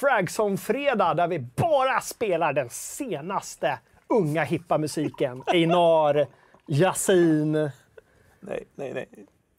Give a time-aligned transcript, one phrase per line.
[0.00, 5.42] Fragson-fredag där vi bara spelar den senaste unga hippa musiken.
[5.46, 6.26] Einar,
[6.66, 7.52] Yasin,
[8.40, 9.08] Nej, nej, nej.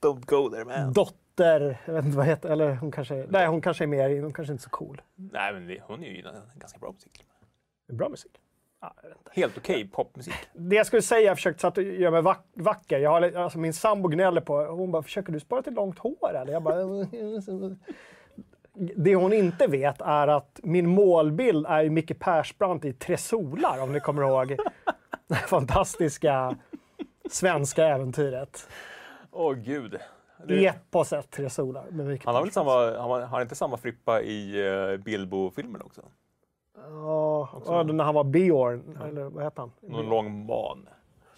[0.02, 0.94] Don't go there man.
[0.94, 4.34] Dotter, jag vet inte vad heter, eller hon kanske, nej hon kanske är mer, hon
[4.34, 5.02] kanske inte är så cool.
[5.16, 6.22] Nej, men det, hon är ju
[6.56, 7.26] ganska bra musik.
[7.88, 8.32] Bra musik.
[8.82, 8.94] Ja.
[9.32, 10.34] Helt okej popmusik.
[10.54, 13.00] Det jag skulle säga, jag försökte och göra mig vack, vacker.
[13.00, 16.36] Jag har, alltså min sambo gnäller på, hon bara, försöker du spara till långt hår
[16.36, 16.52] eller?
[16.54, 16.76] Jag bara,
[18.80, 23.82] det hon inte vet är att min målbild är ju Micke Persbrandt i Tre solar,
[23.82, 24.58] om ni kommer ihåg
[25.28, 26.56] det fantastiska
[27.30, 28.70] svenska äventyret.
[29.32, 30.00] Åh gud.
[30.48, 31.86] Det, Eposet Tre solar.
[31.92, 35.82] Med Micke han har väl samma, han har, har inte samma frippa i uh, Bilbo-filmen
[35.82, 36.02] också?
[36.76, 39.72] Ja, ja, när han var Björn, eller vad heter han?
[39.82, 40.90] Någon lång man.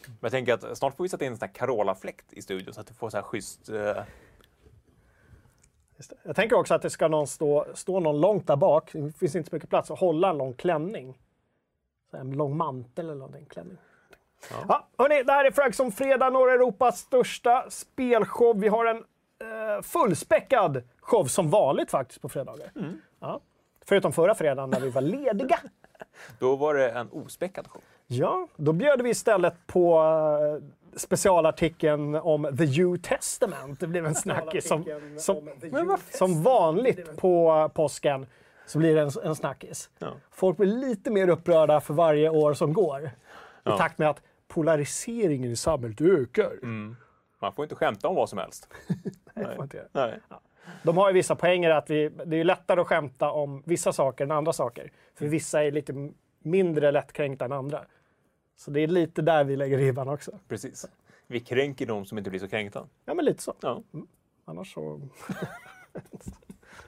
[0.06, 2.74] Men jag tänker att snart får vi sätta in en sån här Carola-fläkt i studion
[2.74, 3.66] så att du får så här schysst...
[3.66, 4.06] det.
[6.24, 9.36] Jag tänker också att det ska någon stå, stå någon långt där bak, det finns
[9.36, 11.18] inte så mycket plats, och hålla en lång klänning.
[12.12, 13.46] Så en lång mantel eller någonting.
[13.46, 13.78] Klänning.
[14.68, 14.88] Ja.
[14.98, 18.60] hörni, det här är Fragson Fredag, norra Europas största spelshow.
[18.60, 22.72] Vi har en eh, fullspäckad show som vanligt faktiskt på fredagar.
[23.20, 23.40] Ja.
[23.86, 25.60] Förutom förra fredagen när vi var lediga.
[26.40, 27.82] Då var det en ospäckad show.
[28.08, 30.64] Ja, då bjöd vi istället på eh,
[30.96, 33.80] specialartikeln om The New Testament.
[33.80, 34.86] Det blev en snackis som,
[35.18, 35.50] som,
[36.12, 38.26] som vanligt på påsken
[38.66, 39.90] så blir det en, en snackis.
[40.00, 40.08] Ja.
[40.32, 43.02] Folk blir lite mer upprörda för varje år som går.
[43.06, 43.10] I
[43.64, 43.78] Ja.
[43.78, 46.52] takt med att polariseringen i samhället ökar.
[47.42, 48.68] Man får inte skämta om vad som helst.
[49.34, 49.88] Får man inte göra.
[49.92, 50.20] Nej.
[50.84, 54.24] De har ju vissa poänger att vi, det är lättare att skämta om vissa saker
[54.24, 54.92] än andra saker.
[55.18, 56.10] För vissa är lite
[56.44, 57.82] mindre lättkränkta än andra.
[58.62, 60.40] Så det är lite där vi lägger ribban också.
[60.48, 60.86] Precis.
[61.28, 62.88] Vi kränker de som inte blir så kränkta.
[63.06, 63.54] Ja, men lite så.
[63.62, 63.84] Ja.
[64.46, 65.02] Annars så...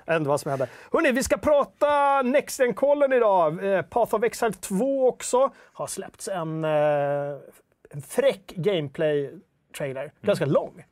[0.10, 0.70] Inte vad som händer.
[0.92, 3.74] Hörrni, vi ska prata Next kollen idag.
[3.74, 5.54] Eh, Path of Exile 2 också.
[5.58, 7.40] Har släppts en, eh,
[7.90, 10.12] en fräck gameplay-trailer.
[10.22, 10.86] Ganska lång,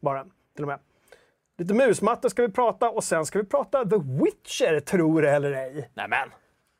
[0.00, 0.26] bara.
[0.54, 0.78] Till och med.
[1.58, 5.52] Lite musmatte ska vi prata och sen ska vi prata The Witcher, tror det eller
[5.52, 5.90] ej.
[5.94, 6.28] Nämen!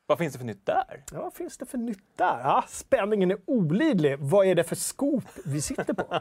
[0.09, 1.03] Vad finns det för nytt där?
[1.11, 2.39] Ja, vad finns det för nytt där?
[2.43, 4.19] Ja, spänningen är olidlig.
[4.19, 6.19] Vad är det för scoop vi sitter på?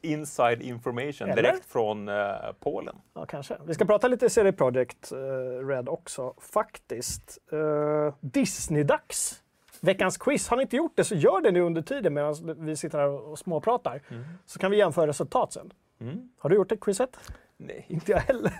[0.00, 1.42] Inside information Eller?
[1.42, 2.14] direkt från eh,
[2.60, 2.96] Polen.
[3.14, 3.56] Ja, kanske.
[3.66, 7.38] Vi ska prata lite CD Projekt eh, Red också, faktiskt.
[7.52, 9.42] Uh, Disney-dags.
[9.80, 10.48] Veckans quiz.
[10.48, 13.08] Har ni inte gjort det så gör det nu under tiden medan vi sitter här
[13.08, 14.00] och småpratar.
[14.46, 15.72] Så kan vi jämföra resultat sen.
[16.38, 17.16] Har du gjort det quizet?
[17.56, 17.84] Nej.
[17.88, 18.52] Inte jag heller.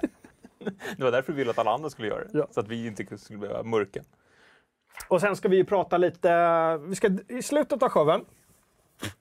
[0.97, 2.39] Det var därför vi ville att alla andra skulle göra det.
[2.39, 2.47] Ja.
[2.51, 4.03] Så att vi inte skulle behöva mörka.
[5.09, 8.25] Och sen ska vi ju prata lite, vi ska i slutet av showen,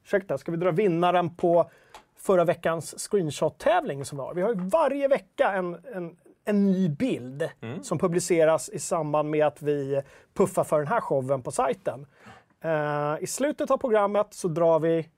[0.03, 1.71] ursäkta, ska vi dra vinnaren på
[2.17, 4.31] förra veckans screenshot-tävling som.
[4.35, 7.49] Vi har ju varje vecka en, en, en ny bild
[7.81, 10.01] som publiceras i samband med att vi
[10.33, 12.05] puffar för den här showen på sajten.
[12.63, 15.09] Eh, I slutet av programmet så drar vi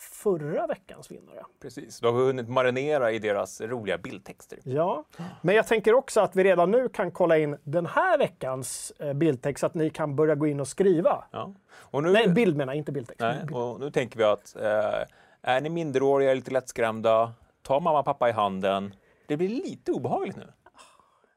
[0.00, 1.44] förra veckans vinnare.
[1.62, 2.00] Precis.
[2.00, 4.58] Då har vi hunnit marinera i deras roliga bildtexter.
[4.64, 5.04] Ja,
[5.42, 9.12] men jag tänker också att vi redan nu kan kolla in den här veckans eh,
[9.12, 11.24] bildtext så att ni kan börja gå in och skriva.
[11.30, 11.54] Ja.
[11.72, 13.20] Och nu, Nej, bild menar jag, inte bildtext.
[13.20, 15.02] nej, och nu tänker vi att eh,
[15.42, 18.94] är ni minderåriga, lite lättskrämda, ta mamma och pappa i handen.
[19.26, 20.46] Det blir lite obehagligt nu.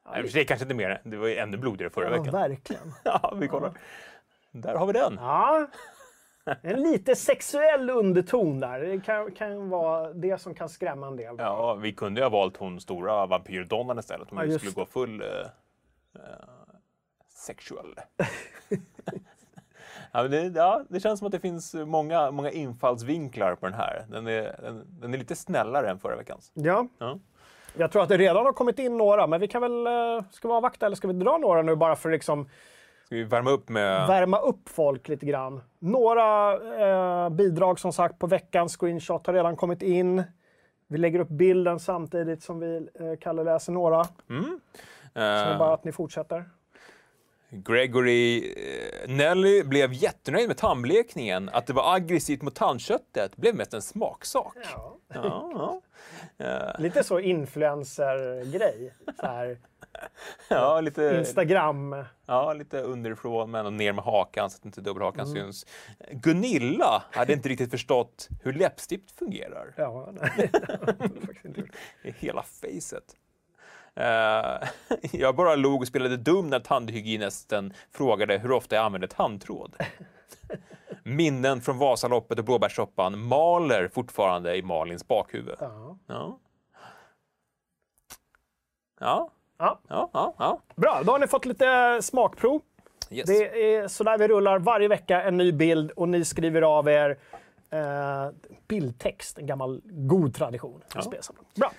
[0.06, 1.02] Och för sig kanske inte mer.
[1.04, 2.34] Det var ju ännu blodigare förra Ja, veckan.
[2.34, 2.94] verkligen.
[3.04, 3.72] Ja, vi kollar.
[4.52, 5.18] Där har vi den.
[5.22, 5.68] Ja,
[6.62, 8.80] en lite sexuell underton där.
[8.80, 11.36] Det kan, kan vara det som kan skrämma en del.
[11.38, 14.86] Ja, vi kunde ju ha valt hon stora vampyrdonnan istället om Ja, vi skulle gå
[14.86, 15.28] full eh,
[16.16, 16.22] eh,
[17.30, 17.96] sexual.
[20.12, 24.06] ja, det, ja, det känns som att det finns många, många infallsvinklar på den här.
[24.10, 26.52] Den är, den, den är lite snällare än förra veckans.
[26.54, 27.20] Ja, Ja.
[27.78, 29.88] jag tror att det redan har kommit in några, men vi kan väl...
[29.88, 32.50] eh, Ska vi avvakta eller ska vi dra några nu bara för liksom
[33.14, 34.08] Ska vi värma upp med...
[34.08, 35.62] värma upp folk lite grann?
[35.80, 40.24] Några eh, bidrag som sagt på veckans screenshot har redan kommit in.
[40.88, 44.04] Vi lägger upp bilden samtidigt som vi, eh, Kalle läser några.
[44.04, 44.12] Så
[45.14, 46.46] det är eh, bara att ni fortsätter.
[47.50, 51.50] Gregory eh, Nelly blev jättenöjd med tandblekningen.
[51.54, 54.58] Att det var aggressivt mot tandköttet blev mest en smaksak.
[54.74, 54.98] Ja.
[55.14, 55.82] Ja,
[56.38, 56.76] ja.
[56.80, 58.94] Lite så influencer-grej.
[59.20, 59.58] Så här,
[60.48, 62.06] ja, lite, Instagram.
[62.26, 65.66] ja, lite underifrån men och ner med hakan så att inte dubbelhakan syns.
[66.12, 70.52] Gunilla hade inte riktigt förstått hur läppstift fungerar Ja, nej.
[71.44, 71.76] gjort.
[72.04, 73.16] i hela facet.
[73.96, 74.70] Eh,
[75.12, 79.76] jag bara log och spelade dum när tandhygienisten frågade hur ofta jag använder tandtråd.
[81.04, 85.56] Minnen från Vasaloppet och blåbärssoppan maler fortfarande i Malins bakhuvud.
[85.60, 85.98] Ja.
[86.08, 86.40] Ja.
[89.00, 90.34] Ja, Ja, ja, ja.
[90.38, 90.60] ja.
[90.76, 92.62] bra, då har ni fått lite smakprov.
[93.10, 93.26] Yes.
[93.28, 97.18] Det är sådär vi rullar varje vecka, en ny bild och ni skriver av er
[97.70, 98.30] eh,
[98.68, 100.82] bildtext, en gammal god tradition.
[100.88, 101.46] Spelsamling.
[101.56, 101.72] Bra.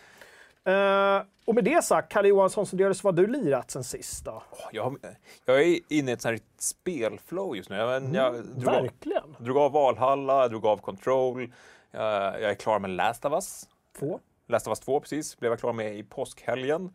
[0.73, 4.43] Eh, och med det sagt, Kalle Johansson, så det vad du lirat sen sist då?
[4.73, 4.97] Jag,
[5.45, 7.77] jag är inne i ett sånt här spelflow just nu.
[7.77, 9.37] Jag, Mm, jag drog, av, Verkligen.
[9.39, 11.53] drog av Valhalla, jag drog av Control.
[11.91, 13.69] Jag, jag är klar med Last of Us.
[13.99, 14.21] Två.
[14.47, 16.91] Last of Us 2 precis, blev jag klar med i påskhelgen.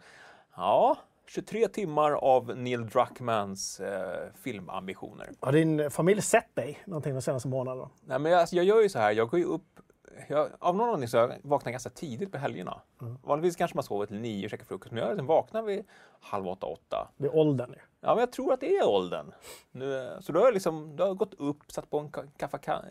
[0.59, 0.97] Ja,
[1.27, 5.29] 23 timmar av Neil Druckmans eh, filmambitioner.
[5.39, 7.89] Har din familj sett dig någonting de senaste månaderna?
[8.01, 9.79] Nej, men jag, jag gör ju så här, jag går ju upp
[10.27, 12.81] jag, av någon anledning så jag vaknar ganska tidigt på helgerna.
[13.23, 15.85] Vanligtvis kanske man sover till nio och käkar frukost, men jag liksom vaknar vid
[16.19, 17.07] halv åtta, åtta.
[17.17, 17.75] Det är åldern.
[18.01, 19.31] Ja, men jag tror att det är åldern.
[19.71, 22.29] Nu, så då har jag liksom, då har jag gått upp, satt på en ka-
[22.37, 22.81] kaffe, ka,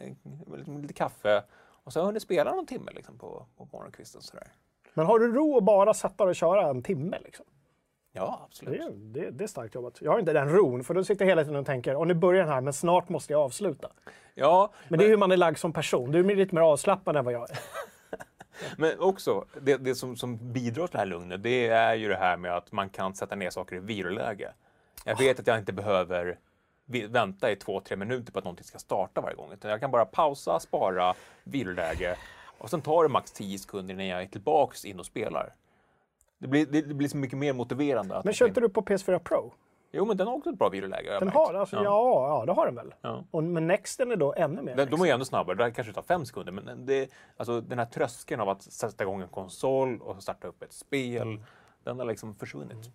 [0.56, 1.42] liksom lite kaffe
[1.84, 4.22] och så har jag hunnit spela någon timme liksom, på, på morgonkvisten.
[4.22, 4.52] Sådär.
[4.94, 7.18] Men har du ro att bara sätta dig och köra en timme?
[7.24, 7.46] Liksom?
[8.18, 8.80] Ja, Det, absolut.
[8.80, 9.98] är, det, det är starkt jobbat.
[10.00, 12.14] Jag har inte den ron, för då sitter jag hela tiden och tänker, och nu
[12.14, 13.88] börjar den här, men snart måste jag avsluta.
[14.34, 16.12] Ja, Men det är hur man är lagd som person.
[16.12, 17.58] Du är lite mer avslappnad än vad jag är.
[18.76, 22.16] Men också, det, det som, som bidrar till det här lugnet, det är ju det
[22.16, 24.52] här med att man kan sätta ner saker i viloläge.
[25.04, 26.38] Jag vet att jag inte behöver
[27.08, 29.52] vänta i två, tre minuter på att någonting ska starta varje gång.
[29.52, 32.16] Utan jag kan bara pausa, spara, viloläge
[32.58, 35.54] och sen tar det max 10 sekunder innan jag är tillbaks in och spelar.
[36.38, 38.16] Det blir, det, det blir så mycket mer motiverande.
[38.16, 39.52] Att Men kör inte du på PS4 Pro?
[39.92, 41.12] Jo, men den har också ett bra viloläge.
[41.12, 41.36] jag Den märkt.
[41.36, 41.82] har, alltså, ja.
[41.82, 42.94] Ja, det har den väl.
[43.00, 43.24] Ja.
[43.30, 44.76] Och, men Nexten är då ännu mer.
[44.76, 47.60] Den, de är ju ännu snabbare, det här kanske tar fem sekunder, men det, alltså,
[47.60, 51.40] den här tröskeln av att sätta igång en konsol och starta upp ett spel,
[51.84, 52.90] den har liksom försvunnit.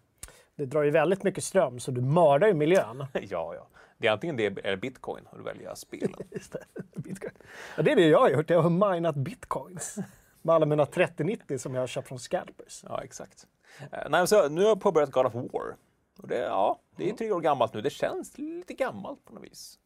[0.55, 3.05] Det drar ju väldigt mycket ström, så du mördar ju miljön.
[3.13, 3.67] Ja, ja.
[3.97, 6.19] Det är antingen det eller bitcoin och du väljer spelen.
[6.31, 6.63] Just det.
[6.95, 7.33] Bitcoin.
[7.77, 8.49] Ja, det är det jag har gjort.
[8.49, 9.97] Jag har minat bitcoins.
[10.45, 12.83] Med alla mina 3090 som jag har köpt från scalpers.
[12.87, 13.47] Ja, exakt.
[13.91, 15.75] Eh, nej, så, nu har jag påbörjat God of War.
[16.19, 17.81] Och det, ja, det är tre år gammalt nu.
[17.81, 19.79] Det känns lite gammalt på något vis.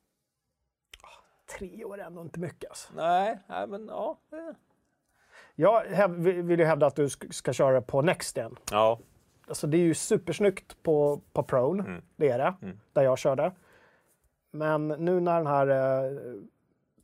[1.58, 2.94] Tre år är ändå inte mycket alltså.
[2.96, 4.18] Nej, nej men ja.
[4.32, 4.56] eh.
[5.56, 8.56] Jag vill ju hävda att du sk- ska köra på Nexten.
[8.72, 9.00] Ja,
[9.48, 12.02] Alltså det är ju supersnyggt på, på Pron, Mm.
[12.16, 12.54] det är det,
[12.94, 13.52] där jag körde.
[14.52, 15.68] Men nu när den här,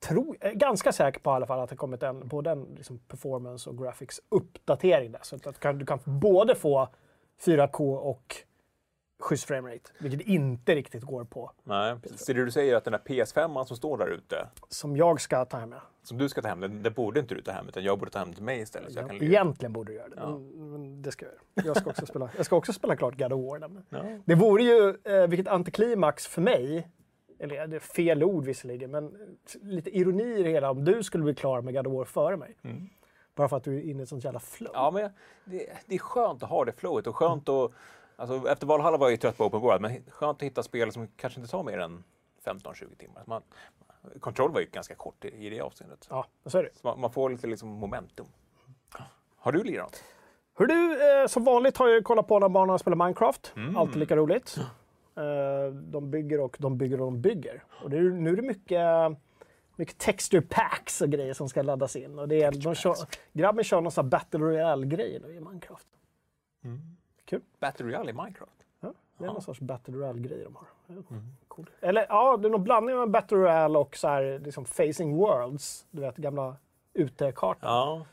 [0.04, 2.52] eh, tro, jag är ganska säker på i alla fall att det kommit en, både
[2.52, 5.20] en liksom performance och graphics uppdatering där.
[5.24, 6.88] Så att du kan, du kan både få
[7.46, 8.36] 4K och
[9.24, 11.52] schysst framerate, vilket inte riktigt går på.
[11.64, 11.96] nej.
[12.16, 15.46] Så det du säger att den där PS5 som står där ute, Som jag ska
[15.46, 15.80] ta hem med.
[16.04, 18.12] som du ska ta hem, den, det borde inte du ta hem, utan jag borde
[18.12, 18.94] ta hem till mig istället.
[18.94, 19.24] Så jag kan.
[19.24, 21.68] Egentligen borde du göra det, men, men det ska jag göra.
[21.68, 23.84] Jag ska också spela, jag ska också spela klart God of War.
[23.90, 24.04] Ja.
[24.26, 26.88] Det vore ju, eh, vilket antiklimax för mig,
[27.40, 31.24] eller det är fel ord visserligen, men lite ironi i det hela om du skulle
[31.24, 32.58] bli klar med God of War före mig.
[33.36, 34.72] Bara för att du är inne i ett sånt jävla flow.
[34.74, 35.12] Ja, men
[35.46, 37.72] det, det är skönt att ha det flowet och skönt att...
[38.16, 40.92] Alltså, efter Valhalla var jag ju trött på Open World, men skönt att hitta spel
[40.92, 42.04] som kanske inte tar mer än
[42.46, 43.24] 15-20 timmar.
[43.28, 43.42] Man,
[44.20, 46.08] Control var ju ganska kort i, i det avseendet.
[46.10, 46.70] Ja, så är det.
[46.74, 48.25] Så man, man får lite liksom momentum.
[49.38, 50.04] Har du lirat?
[50.56, 53.54] Hör du, eh, som vanligt har jag kollat på när barnen spelar Minecraft.
[53.56, 53.78] Mm.
[53.78, 54.58] Alltid lika roligt.
[55.15, 57.63] Eh, de bygger och de bygger och de bygger.
[57.84, 58.88] Och det är, nu är det mycket,
[59.75, 62.20] mycket texture packs och grejer som ska laddas in.
[62.20, 62.96] Och det är, de kör,
[63.34, 65.88] grabben kör någon sån här Battle Royale-grej nu i Minecraft.
[67.25, 67.41] Kul.
[67.60, 68.51] Battle Royale i Minecraft?
[68.79, 70.65] Ja, det är någon sorts Battle Royale-grej de har.
[70.88, 71.24] Ja, Mm.
[71.48, 71.70] cool.
[71.82, 75.86] Eller ja, det är någon blandning av Battle Royale och så här, liksom Facing Worlds.
[75.91, 76.55] Du vet, gamla
[76.93, 78.05] utekartan.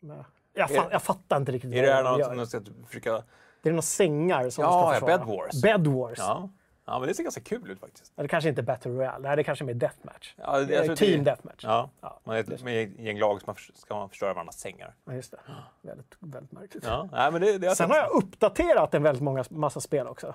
[0.00, 0.24] Ja.
[0.54, 2.26] Jag, fa- jag fattar inte riktigt Är det här de något gör.
[2.28, 3.22] som de ska försöka...
[3.62, 5.18] Det är några sängar som Ja, ska ja, försvara.
[5.18, 5.62] Bed Wars.
[5.62, 6.18] Bed Wars.
[6.18, 6.48] Ja.
[6.84, 8.12] ja, men det ser ganska kul ut faktiskt.
[8.16, 9.28] Eller kanske inte Battle Royale.
[9.28, 10.34] Nej, det kanske är mer Deathmatch.
[10.36, 11.64] Ja, det- Eh, tror Team det- Deathmatch.
[11.64, 14.94] Ja, Ja, man är ett med gäng lag som ska man förstöra varandras sängar.
[15.04, 15.38] Ja, just det.
[15.82, 16.84] Väldigt, väldigt märkligt.
[16.86, 20.34] Ja, nej, men det, det Sen har jag uppdaterat en väldigt många, massa spel också.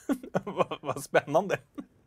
[0.44, 1.58] vad, vad spännande.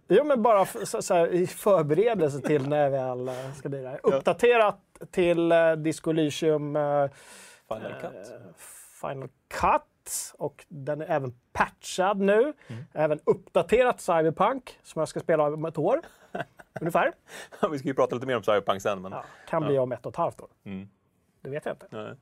[0.08, 3.98] Jo, men bara så, så här, i förberedelse till när vi väl eh, ska lira.
[3.98, 4.80] Uppdaterat
[5.12, 7.08] till uh, Disco Elysium eh,
[7.68, 8.12] Final Cut.
[8.14, 8.56] eh,
[9.02, 9.82] Final Cut.
[10.38, 12.54] Och den är även patchad nu.
[12.68, 12.84] Mm.
[12.94, 16.02] Även uppdaterat Cyberpunk som jag ska spela om ett år.
[16.82, 17.14] Ungefär.
[17.72, 19.02] Vi ska ju prata lite mer om Cyberpunk sen.
[19.02, 19.12] Men...
[19.12, 20.50] Ja, kan bli om ett och ett halvt år.
[20.64, 20.90] Mm.
[21.42, 21.88] Det vet jag inte.
[21.90, 22.16] Nej.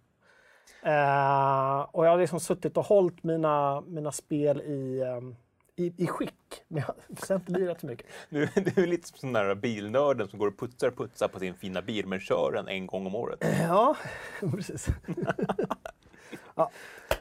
[0.83, 5.35] Eh, och jag har liksom suttit och hållit mina, mina spel i, ehm,
[5.75, 6.33] i, i skick.
[6.67, 6.95] Men jag
[7.27, 8.07] har inte lirat så mycket.
[8.29, 11.53] Du, du är lite som den där bilnörden som går och putsar putsar på sin
[11.53, 13.45] fina bil men kör den en gång om året.
[13.61, 13.95] Ja,
[14.41, 14.87] precis.
[16.59, 16.71] Ja.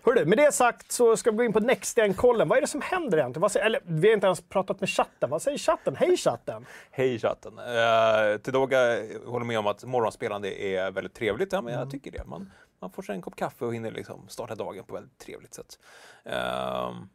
[0.03, 2.49] Hörru, med det sagt så ska vi gå in på Nextgen-kollen.
[2.49, 3.41] Vad är det som händer egentligen?
[3.41, 5.31] Vad säger, eller, vi har inte ens pratat med chatten.
[5.31, 5.97] Vad säger chatten?
[5.97, 6.67] Hej chatten!
[6.91, 7.59] Hej chatten!
[7.59, 8.79] Uh, Tedoga
[9.27, 11.53] håller med om att morgonspelande är väldigt trevligt.
[11.53, 12.25] Ja, men jag tycker det.
[12.27, 15.19] Man, man får sig en kopp kaffe och hinner liksom starta dagen på ett väldigt
[15.19, 15.79] trevligt sätt.
[16.25, 17.09] Ehm,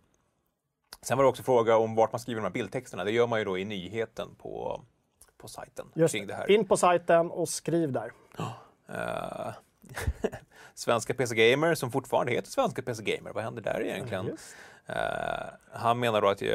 [1.02, 3.04] sen var det också fråga om vart man skriver de här bildtexterna.
[3.04, 4.82] Det gör man ju då i nyheten på,
[5.38, 6.52] på sajten Just kring det här.
[6.52, 8.12] In på sajten och skriv där.
[8.90, 9.54] Eh,
[10.74, 14.26] Svenska PC Gamer, som fortfarande heter Svenska PC Gamer, vad händer där egentligen?
[14.26, 14.56] Just.
[14.86, 16.50] Eh, han menar då att uh,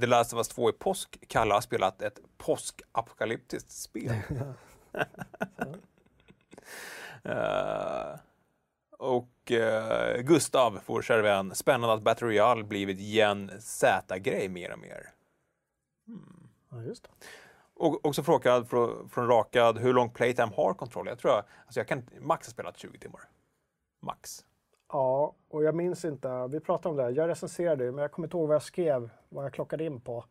[0.00, 4.14] The Last of Us 2 i påsk kallar spelat ett påskapokalyptiskt spel.
[7.24, 8.18] Eh,
[8.98, 14.78] och eh, Gustav, vår kära vän, spännande att Battle Royale blivit Gen Z-grej mer och
[14.78, 15.10] mer.
[16.70, 17.08] Ja, just det.
[17.76, 21.06] Och också frågad från, från Rakad hur lång playtime har kontroll?
[21.06, 23.20] Jag tror jag, alltså jag kan max ha spelat 20 timmar.
[24.02, 24.44] Max.
[24.88, 26.46] Ja, och jag minns inte.
[26.46, 27.10] Vi pratade om det.
[27.10, 30.24] Jag recenserade men jag kommer inte ihåg vad jag skrev, vad jag klockade in på.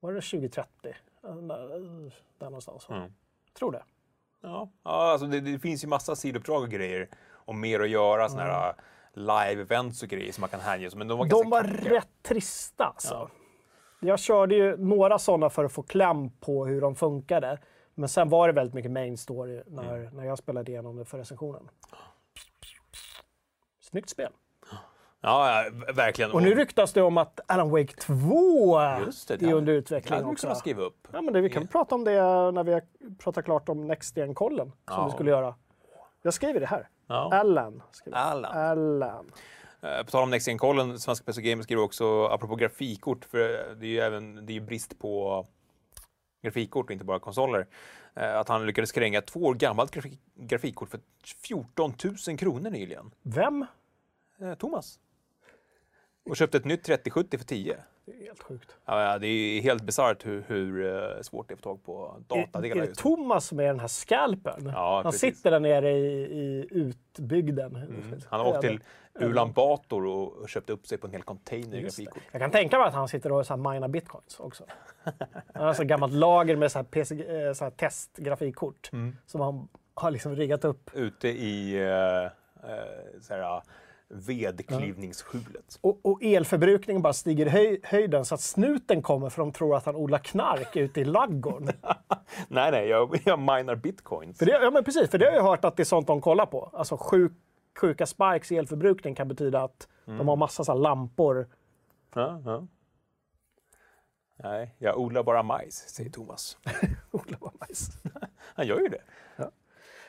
[0.00, 0.94] Var det 2030?
[2.38, 2.88] Där någonstans.
[2.88, 3.12] Mm.
[3.58, 3.84] Tror det.
[4.42, 8.28] Ja, ja alltså det, det finns ju massa sidouppdrag och grejer och mer att göra,
[8.28, 8.74] såna här
[9.12, 13.30] live-events och grejer som man kan hänge Men de var De var rätt trista alltså.
[14.00, 17.58] Jag körde ju några sådana för att få kläm på hur de funkade.
[17.94, 20.16] Men sen var det väldigt mycket main story när, Mm.
[20.16, 21.68] när jag spelade igenom det för recensionen.
[23.80, 24.32] Snyggt spel.
[25.20, 26.30] Ja, ja, verkligen.
[26.32, 29.78] Och nu ryktas det om att Alan Wake 2 Just det, är det under Det
[29.78, 30.46] utveckling vi också.
[30.46, 31.08] kunnat skriva upp.
[31.12, 32.12] Ja, men det, vi kan prata om det
[32.50, 32.82] när vi har
[33.18, 35.04] pratat klart om Next Gen-kollen som Ja.
[35.06, 35.54] vi skulle göra.
[36.22, 36.88] Jag skriver det här.
[37.06, 37.30] Ja.
[37.34, 37.82] Alan.
[38.12, 38.44] Alan.
[38.52, 39.30] Alan.
[39.86, 43.86] Eh, På tal om Next Gen-kollen, Svenska PC Gamer skriver också, apropå grafikkort, för det
[43.86, 45.46] är ju även det är brist på
[46.42, 47.66] grafikkort och inte bara konsoler,
[48.14, 51.00] eh, att han lyckades kränga två år gammalt grafik grafikkort för
[51.46, 51.94] 14
[52.28, 53.10] 000 kronor nyligen.
[53.22, 53.66] Vem?
[54.40, 54.98] Eh, Thomas.
[56.30, 57.78] Och köpte ett nytt 3070 för 10.
[58.06, 58.76] Det är helt sjukt.
[58.84, 60.86] Ja, det är helt bisarrt hur, hur
[61.16, 62.94] eh, svårt det är att få tag på Är, är datadelar det.
[62.94, 64.70] Thomas som är den här skalpen?
[64.74, 65.20] Ja, Han precis.
[65.36, 67.76] sitter där nere i, i utbygden.
[67.76, 68.20] Mm.
[68.28, 68.80] Han har åkt till
[69.20, 72.02] Ulan Bator och köpt upp sig på en hel container Just det.
[72.04, 72.22] grafikkort.
[72.32, 74.64] Jag kan tänka mig att han sitter och så här minar bitcoins också.
[75.54, 77.14] Han har så gammalt lager med så här PC,
[77.46, 79.16] eh, så här testgrafikkort Mm.
[79.26, 80.90] som han har liksom riggat upp.
[80.94, 82.30] Ute i eh, eh,
[83.20, 83.62] så här,
[84.08, 85.78] vedklyvningsskjulet.
[85.80, 89.76] Och, och elförbrukningen bara stiger i höj, höjden så att snuten kommer för de tror
[89.76, 91.74] att han odlar knark ute i laggården.
[92.48, 94.38] Nej, nej, jag, jag minar bitcoins.
[94.38, 96.20] för det, ja, men precis, för det har jag hört att det är sånt de
[96.20, 96.70] kollar på.
[96.72, 97.32] Alltså sjuk,
[97.80, 101.48] sjuka spikes i elförbrukning kan betyda att de har massa så lampor.
[102.14, 102.66] Ja, ja.
[104.42, 106.58] Nej, jag odlar bara majs, säger Thomas.
[107.10, 107.90] Odlar bara majs.
[108.38, 109.02] Han gör ju det.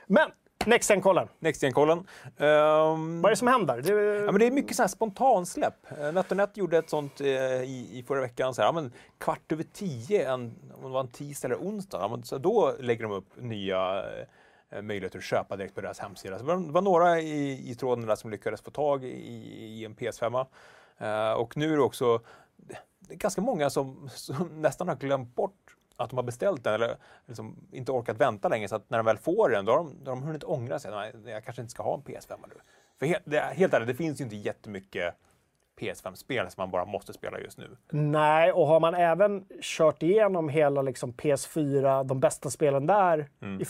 [0.08, 0.32] Men,
[0.68, 3.82] Next kollen Next kollen um, Vad är det som händer?
[3.82, 5.92] Det, Ja, men det är mycket så här spontansläpp.
[6.00, 8.54] Eh, NetOnNet gjorde ett sånt eh, i, i förra veckan.
[8.54, 11.98] Så här, ja, men kvart över tio, en, om det var en tisdag eller onsdag,
[12.02, 14.04] ja, men, så då lägger de upp nya
[14.70, 16.38] eh, möjligheter att köpa direkt på deras hemsida.
[16.38, 19.08] Så det var, det var några i, i tråden där som lyckades få tag i,
[19.08, 20.46] i en PS5.
[20.98, 22.20] Eh, och nu är det också
[23.00, 26.74] det är ganska många som, som nästan har glömt bort att de har beställt den
[26.74, 29.78] eller liksom inte orkat vänta längre så att när de väl får den då har
[29.78, 30.92] de, då har de hunnit ångra sig.
[30.92, 32.56] Nej, Jag kanske inte ska ha en PS5 nu.
[33.00, 35.16] För helt, det, helt ärligt, det finns ju inte jättemycket
[35.80, 37.78] PS5-spel som man bara måste spela just nu.
[37.90, 43.62] Nej, och har man även kört igenom hela liksom PS4, de bästa spelen där Mm.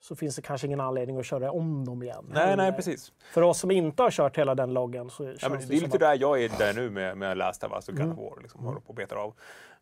[0.00, 2.30] Så finns det kanske ingen anledning att köra om dem igen.
[2.34, 3.12] Nej, nej, precis.
[3.32, 5.80] För oss som inte har kört hela den loggen så Ja, men det, det är
[5.80, 8.18] lite att, där jag är där nu med, med Last of Us och God of
[8.18, 8.42] War.
[8.42, 9.34] Liksom, håller på och betar av.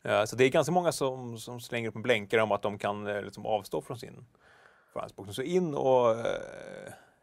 [0.03, 2.79] Eh, så det är ganska många som, som slänger upp en blänkare om att de
[2.79, 4.27] kan eh, liksom, avstå från sin
[4.93, 5.35] förhandsbokning.
[5.35, 6.25] Så in och uh,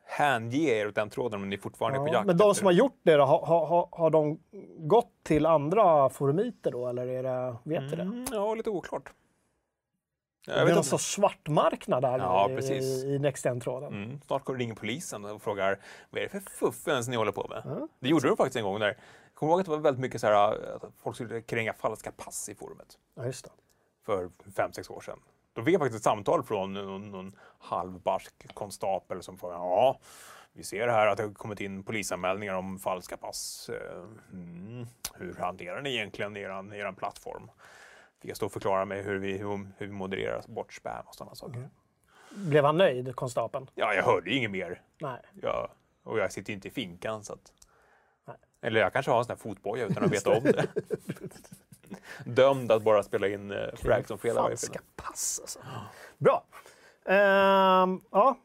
[0.03, 2.27] hänge er åt den tråden om ni fortfarande är på ja, jakt.
[2.27, 4.39] Men de som har gjort det då, har, har, har, de
[4.77, 8.01] gått till andra forumiter då, eller är det, vet du det?
[8.01, 9.13] Mm, ja, lite oklart.
[10.45, 13.03] Det Jag är vet någon sorts svartmarknad där Ja, i, precis.
[13.03, 13.93] i, NextGen-tråden.
[14.03, 15.79] Mm, snart kommer ringer polisen och frågar
[16.09, 17.61] vad är det för fuffens ni håller på med?
[17.65, 17.87] Ja.
[17.99, 18.79] Det gjorde de faktiskt en gång.
[18.79, 18.87] Där.
[18.87, 18.95] Jag
[19.33, 20.33] kommer ihåg att det var väldigt mycket så här,
[20.75, 23.51] att folk skulle kränga falska pass i forumet Ja, just det.
[24.05, 25.19] för fem sex år sedan.
[25.53, 29.99] Då fick jag faktiskt ett samtal från någon, någon halvbarsk konstapel som frågade ja,
[30.53, 33.69] vi ser här att det har kommit in polisanmälningar om falska pass.
[33.69, 37.51] Eh, Mm, hur hanterar ni egentligen er, er plattform?
[38.21, 39.47] Fick jag stå och förklara mig hur vi, hur,
[39.77, 41.69] hur vi modererar bort spam och sådana saker.
[42.35, 43.69] Blev han nöjd, konstapeln?
[43.75, 44.81] Ja, jag hörde ju inget mer.
[44.99, 45.21] Nej.
[45.41, 45.69] Ja,
[46.03, 47.53] och jag sitter ju inte i finkan så att...
[48.61, 50.67] Eller jag kanske har en sån här fotboja utan att veta om det.
[52.25, 54.85] Dömd att bara spela in uh, frags om fredag varje Falska fredag.
[54.95, 55.59] pass alltså.
[56.17, 56.43] Bra.
[57.05, 58.37] Ehm, ja,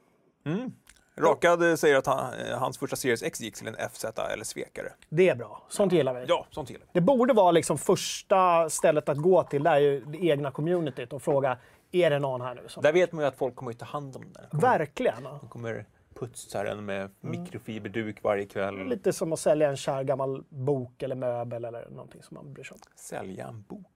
[0.45, 0.73] Mm.
[1.21, 4.45] Rakad eh, säger att han, eh, hans första Series X gick till en FZ eller
[4.45, 4.93] svekare.
[5.09, 5.63] det är bra.
[5.69, 6.25] Sånt gillar vi.
[6.29, 6.91] Ja, sånt gillar vi.
[6.93, 11.13] Det borde vara liksom första stället att gå till, det är ju det egna communityt
[11.13, 11.59] och fråga
[11.93, 12.83] är det någon här nu som...
[12.83, 14.45] Där vet man ju att folk kommer att ta hand om den.
[14.51, 15.23] De Verkligen.
[15.25, 15.41] ja.
[15.49, 18.89] kommer putsa den med mikrofiberduk varje kväll.
[18.89, 22.65] Lite som att sälja en kär gammal bok eller möbel eller någonting som man bryr
[22.65, 22.81] sig om.
[22.97, 23.87] Sälja en bok.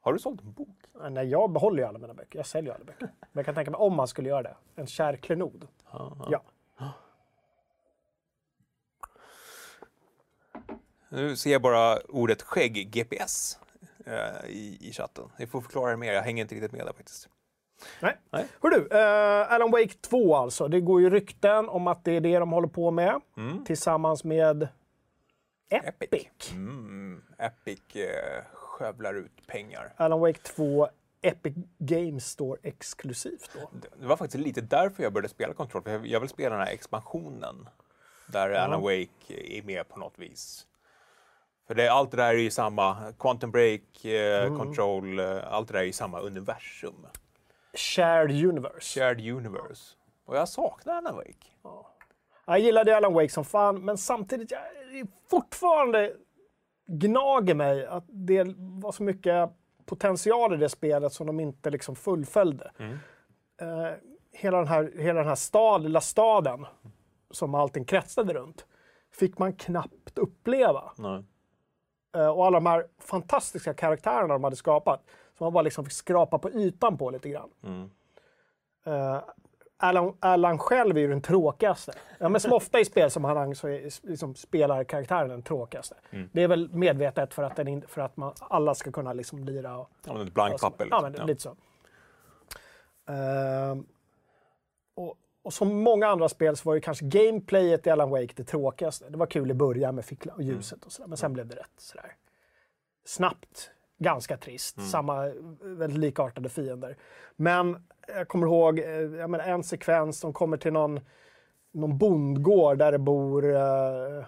[0.00, 0.76] Har du sålt en bok?
[1.10, 2.38] Nej, jag behåller ju alla mina böcker.
[2.38, 3.08] Jag säljer alla böcker.
[3.20, 4.56] Men jag kan tänka mig om man skulle göra det.
[4.76, 5.66] En kär klenod.
[5.92, 6.16] Ja.
[6.30, 6.44] Ja.
[11.08, 13.58] Nu ser jag bara ordet skägg-GPS
[14.06, 15.24] eh, i, i chatten.
[15.38, 17.28] Ni får förklara det mer, jag hänger inte riktigt med där faktiskt.
[18.00, 18.16] Nej.
[18.30, 18.46] Nej.
[18.62, 20.68] Hör du, eh, Alan Wake 2 alltså.
[20.68, 23.20] Det går ju rykten om att det är det de håller på med.
[23.36, 23.64] Mm.
[23.64, 24.68] Tillsammans med
[25.70, 26.52] Epic.
[26.52, 29.92] Mm, Epic eh, skövlar ut pengar.
[29.96, 30.88] Alan Wake 2
[31.22, 33.70] Epic Games Store exklusivt då.
[33.98, 36.72] Det- var faktiskt lite därför jag började spela Control, för jag- vill spela den här
[36.72, 37.68] expansionen.
[38.26, 40.66] Där Alan Wake är med på något vis.
[41.66, 44.58] För det, allt det där är ju samma, Quantum Break, eh, Mm.
[44.58, 47.06] Control, eh, allt det där är ju samma universum.
[47.74, 49.00] Shared Universe.
[49.00, 49.96] Shared Universe.
[50.24, 51.46] Och jag saknar Alan Wake.
[52.46, 56.16] Jag gillade Alan Wake som fan, men samtidigt jag, är fortfarande
[56.86, 59.50] gnager mig att det var så mycket
[59.86, 62.70] potential i det spelet som de inte liksom fullföljde.
[63.60, 63.92] Eh,
[64.32, 66.66] hela, den här, hela den här stad, lilla staden
[67.30, 68.66] som allting kretsade runt
[69.12, 70.92] fick man knappt uppleva.
[72.16, 75.02] Eh, och alla de här fantastiska karaktärerna de hade skapat
[75.38, 77.50] som man bara liksom fick skrapa på ytan på lite grann.
[77.62, 77.90] Mm.
[78.84, 79.22] Eh,
[79.82, 81.92] Alan, Alan själv är ju den tråkigaste.
[82.18, 85.94] Ja, men som ofta i spelsammanhang så är liksom, spelar karaktären den tråkigaste.
[86.10, 86.28] Mm.
[86.32, 89.78] Det är väl medvetet för att, den, för att man, alla ska kunna liksom lira
[89.78, 89.90] och...
[90.06, 90.86] Ja, men ett blankt papper.
[90.90, 91.12] Ja, Liksom.
[91.18, 91.56] men lite så.
[93.12, 93.86] Ehm,
[94.94, 98.44] och, och som många andra spel så var ju kanske gameplayet i Alan Wake det
[98.44, 99.08] tråkigaste.
[99.08, 101.54] Det var kul i början med ficklan och ljuset och sådär, men sen blev det
[101.54, 102.16] rätt sådär
[103.04, 103.70] snabbt
[104.02, 104.90] ganska trist.
[104.90, 106.96] Samma eh, väldigt likartade fiender.
[107.36, 111.00] Men jag kommer ihåg eh, jag menar, en sekvens, de kommer till någon,
[111.72, 114.24] någon bondgård där det bor, eh,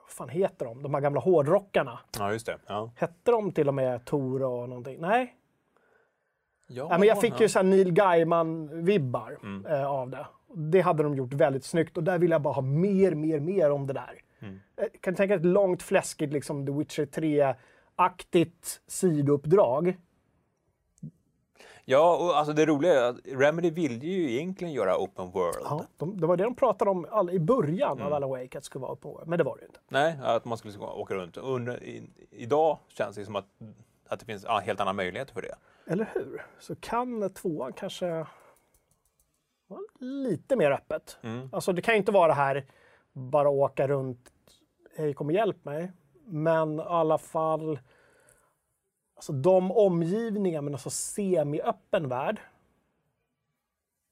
[0.00, 1.98] vad fan heter de, de här gamla hårdrockarna.
[2.18, 2.58] Ja, just det.
[2.66, 2.90] Ja.
[2.96, 5.00] Hette de till och med Tor och någonting?
[5.00, 5.36] Nej,
[6.72, 7.40] Ja, men jag fick ja.
[7.40, 10.26] ju så här Neil Gaiman-vibbar eh, av det.
[10.54, 13.70] Det hade de gjort väldigt snyggt och där vill jag bara ha mer, mer, mer
[13.70, 14.22] om det där.
[14.76, 17.06] Eh, kan du tänka dig ett långt, fläskigt liksom The Witcher
[18.00, 19.96] 3-aktigt sidouppdrag?
[21.84, 25.58] Ja, och alltså det roliga är att Remedy ville ju egentligen göra open world.
[25.64, 28.50] Ja, de, det var det de pratade om all, i början av Alan Wake, att
[28.50, 29.80] det skulle vara på men det var det ju inte.
[29.88, 31.36] Nej, att man skulle åka runt.
[31.36, 33.46] Under, i, idag känns det som att,
[34.08, 35.54] att det finns ja, helt andra möjligheter för det.
[35.86, 36.46] Eller hur?
[36.58, 38.26] Så kan tvåan kanske
[39.66, 41.18] vara lite mer öppet.
[41.52, 42.66] Alltså det kan ju inte vara det här
[43.12, 44.32] bara åka runt,
[44.96, 45.92] hej kom och hjälp mig.
[46.24, 47.78] Men i alla fall,
[49.20, 52.40] alltså de omgivningar men alltså semi-öppen värld.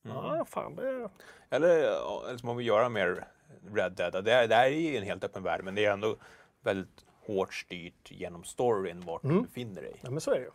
[0.02, 1.08] Ja, fan det...
[1.50, 1.68] Eller,
[2.28, 3.24] eller så må vi göra mer
[3.74, 4.24] Red Dead.
[4.24, 6.16] Det, är- det här är ju en helt öppen värld, men det är ändå
[6.60, 9.96] väldigt hårt styrt genom storyn vart du befinner dig.
[10.02, 10.50] Ja, men så är det ju.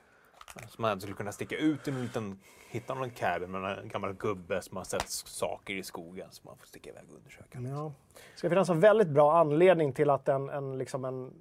[0.70, 2.40] Så man skulle kunna sticka ut i en liten,
[2.70, 6.58] hitta någon cabin med en gammal gubbe som har sett saker i skogen som man
[6.58, 7.60] får sticka iväg och undersöka.
[7.62, 7.94] Ja.
[8.34, 11.34] Det ska finnas en väldigt bra anledning till att en, en, liksom en,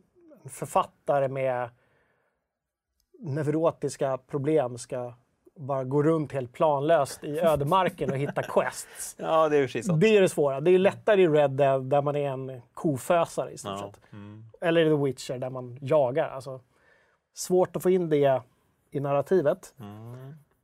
[0.42, 1.70] en författare med
[3.23, 5.13] neurotiska problem ska
[5.57, 9.17] bara gå runt helt planlöst i ödemarken och hitta quests.
[9.19, 9.93] Ja, det är precis så.
[9.93, 10.61] Det är det svåra.
[10.61, 13.93] Det är lättare i Red Dead där man är en kofösare i stort Ja.
[13.93, 14.01] sett.
[14.61, 16.29] Eller i The Witcher där man jagar.
[16.29, 16.61] Alltså,
[17.35, 18.43] svårt att få in det
[18.91, 19.75] i narrativet.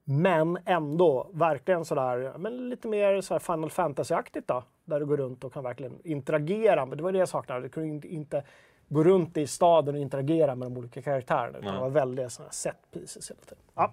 [0.05, 4.62] Men ändå verkligen sådär, men lite mer så Final Fantasy-aktigt då.
[4.85, 6.87] Där du går runt och kan verkligen interagera.
[6.87, 7.61] Men det var det jag saknade.
[7.61, 8.42] Du kunde inte
[8.88, 11.59] gå runt i staden och interagera med de olika karaktärerna.
[11.59, 13.64] Utan det var väldigt sådana set pieces hela tiden.
[13.74, 13.92] Ja.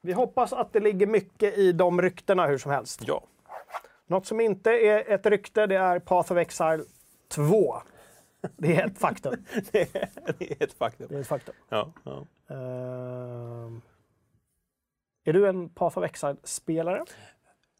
[0.00, 3.00] Vi hoppas att det ligger mycket i de ryktena hur som helst.
[3.06, 3.22] Ja.
[4.06, 6.84] Något som inte är ett rykte, det är Path of Exile
[7.28, 7.76] 2.
[8.56, 9.44] Det är ett faktum.
[9.72, 11.06] det är ett faktum.
[11.10, 11.54] Det är ett faktum.
[11.68, 12.26] Ja, ja.
[12.54, 13.80] Ehm,
[15.24, 17.04] är du en Path of Exile-spelare?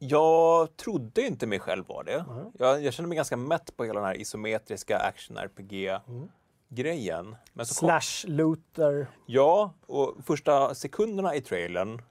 [0.03, 2.25] Jag trodde inte mig själv var det.
[2.59, 7.37] Jag, jag kände mig ganska mätt på hela den här isometriska action-RPG-grejen.
[7.53, 9.07] Men så kom, Slash looter.
[9.27, 12.03] ja, och första sekunderna i trailern,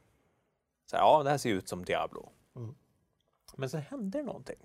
[0.86, 2.30] så här, ja, det här ser ut som Diablo.
[3.56, 4.60] Men så hände det någonting.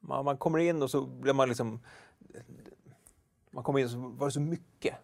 [0.00, 1.80] Man, man kommer in och så blir man liksom...
[3.50, 4.94] Man kommer in och så var det så mycket.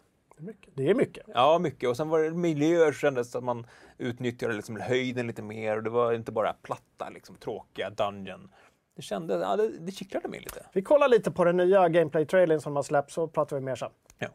[0.41, 0.73] Mycket.
[0.75, 1.25] Det är mycket.
[1.33, 1.89] Ja, mycket.
[1.89, 5.83] Och sen var det miljöer så kändes att man utnyttjade liksom höjden lite mer och
[5.83, 8.49] det var inte bara platta, liksom, tråkiga dungeon.
[8.95, 10.65] Det kändes, ja, det, det kittlade mig lite.
[10.73, 13.91] Vi kollar lite på den nya gameplay-trailern som har släppts så pratar vi mer sen.
[14.19, 14.27] Ja.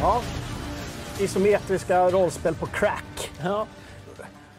[0.00, 0.22] Ja,
[1.20, 3.32] Isometriska rollspel på crack.
[3.42, 3.66] Ja.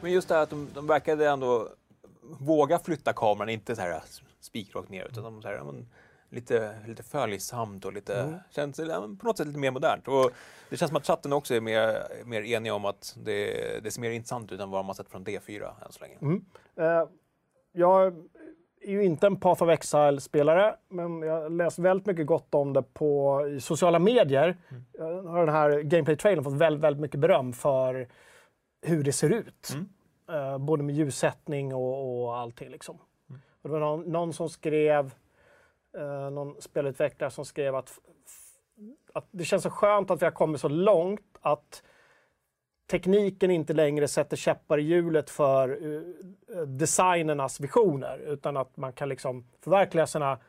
[0.01, 1.69] Men just det här att de, de verkade ändå
[2.39, 4.01] våga flytta kameran, inte så här
[4.39, 5.89] spikrakt ner, utan de så här, men,
[6.29, 8.39] lite, lite följsamt och lite, Mm.
[8.51, 8.77] känns
[9.19, 10.07] på något sätt lite mer modernt.
[10.07, 10.31] Och
[10.69, 14.01] det känns som att chatten också är mer, mer enig om att det, det ser
[14.01, 16.17] mer intressant ut än vad man har sett från D4 än så länge.
[16.21, 16.45] Mm.
[16.79, 17.03] Eh,
[17.73, 18.13] jag
[18.81, 22.73] är ju inte en Path of Exile-spelare, men jag har läst väldigt mycket gott om
[22.73, 24.57] det på i sociala medier.
[24.97, 28.07] Jag har den här gameplay-trailern fått väldigt, väldigt mycket beröm för
[28.81, 29.69] hur det ser ut.
[29.73, 29.89] Mm.
[30.29, 32.69] Eh, både med ljussättning och, och allting.
[32.69, 32.97] Liksom.
[33.61, 35.13] Och det var någon, någon som skrev,
[35.97, 37.99] eh, någon spelutvecklare som skrev att,
[39.13, 41.83] att det känns så skönt att vi har kommit så långt att
[42.87, 49.09] tekniken inte längre sätter käppar i hjulet för eh, designernas visioner utan att man kan
[49.09, 50.39] liksom förverkliga sina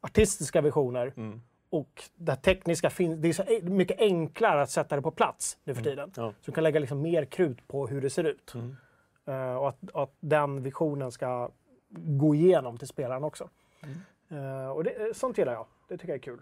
[0.00, 1.12] artistiska visioner.
[1.16, 1.42] Mm.
[1.70, 5.74] Och det tekniska finns, det är så mycket enklare att sätta det på plats nu
[5.74, 6.12] för tiden.
[6.16, 6.32] Ja.
[6.40, 8.54] Så du kan lägga liksom mer krut på hur det ser ut.
[8.54, 8.76] Mm.
[9.24, 11.50] Eh, och att, att den visionen ska
[11.98, 13.48] gå igenom till spelaren också.
[13.82, 14.62] Mm.
[14.62, 15.66] Eh, och det, sånt gillar jag.
[15.88, 16.40] Det tycker jag är kul.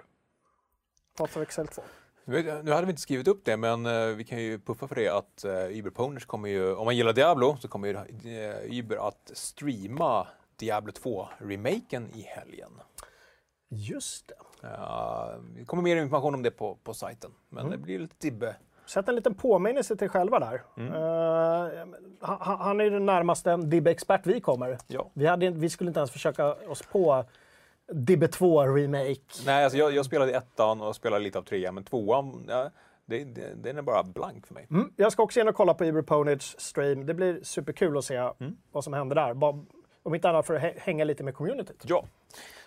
[1.16, 1.82] Path of Excel 2.
[2.30, 4.88] Nu vet- nu hade vi inte skrivit upp det, men eh, vi kan ju puffa
[4.88, 7.94] för det att uh, Uber Poners kommer ju, om man gillar Diablo, så kommer ju
[7.94, 12.70] uh, Uber att streama Diablo 2-remaken i helgen.
[13.68, 14.66] Just det.
[14.68, 17.70] Uh, det kommer mer information om det på, på sajten, men Mm.
[17.70, 18.56] det blir lite tibbe.
[18.86, 20.62] Sätt en liten påminnelse till själva där.
[20.76, 20.92] Mm.
[20.92, 24.78] Eh, han, han är ju den närmaste Dibbe-expert vi kommer.
[24.86, 25.10] Ja.
[25.14, 27.24] Vi, hade, vi skulle inte ens försöka oss på
[27.92, 29.20] Dibbe 2 remake.
[29.46, 32.70] Nej, alltså jag, jag spelade ettan och spelade lite av trean, men tvåan, ja,
[33.06, 34.66] det, det, den är bara blank för mig.
[34.70, 34.92] Mm.
[34.96, 37.06] Jag ska också in och kolla på Uber Ponage stream.
[37.06, 38.56] Det blir superkul att se Mm.
[38.72, 39.34] vad som händer där.
[39.34, 39.64] Bara,
[40.02, 41.84] om inte annat för att hä- hänga lite med communityt.
[41.86, 42.04] Ja,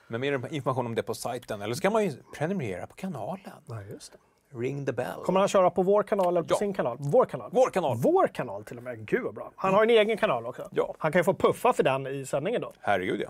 [0.07, 3.39] men mer information om det på sajten, eller så kan man ju prenumerera på kanalen.
[3.67, 4.17] Ja, just det.
[4.57, 5.19] Ring the bell.
[5.25, 6.57] Kommer han köra på vår kanal eller på Ja.
[6.57, 6.97] sin kanal?
[6.99, 7.49] Vår kanal.
[7.53, 7.97] Vår kanal.
[7.97, 9.05] Vår kanal till och med.
[9.07, 9.51] Gud vad bra.
[9.55, 10.69] Han har en egen kanal också.
[10.71, 10.95] Ja.
[10.97, 12.73] Han kan ju få puffa för den i sändningen då.
[12.79, 13.29] Herregud ja,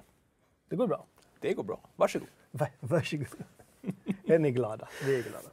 [0.70, 1.06] Det går bra.
[1.44, 1.80] Det går bra.
[1.96, 2.28] Varsågod.
[2.52, 3.28] Va- Varsågod.
[4.26, 4.88] är ni glada?
[5.06, 5.50] Vi är glada.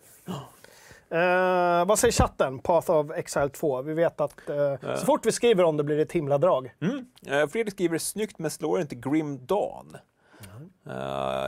[1.12, 2.58] Eh, vad säger chatten?
[2.58, 3.82] Path of Exile 2.
[3.82, 6.74] Vi vet att eh, så fort vi skriver om det blir det ett himla drag.
[6.80, 7.48] Mm.
[7.48, 9.96] Fredrik skriver snyggt men slår inte Grim Dawn.
[10.86, 10.92] Eh,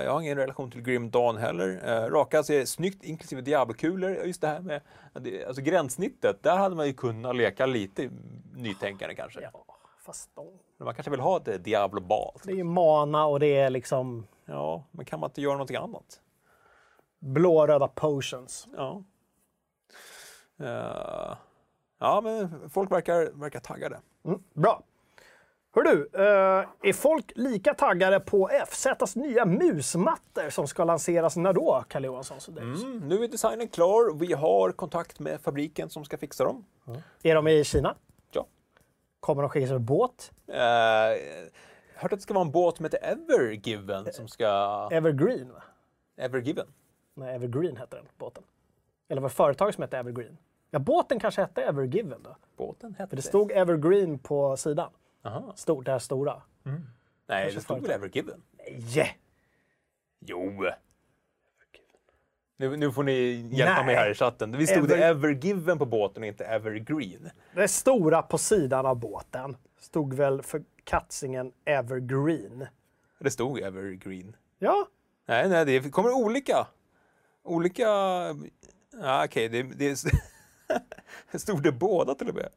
[0.05, 1.69] jag har ingen relation till Grim Dawn heller.
[1.69, 4.11] Uh, Raka säger snyggt inklusive Diablo-kulor.
[4.25, 4.81] Just det här med
[5.15, 8.11] det- alltså gränssnittet, där hade man ju kunnat leka lite
[8.57, 9.41] nytänkande kanske.
[9.41, 9.65] Ja,
[10.07, 10.31] fast
[10.79, 12.35] Men man kanske vill ha ett Diablo-bal.
[12.45, 15.77] det är ju mana och det är liksom Ja, men kan man inte göra någonting
[15.77, 16.21] annat?
[17.23, 18.69] blå-röda potions.
[18.77, 19.03] Ja.
[20.61, 21.37] Eh,
[21.99, 24.01] ja, men folk verkar, verkar taggade.
[24.25, 24.83] Mm, bra.
[25.75, 31.53] Hör du, eh, är folk lika taggade på FZs nya musmattor som ska lanseras när
[31.53, 32.39] då, Kalle Johansson?
[32.59, 34.19] Mm, nu är designen klar.
[34.19, 36.65] Vi har kontakt med fabriken som ska fixa dem.
[37.23, 37.95] är de i Kina?
[38.33, 38.47] Ja.
[39.21, 40.33] Kommer de skickas med båt?
[40.49, 40.55] Uh,
[42.03, 44.89] hört att det ska vara en båt som heter Evergiven som ska...
[44.93, 45.53] Evergreen?
[45.53, 45.63] Va?
[46.17, 46.67] Evergiven?
[47.15, 48.43] Nej, Evergreen heter den båten.
[49.09, 50.39] Eller var det företaget som hette Evergreen?
[50.71, 52.37] Ja, båten kanske hette Evergiven då.
[52.57, 54.91] Båten hette För det stod Evergreen på sidan.
[55.23, 55.53] Aha.
[55.57, 56.43] Stort, det här stora.
[57.27, 57.91] Nej, det stod väl.
[57.91, 58.43] Evergiven?
[58.95, 59.19] Nej!
[60.21, 60.65] Jo!
[62.57, 63.13] Nu, nu får ni
[63.53, 63.87] hjälpa Nej.
[63.87, 64.57] mig här i chatten.
[64.57, 67.31] Vi stod det Ever- Evergiven på båten och inte Evergreen.
[67.55, 72.67] Det stora på sidan av båten stod väl för katsingen Evergreen.
[73.19, 74.37] Det stod Evergreen.
[74.59, 74.87] Ja,
[75.27, 76.67] Nej, nej, det kommer olika.
[77.43, 77.87] Olika...
[79.01, 80.05] Ja, Okej, det, det,
[81.33, 82.49] det stod det båda till och med.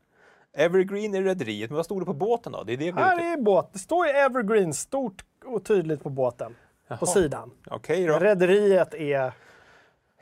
[0.53, 2.63] Evergreen är rederiet, men vad stod det på båten då?
[2.63, 3.69] Det är det här är båt.
[3.73, 6.55] Det står ju Evergreen stort och tydligt på båten.
[6.87, 7.05] På Jaha.
[7.05, 7.51] sidan.
[7.67, 8.19] Okej då.
[8.19, 9.33] Rederiet är...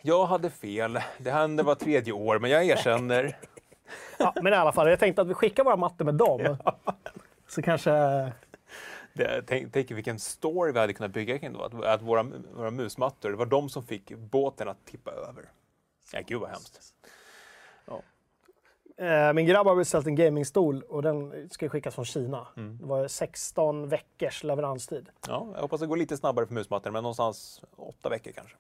[0.02, 1.00] Jag hade fel.
[1.18, 3.38] Det hände var tredje år, men jag erkänner.
[4.18, 6.42] Ja, men i alla fall, jag tänkte att vi skickar våra mattor med dem.
[7.54, 7.92] Så kanske...
[9.14, 11.62] Det, tänk, tänk vilken story vi hade kunnat bygga kring då.
[11.64, 12.24] Att, att våra,
[12.56, 15.46] våra musmattor, det var de som fick båten att tippa över.
[16.14, 16.94] Ja, gud vad hemskt.
[18.98, 22.48] Eh, min grabb har beställt en gamingstol och den ska skickas från Kina.
[22.58, 22.78] Mm.
[22.78, 25.10] Det var 16 veckors leveranstid.
[25.28, 28.56] Ja, jag hoppas det går lite snabbare för musmattor, men någonstans åtta veckor kanske.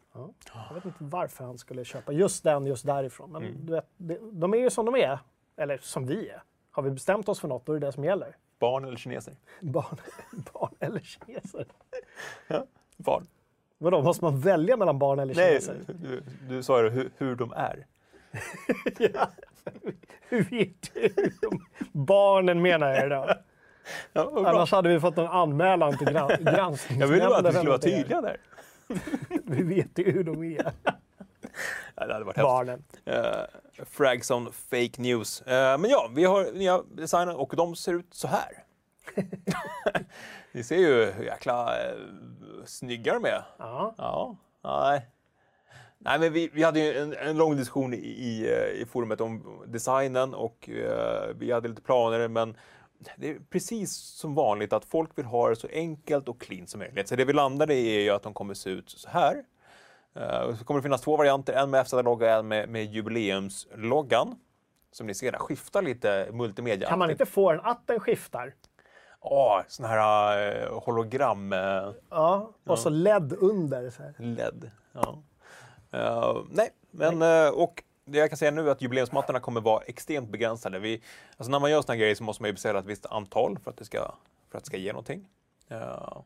[0.70, 3.32] Jag vet inte varför han skulle köpa just den just därifrån.
[3.32, 3.66] Men Mm.
[3.66, 5.20] du vet, det- de är ju som de är.
[5.58, 6.44] Eller som vi är.
[6.72, 8.38] Har vi bestämt oss för något, då är det det som gäller.
[8.64, 9.34] Barn eller kineser?
[9.62, 9.98] Barn,
[10.54, 11.66] barn eller kineser.
[12.98, 13.28] Barn.
[13.78, 15.76] Vadå, måste man välja mellan barn eller Nej, kineser?
[15.88, 17.86] du, du sa ju hur, hur de är.
[19.14, 19.30] ja.
[20.30, 21.10] Hur vet du?
[21.92, 23.30] Barnen menar jag då.
[24.14, 24.32] Ja.
[24.50, 27.00] Annars hade vi fått en anmälan till gran- granskningsnämnden.
[27.00, 28.38] Jag ville bara att vi skulle vara tydliga där.
[29.46, 30.72] Vi vet ju hur de är.
[31.96, 32.84] Ja, det hade varit barnen.
[33.08, 35.42] Uh, Fragson Fake News.
[35.42, 38.64] Eh, men ja, vi har nya designen och de ser ut så här.
[40.52, 43.46] Ni ser ju hur jäkla uh, snygga de är.
[43.58, 43.96] Ja.
[43.98, 45.10] Ja, nej.
[46.06, 49.22] Nej, men vi, vi hade ju en, en lång diskussion i, i, eh, i forumet
[49.22, 52.58] om designen och eh, vi hade lite planer, men
[53.18, 56.80] det är precis som vanligt att folk vill ha det så enkelt och clean som
[56.80, 57.08] möjligt.
[57.08, 59.44] Så det vi landade i är ju att de kommer se ut så här.
[60.16, 64.36] Eh, så kommer det finnas två varianter, en med FZ-logga och en med, med jubileumsloggan.
[64.92, 66.90] Som ni ser där, skiftar lite multimedia.
[66.90, 68.54] Kan man inte få den att den skiftar?
[69.22, 71.54] Ja, sån här eh, hologram...
[71.54, 73.90] eh, Ja, och så LED under.
[73.90, 74.14] Så här.
[74.18, 74.72] LED.
[74.92, 75.20] Ja.
[76.50, 77.22] Nej, men
[77.54, 80.80] och det jag kan säga nu är att jubileumsmattorna kommer vara extremt begränsade.
[80.80, 81.02] Vi,
[81.38, 83.60] alltså när man gör såna här grejer så måste man ju beställa ett visst antal
[83.60, 83.98] för att det ska,
[84.52, 85.28] för att det ska ge någonting.
[85.68, 86.18] Eh,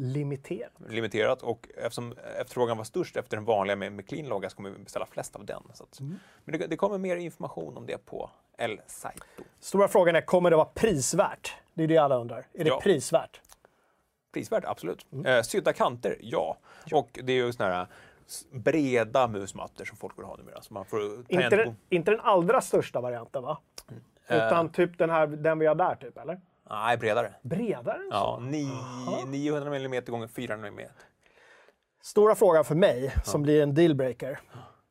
[0.00, 0.72] Limiterat.
[0.88, 4.70] limiterat och eftersom efterfrågan var störst efter den vanliga med, med clean logga så kommer
[4.70, 5.62] vi beställa flest av den.
[5.80, 5.98] Att,
[6.44, 9.24] Men det, det kommer mer information om det på El Saito.
[9.60, 11.54] Stora frågan är, kommer det vara prisvärt?
[11.74, 12.46] Det är det alla undrar.
[12.52, 12.80] Är det Ja.
[12.80, 13.40] prisvärt?
[14.32, 15.06] Prisvärt, absolut.
[15.26, 16.56] Eh, sydda kanter, ja.
[16.92, 17.86] Och det är ju såna här
[18.50, 20.62] breda musmattor som folk vill ha numera.
[20.62, 23.58] Så man får Inte den, inte den allra största varianten va?
[24.30, 26.40] Utan typ den här, den vi har där typ, eller?
[26.70, 27.34] Nej, bredare.
[27.42, 28.16] Bredare än så?
[28.16, 28.68] Ja, ni,
[29.26, 30.88] 900 mm gånger 400 mm.
[32.00, 34.40] Stora frågan för mig, som blir en dealbreaker.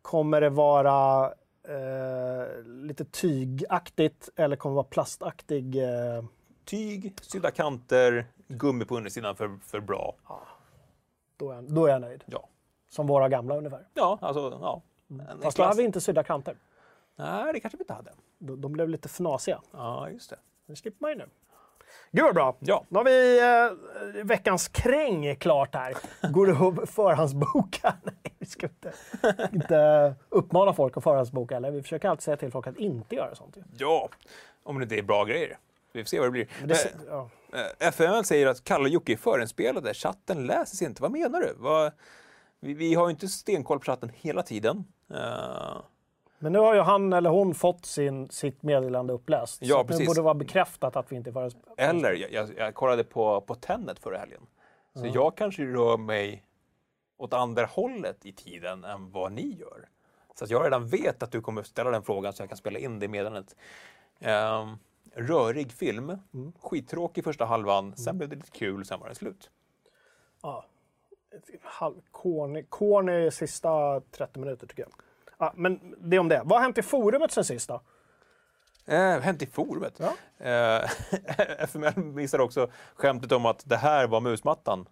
[0.02, 1.26] Kommer det vara
[1.68, 5.76] eh, lite tygaktigt eller kommer det vara plastaktig?
[5.84, 6.24] Eh,
[6.66, 10.16] Tyg, sydda kanter, gummi på undersidan för, för bra.
[11.38, 12.24] då, är då är jag nöjd.
[12.28, 12.50] Ja,
[12.90, 13.88] Som våra gamla ungefär.
[13.94, 14.82] ja alltså ja.
[15.10, 16.58] En Fast då hade vi inte sydda kanter.
[17.16, 18.12] Nej, det kanske vi inte hade.
[18.38, 19.62] De, de blev lite fnasiga.
[19.72, 20.38] Ja, just det.
[20.66, 21.30] Det slipper man ju nu.
[22.12, 22.56] Gud vad bra!
[22.60, 22.86] Ja.
[22.90, 25.98] Nu har vi eh, veckans kräng klart här.
[26.32, 27.94] Går det att förhandsboka?
[28.04, 28.94] Nej, vi ska inte,
[29.54, 31.56] inte uppmana folk att förhandsboka.
[31.56, 31.72] Eller?
[31.72, 33.58] Vi försöker alltid säga till folk att inte göra sånt.
[33.78, 34.10] Ja,
[34.64, 35.58] om det inte är bra grejer.
[35.94, 36.48] Vi får se vad det blir.
[36.60, 37.30] Men det, Eh, ja.
[37.54, 39.94] Eh, FML säger att Kalle och Jocke är förinspelade.
[39.94, 41.02] Chatten läses inte.
[41.02, 41.54] Vad menar du?
[41.58, 41.92] Vad,
[42.60, 44.84] vi, vi har ju inte stenkoll på chatten hela tiden.
[45.14, 45.78] Eh,
[46.40, 49.62] Men nu har ju han eller hon fått sin, sitt meddelande uppläst.
[49.62, 50.08] Ja, så att nu precis.
[50.08, 51.90] borde vara bekräftat att vi inte förhandsbokade.
[51.90, 54.42] eller, jag, jag, kollade på, på Tenet förra helgen.
[54.94, 56.44] Så jag kanske rör mig
[57.18, 59.90] åt andra hållet i tiden än vad ni gör.
[60.36, 62.80] Så att jag redan vet att du kommer ställa den frågan så jag kan spela
[62.80, 63.56] in det meddelandet.
[64.20, 64.78] Um,
[65.28, 66.18] rörig film.
[66.62, 67.96] Skittråkig första halvan.
[67.96, 69.50] Sen blev det lite kul, sen var det slut.
[70.42, 70.66] Ja.
[71.64, 74.92] Halv- Corny, corny sista 30 minuter tycker jag.
[75.38, 76.42] Ja, men det är om det.
[76.46, 77.82] Vad har hänt i forumet sen sist då?
[78.86, 80.00] Eh, hänt i forumet.
[80.00, 80.14] Ja.
[80.46, 80.90] Eh,
[81.64, 84.88] FML missade också skämtet om att det här var musmattan.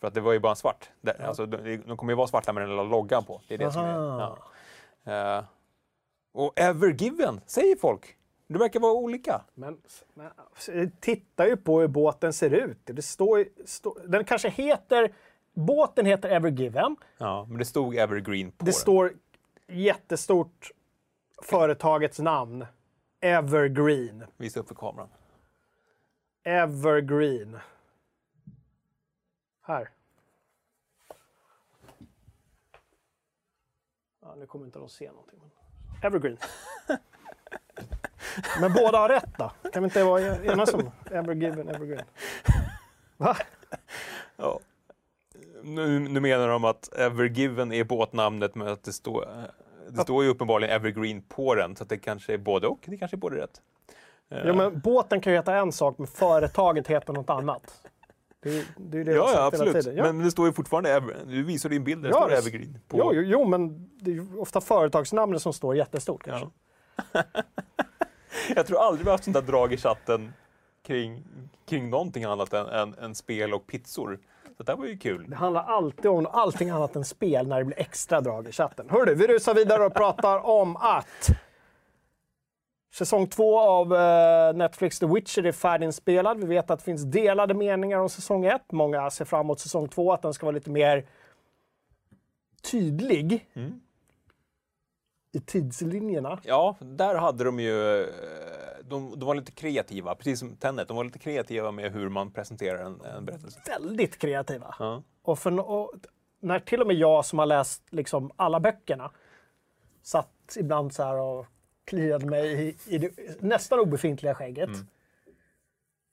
[0.00, 0.90] För att det var ju bara en svart.
[1.00, 3.40] Det, alltså, de, de kommer ju vara svarta med den lilla loggan på.
[3.48, 3.94] Det är det som är...
[3.94, 4.38] Aha.
[5.04, 5.38] Ja.
[5.38, 5.44] Eh,
[6.32, 8.16] och Evergiven, säger folk.
[8.46, 9.40] Det verkar vara olika.
[9.54, 9.78] Men,
[10.14, 10.30] men
[11.00, 12.78] titta ju på hur båten ser ut.
[12.84, 15.12] Det står, stå, den kanske heter...
[15.54, 16.96] Båten heter Evergiven.
[17.18, 18.72] Ja, men det stod Evergreen på Det den.
[18.74, 19.12] står
[19.68, 20.70] jättestort
[21.42, 22.66] företagets namn.
[23.20, 24.24] Evergreen.
[24.36, 25.08] Visa upp för kameran.
[26.42, 27.58] Evergreen.
[29.62, 29.90] Här.
[34.20, 35.38] Ja, nu kommer inte de se någonting.
[35.40, 35.50] Men...
[36.02, 36.38] Evergreen.
[38.60, 39.52] men båda har rätt då?
[39.72, 42.06] Kan vi inte vara enas om Evergiven, Evergreen?
[43.16, 43.36] Va?
[44.36, 44.60] Ja.
[45.62, 49.42] Nu, nu menar de att Evergiven är båtnamnet men att det står, eh,
[49.90, 51.76] det står ju uppenbarligen Evergreen på den.
[51.76, 52.78] Så det kanske är både och.
[52.84, 53.60] Det kanske är både rätt.
[54.30, 57.82] Eh, Ja, men båten kan ju heta en sak, men företaget heter något annat.
[58.42, 59.86] Det det, är det Ja, ja absolut.
[59.96, 60.02] Ja.
[60.02, 61.16] Men det står ju fortfarande Ever.
[61.26, 62.78] Du visade ju en bild där det Ja, står det- Evergreen.
[62.88, 62.98] På.
[62.98, 66.48] Jo, jo, jo, men det är ju ofta företagsnamnet som står jättestort kanske.
[67.12, 67.22] Ja.
[68.56, 70.32] Jag tror aldrig vi har haft sånt där drag i chatten
[70.86, 71.24] kring,
[71.68, 74.18] kring någonting annat än, än, än spel och pizzor.
[74.64, 75.30] Det här var ju kul.
[75.30, 78.90] Det handlar alltid om allting annat än spel när det blir extra drag i chatten.
[78.90, 81.28] Hörru, vi rusar vidare och pratar om att
[82.94, 86.38] säsong två av eh, Netflix The Witcher är färdiginspelad.
[86.38, 88.72] Vi vet att det finns delade meningar om säsong ett.
[88.72, 91.06] Många ser fram emot säsong två, att den ska vara lite mer
[92.70, 93.80] tydlig Mm.
[95.32, 96.40] I tidslinjerna.
[96.44, 98.02] Ja, där hade de ju...
[98.02, 98.06] eh,
[98.88, 100.88] De, de var lite kreativa, precis som Tenet.
[100.88, 103.60] De var lite kreativa med hur man presenterar en, en berättelse.
[103.66, 104.74] Väldigt kreativa.
[104.78, 105.02] Ja.
[105.22, 105.92] Och, för, och
[106.40, 109.10] när till och med jag som har läst liksom alla böckerna
[110.02, 111.46] satt ibland så här och
[111.84, 113.10] kliade mig i, i det
[113.40, 114.70] nästan obefintliga skägget.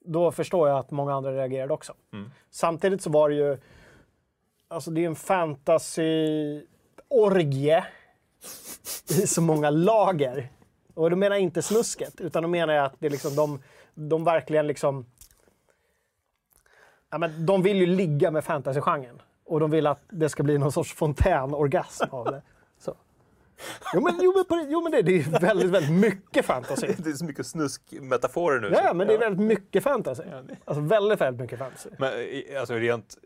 [0.06, 1.94] Då förstår jag att många andra reagerade också.
[2.50, 3.58] Samtidigt så var det ju,
[4.68, 7.84] alltså det är en fantasy-orgie
[9.10, 10.52] i så många lager.
[10.94, 13.62] Och då menar jag inte snusket, utan då menar jag att det är liksom de,
[13.94, 15.06] de verkligen liksom...
[17.12, 19.22] Ja, men de vill ju ligga med fantasygenren.
[19.46, 22.42] Och de vill att det ska bli någon sorts fontänorgasm av det.
[22.80, 22.96] Så.
[23.94, 26.88] Jo, men, jo, men, på- jo, men det, det är ju väldigt, väldigt mycket fantasy.
[26.98, 28.70] Det är så mycket snuskmetaforer nu.
[28.74, 30.24] Ja, men det är väldigt mycket fantasy.
[30.24, 31.90] Det- Alltså väldigt, väldigt mycket fantasy.
[32.00, 32.12] Men
[32.60, 33.18] alltså rent...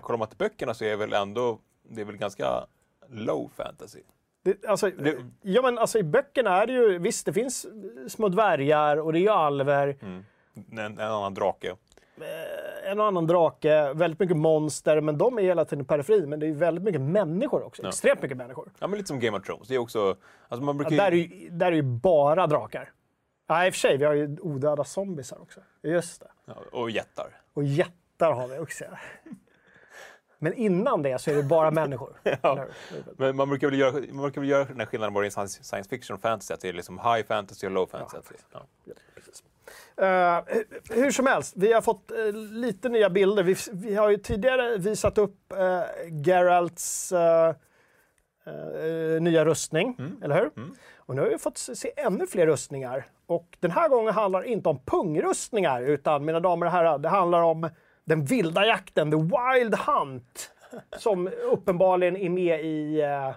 [0.00, 1.58] Kollar man till böckerna så är väl ändå...
[1.90, 2.66] Det är väl ganska
[3.10, 4.00] low fantasy.
[4.44, 7.66] Det, alltså, Det- ja, men alltså, I böckerna är det ju, visst det finns
[8.08, 10.24] små dvärgar och det är ju alver, En,
[10.78, 11.76] en annan drake.
[12.84, 16.28] en och annan drake, väldigt mycket monster, men de är hela tiden i periferin.
[16.28, 18.72] Men det är ju väldigt mycket människor också, extremt mycket människor.
[18.78, 19.68] Ja, men lite som Game of Thrones.
[19.68, 20.16] Det är också...
[20.48, 22.90] Alltså man Ja, brukar ju- där, är ju, där är ju bara drakar.
[23.46, 25.60] Ja, i och för sig, vi har ju odöda zombisar också.
[25.82, 26.28] Just det.
[26.44, 27.26] ja, och jättar.
[27.54, 28.84] Och jättar har vi också.
[30.38, 32.16] Men innan det så är det bara människor.
[32.22, 32.68] Hur?
[33.16, 35.84] Men man brukar väl göra, man brukar väl göra den här skillnaden både i science,
[35.90, 38.34] fiction och fantasy, att det är liksom high fantasy och low fantasy.
[38.52, 38.60] Ja.
[39.96, 40.44] Eh,
[40.90, 43.42] hur som helst, vi har fått eh, lite nya bilder.
[43.42, 45.82] Vi, vi har ju tidigare visat upp uh,
[46.24, 47.12] Geralts
[49.20, 50.50] nya rustning, eller hur?
[51.06, 53.06] Och nu har vi fått se se ännu fler rustningar.
[53.26, 57.08] Och den här gången handlar det inte om pungrustningar, utan mina damer och herrar, det
[57.08, 57.68] handlar om
[58.04, 60.50] den vilda jakten, the wild hunt,
[60.98, 63.34] som uppenbarligen är med i eh,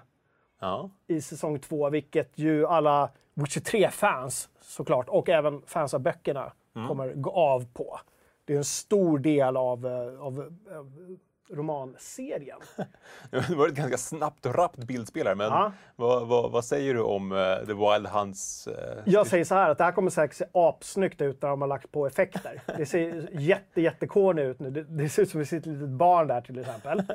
[0.59, 0.89] Ja.
[1.07, 6.51] i säsong två, vilket ju alla Witcher 3-fans såklart, och även fans av böckerna,
[6.87, 7.99] kommer gå av på.
[8.45, 11.17] Det är en stor del av, eh, av, av
[11.49, 12.59] romanserien.
[13.31, 15.71] Det var ett ganska snabbt och rappt bildspel här, men Ja.
[15.95, 18.67] vad, vad, vad säger du om eh, The Wild Hunts?
[18.67, 21.61] eh, Jag säger så här att det här kommer säkert se apsnyggt ut när de
[21.61, 22.61] har lagt på effekter.
[22.77, 24.69] Det ser jätte, jättekorny ut nu.
[24.71, 27.03] Det, det ser ut som det sitter ett litet barn där till exempel.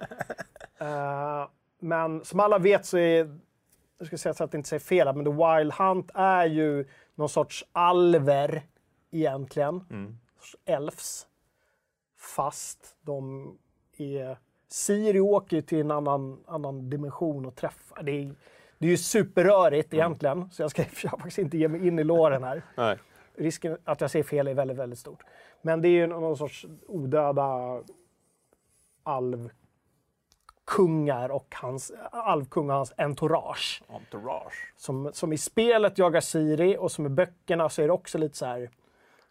[0.79, 1.49] Eh,
[1.81, 3.39] men som alla vet så är,
[3.99, 6.89] jag ska säga så att jag inte säger fel, men The Wild Hunt är ju
[7.15, 8.63] någon sorts alver
[9.11, 9.85] egentligen.
[9.91, 10.19] Mm.
[10.65, 11.27] Elfs.
[12.19, 13.47] Fast de
[14.03, 14.39] är...
[14.69, 18.03] Siri åker ju till en annan, annan dimension och träffar.
[18.03, 18.35] Det är,
[18.79, 22.05] det är ju superrörigt egentligen, så jag ska jag faktiskt inte ge mig in i
[22.05, 22.63] låren här.
[22.77, 22.99] Nej.
[23.35, 25.23] Risken att jag säger fel är väldigt, väldigt stort.
[25.63, 27.81] Men det är ju någon sorts odöda
[29.03, 33.83] alvkungar och hans alvkung och hans entourage.
[33.89, 34.73] Entourage.
[34.77, 38.37] Som, som i spelet jagar Siri och som i böckerna så är det också lite
[38.37, 38.71] så här.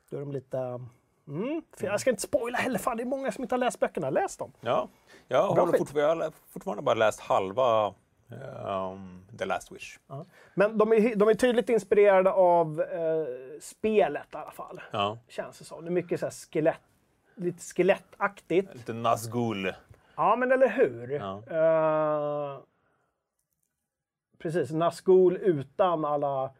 [0.09, 0.85] Då är de lite...
[1.27, 4.09] Mm, jag ska inte spoila heller, fan det är många som inte har läst böckerna.
[4.09, 4.51] Läs dem!
[4.61, 4.89] Ja,
[5.27, 7.93] jag har fortfarande, jag har fortfarande bara läst halva
[8.67, 9.99] ehm, The Last Wish.
[10.53, 13.25] Men de är, de är tydligt inspirerade av eh,
[13.61, 14.81] spelet i alla fall.
[14.91, 15.17] Ja.
[15.27, 15.85] Känns det som.
[15.85, 16.81] Det är mycket så skelett,
[17.35, 18.75] lite skelettaktigt.
[18.75, 19.73] Lite Nazgul.
[20.15, 21.09] Ja, men eller hur?
[21.09, 21.43] Ja.
[21.47, 22.59] Eh,
[24.37, 26.51] precis, Nazgul utan alla...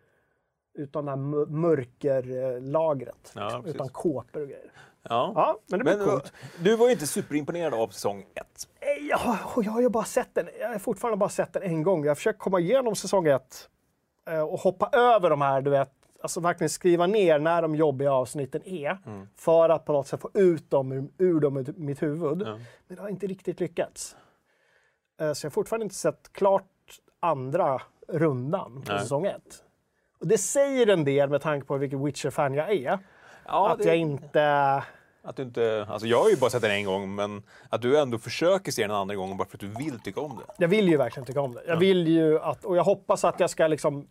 [0.74, 3.32] Utan det här mö- mörkerlagret.
[3.36, 4.72] Ja, liksom, utan kåpor och grejer.
[5.04, 5.32] Ja.
[5.36, 6.34] Ja, men det blir Men coolt.
[6.60, 8.68] du var ju inte superimponerad av säsong ett.
[8.80, 10.48] Eh, Jag, har- jag har ju bara sett den.
[10.60, 12.04] Jag har fortfarande bara sett den en gång.
[12.04, 13.70] Jag har försökt komma igenom säsong ett
[14.30, 18.14] eh, och hhoppa över de här, du vet, alltså verkligen skriva ner när de jobbiga
[18.14, 18.98] avsnitten är
[19.36, 22.42] för att på något sätt få ut dem ur, ur dem ur mitt huvud.
[22.42, 22.60] Ja.
[22.88, 24.16] Men det har inte riktigt lyckats.
[25.22, 26.64] Eh, Så jag har fortfarande inte sett klart
[27.20, 29.02] andra rundan på Nej.
[29.02, 29.64] säsong ett.
[30.22, 33.00] Och det säger en del med tanke på vilken Witcher-fan jag är.
[33.46, 34.84] Ja, att det- jag inte...
[35.24, 38.00] Att du inte, alltså jag har ju bara sett den en gång, men att du
[38.00, 40.54] ändå försöker se den en andra gången bara för att du vill tycka om det.
[40.58, 41.62] Jag vill ju verkligen tycka om det.
[41.68, 44.08] Jag vill ju att, och jag hoppas att jag ska liksom...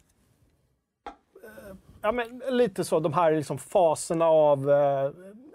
[1.06, 5.10] eh, Ja, men lite så, de här liksom faserna av eh,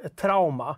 [0.06, 0.78] ett trauma.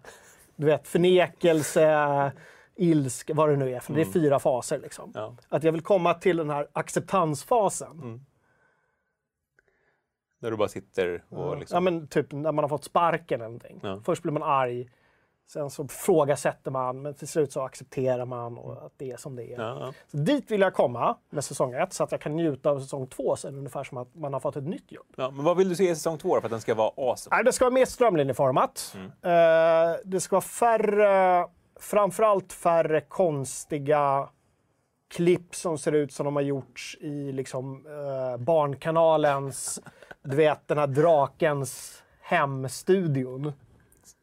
[0.55, 2.31] Du vet, förnekelse,
[2.75, 3.79] ilska, vad det nu är.
[3.79, 5.11] För Det är fyra faser liksom.
[5.15, 5.35] Ja.
[5.49, 8.25] Att jag vill komma till den här acceptansfasen.
[10.39, 11.75] När du bara sitter och liksom...
[11.75, 13.79] Ja, men typ när man har fått sparken eller någonting.
[13.83, 14.01] Ja.
[14.05, 14.89] Först blir man arg,
[15.47, 19.35] sen så frågasätter man, men till slut så accepterar man och att det är som
[19.35, 19.61] det är.
[19.61, 19.93] Ja, ja.
[20.07, 23.07] Så dit vill jag komma med säsong ett, så att jag kan njuta av säsong
[23.07, 25.05] två sen, ungefär som att man har fått ett nytt jobb.
[25.15, 26.91] Ja, men vad vill du se i säsong två då, för att den ska vara
[26.97, 27.35] awesome?
[27.35, 28.95] Nej, det ska vara mer strömlinjeformat.
[28.95, 29.05] Mm.
[29.07, 31.47] Eh, det ska vara färre,
[31.79, 34.29] framförallt färre konstiga
[35.09, 39.79] klipp som ser ut som de har gjorts i liksom, eh, Barnkanalens,
[40.23, 43.53] du vet den här drakens hemstudion.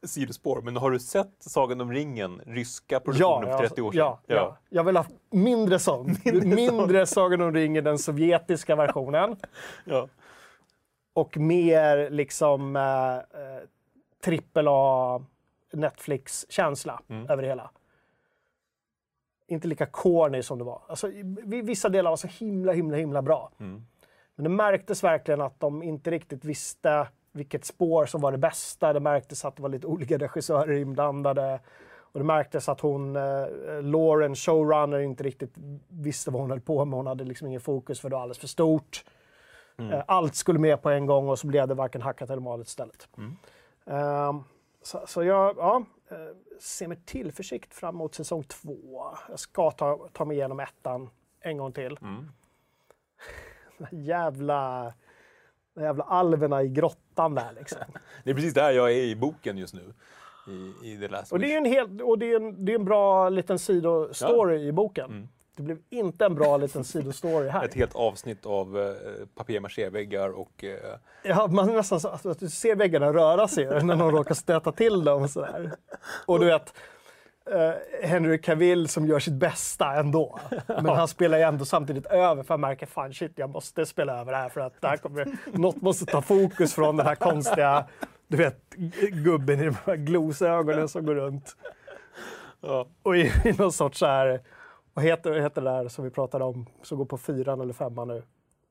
[0.07, 3.93] Sidospår, men har du sett Sagan om ringen, ryska Ja, produktionen ja, för 30 år
[3.93, 3.99] sedan?
[3.99, 4.57] ja, ja.
[4.69, 6.25] Jag vill ha mindre sånt.
[6.45, 9.37] Mindre, Sagan om ringen, den sovjetiska versionen.
[9.85, 10.09] ja.
[11.13, 13.63] och mer liksom eh, eh,
[14.25, 15.23] trippel A
[15.73, 17.31] Netflix-känsla Mm.
[17.31, 17.71] över det hela.
[19.47, 20.83] Inte lika corny som det var.
[20.87, 21.11] Alltså,
[21.45, 23.51] vissa delar var så himla, himla, himla bra.
[23.61, 23.87] Mm.
[24.35, 28.93] Men det märktes verkligen att de inte riktigt visste vilket spår som var det bästa.
[28.93, 31.61] Det märktes att det var lite olika regissörer inblandade.
[31.97, 33.23] Och det märktes att hon, eh,
[33.83, 35.55] Lauren, showrunner, inte riktigt
[35.89, 36.97] visste vad hon höll på med.
[36.97, 39.05] Hon hade liksom ingen fokus för det var alldeles för stort.
[39.93, 42.67] Eh, allt skulle med på en gång och så blev det varken hackat eller malet
[42.67, 43.09] istället.
[43.87, 44.45] Ehm,
[44.85, 46.17] så, så jag ja, eh,
[46.61, 49.13] ser med tillförsikt fram emot säsong två.
[49.29, 51.11] Jag ska ta, ta mig igenom ettan
[51.41, 51.99] en gång till.
[52.03, 52.31] Mm.
[53.79, 54.95] De här jävla,
[55.77, 57.79] jävla alverna i grottan där liksom.
[58.25, 59.95] Det är precis där jag är i boken just nu.
[60.83, 63.29] I, i Och det är en, helt, och det är en, det är en bra
[63.29, 65.11] liten sidostory i boken.
[65.11, 65.29] Mm.
[65.57, 67.65] Det blev inte en bra liten sidostory här.
[67.65, 68.95] Ett helt avsnitt av eh,
[69.35, 70.65] papier-maché-väggar och...
[70.65, 74.35] Eh, Ja, man nästan så att, att du ser väggarna röra sig när någon råkar
[74.35, 75.23] stöta till dem.
[75.23, 75.73] Och, sådär.
[76.27, 76.75] och du vet,
[77.51, 80.39] eh, Henry Cavill som gör sitt bästa ändå.
[80.67, 84.21] Men han spelar ju ändå samtidigt över för han märker fan shit, jag måste spela
[84.21, 87.15] över det här för att det här kommer, något måste ta fokus från den här
[87.15, 87.85] konstiga,
[88.29, 88.71] du vet,
[89.11, 91.57] gubben i de här glosögonen som går runt.
[92.61, 92.87] ja.
[93.03, 94.41] Och i, i någon sorts så här,
[94.95, 97.73] vad heter, vad heter det där som vi pratade om, som går på fyran eller
[97.73, 98.23] femman nu?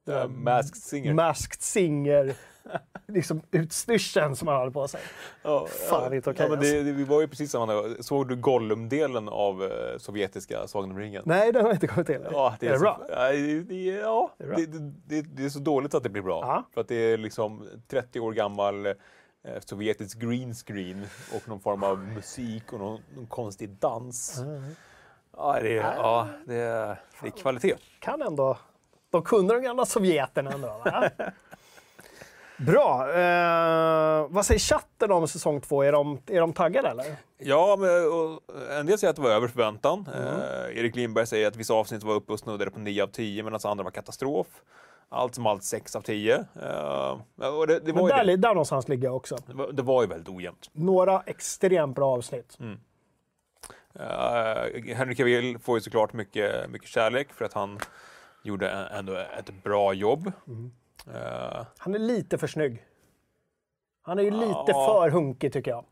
[0.10, 1.14] Uh, Masked Singer.
[1.14, 2.36] Masked Singer,
[3.08, 5.02] liksom utstyrseln som han hade på sig.
[5.44, 6.74] ja, Fan, inte okej, ja, det, alltså.
[6.74, 7.96] det, Vi var ju precis samma.
[8.00, 11.24] Såg du Gollum-delen av eh, sovjetiska Sagan om ringen?
[11.26, 12.28] Nej, den har jag inte kommit till.
[12.32, 13.06] Ja, det är, är det så, bra?
[13.10, 14.66] Ja, det,
[15.08, 16.40] det, Det är så dåligt att det blir bra.
[16.42, 16.64] Ja.
[16.74, 18.94] För att det är liksom 30 år gammal eh,
[19.60, 21.06] sovjetisk green screen
[21.36, 24.44] och någon form av musik och någon, någon konstig dans.
[25.38, 27.76] Ja, det, är, ja, det, är, det är kvalitet.
[28.00, 28.58] Kan ändå...
[29.12, 30.68] De kunde de gamla sovjeterna ändå.
[30.68, 31.10] Va?
[32.58, 33.12] Bra.
[33.14, 35.84] Eh, vad säger chatten om säsong två?
[35.84, 37.06] Är de, är de taggade eller?
[37.38, 38.42] Ja, men, och
[38.80, 40.10] en del säger att det var över förväntan.
[40.16, 40.28] Mm.
[40.28, 43.44] Eh, Erik Lindberg säger att vissa avsnitt var uppe och snuddade på 9 av 10
[43.44, 44.48] medan andra var katastrof.
[45.10, 46.36] Allt som allt 6 av 10.
[46.36, 49.38] Eh, och det, det, Men var ju, där, det, där någonstans ligger jag också.
[49.48, 50.70] det, var, det var ju väldigt ojämnt.
[50.72, 52.58] Några extremt bra avsnitt.
[54.00, 57.80] Uh, Henry Cavill får ju såklart mycket, mycket kärlek för att han
[58.44, 60.32] gjorde ändå ett bra jobb.
[60.48, 60.72] Mm.
[61.16, 62.84] Eh, Han är lite för snygg.
[64.02, 65.02] Han är ju lite Ja.
[65.04, 65.86] för hunkig tycker jag.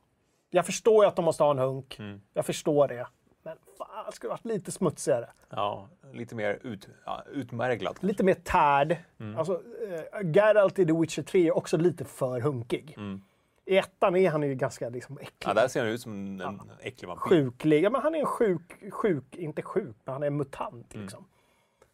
[0.50, 2.00] Jag förstår ju att de måste ha en hunk.
[2.00, 2.22] Mm.
[2.34, 3.08] Jag förstår det.
[3.44, 5.30] Men fan, det skulle varit lite smutsigare.
[5.50, 7.98] ja, lite mer ut, ja, utmärglad.
[8.02, 8.98] Lite mer tärd.
[9.20, 9.38] Mm.
[9.38, 12.98] Alltså, eh, Geralt i The Witcher 3 är också lite för hunkig.
[13.72, 15.32] I ettan är han ju ganska liksom, äcklig.
[15.46, 17.30] Ja, där ser han ut som en, en äcklig vampyr.
[17.30, 17.84] Sjuklig.
[17.84, 20.94] Ja, men han är en sjuk, sjuk, inte sjuk, men han är en mutant.
[20.94, 21.04] Mm.
[21.04, 21.26] Liksom.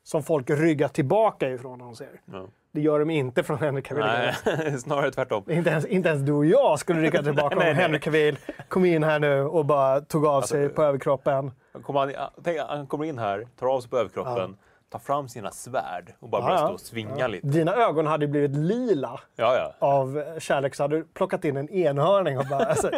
[0.04, 2.22] Som folk ryggar tillbaka ifrån när de ser.
[2.26, 2.46] Ja.
[2.72, 4.06] Det gör de inte från Henry Cavill.
[4.06, 5.52] Nej, snarare tvärtom.
[5.52, 7.84] Inte ens, inte ens du och jag skulle rygga tillbaka Nej, om nej.
[7.84, 11.52] Henry Cavill kom in här nu och bara tog av sig på överkroppen.
[11.84, 14.58] Kommer, han, tänk, han kommer in här, tar av sig på överkroppen,
[14.92, 16.68] tar fram sina svärd och bara börjar Ja, ja.
[16.68, 17.48] stå och svinga lite.
[17.48, 19.88] Dina ögon hade blivit lila Ja, ja.
[19.88, 22.92] av kärlek så hade du plockat in en enhörning och bara alltså,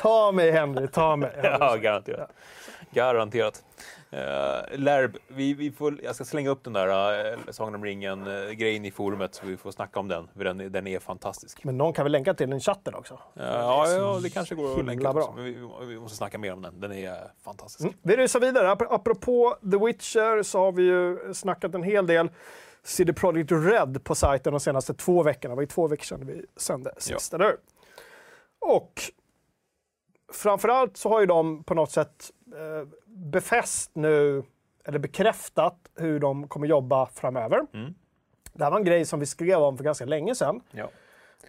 [0.00, 1.30] ta mig Henry, ta mig.
[1.42, 2.30] Ja, garanterat.
[2.90, 3.62] Garanterat.
[4.14, 8.84] Uh, Lärb, vi, vi får, jag ska slänga upp den där uh, Sagan om ringen-grejen
[8.84, 11.64] i forumet så vi får snacka om den, för den, den är fantastisk.
[11.64, 13.14] Men någon kan väl länka till den i chatten också?
[13.14, 15.32] Uh, ja, ja, det kanske går att länka bra.
[15.36, 15.56] men vi,
[15.86, 16.80] vi måste snacka mer om den.
[16.80, 17.80] Den är uh, fantastisk.
[17.84, 17.94] Mm.
[18.02, 18.68] Vi rusar vidare.
[18.74, 22.30] Ap- Apropå The Witcher så har vi ju snackat en hel del
[22.82, 25.52] CD Projekt Red på sajten de senaste två veckorna.
[25.52, 27.56] Det var ju två veckor sedan vi sände sist, eller hur?
[28.60, 29.00] Och
[30.32, 32.33] framförallt så har ju de på något sätt eh,
[33.06, 34.42] befäst nu,
[34.84, 37.66] eller bekräftat hur de kommer jobba framöver.
[37.74, 37.94] Mm.
[38.52, 40.60] Det här var en grej som vi skrev om för ganska länge sedan.
[40.70, 40.88] Ja.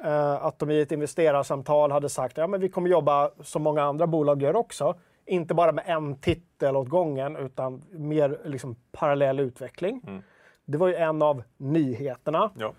[0.03, 3.83] Eh, att de i ett investerarsamtal hade sagt att ja, vi kommer jobba som många
[3.83, 4.95] andra bolag gör också.
[5.25, 10.01] Inte bara med en titel åt gången utan mer liksom, parallell utveckling.
[10.07, 10.23] Mm.
[10.65, 12.51] Det var ju en av nyheterna.
[12.57, 12.73] Ja.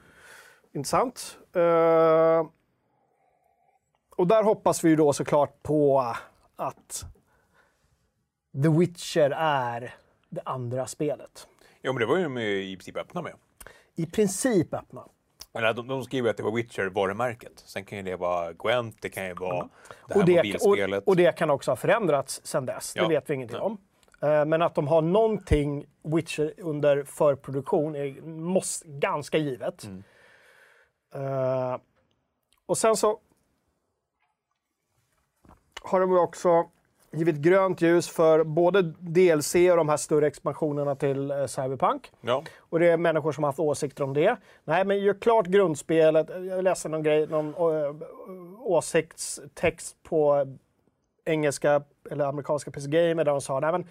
[0.73, 1.39] Intressant.
[1.53, 2.47] Eh,
[4.17, 6.05] och där hoppas vi ju då såklart på
[6.57, 7.05] att
[8.63, 9.95] The Witcher är
[10.29, 11.49] det andra spelet.
[11.83, 13.35] Jo, men det var ju de i princip öppna med.
[13.95, 15.07] I princip öppna.
[15.53, 17.63] Eller de, de skriver att det var Witcher-varumärket.
[17.67, 19.69] Sen kan ju det vara Gwent, det kan ju vara
[20.09, 21.05] det här Och det, och, mobilspelet.
[21.07, 22.93] och det kan också ha förändrats sedan dess.
[22.97, 23.03] Ja.
[23.03, 23.79] Det vet vi ingenting om.
[24.23, 29.85] Eh, Men att de har någonting Witcher under förproduktion är måste, ganska givet.
[29.85, 30.05] Mm.
[31.15, 31.79] Eh,
[32.67, 33.21] och sen så
[35.83, 36.71] har de också
[37.17, 42.13] givit grönt ljus för både DLC och de här större expansionerna till eh, Cyberpunk.
[42.21, 42.43] Ja.
[42.59, 44.37] Och det är människor som har haft åsikter om det.
[44.65, 46.29] Nej, men gör klart grundspelet.
[46.29, 47.95] Jag läste någon grej, någon ö,
[48.59, 50.47] åsiktstext på
[51.25, 53.87] engelska eller amerikanska PC Gamer där de sa nej, men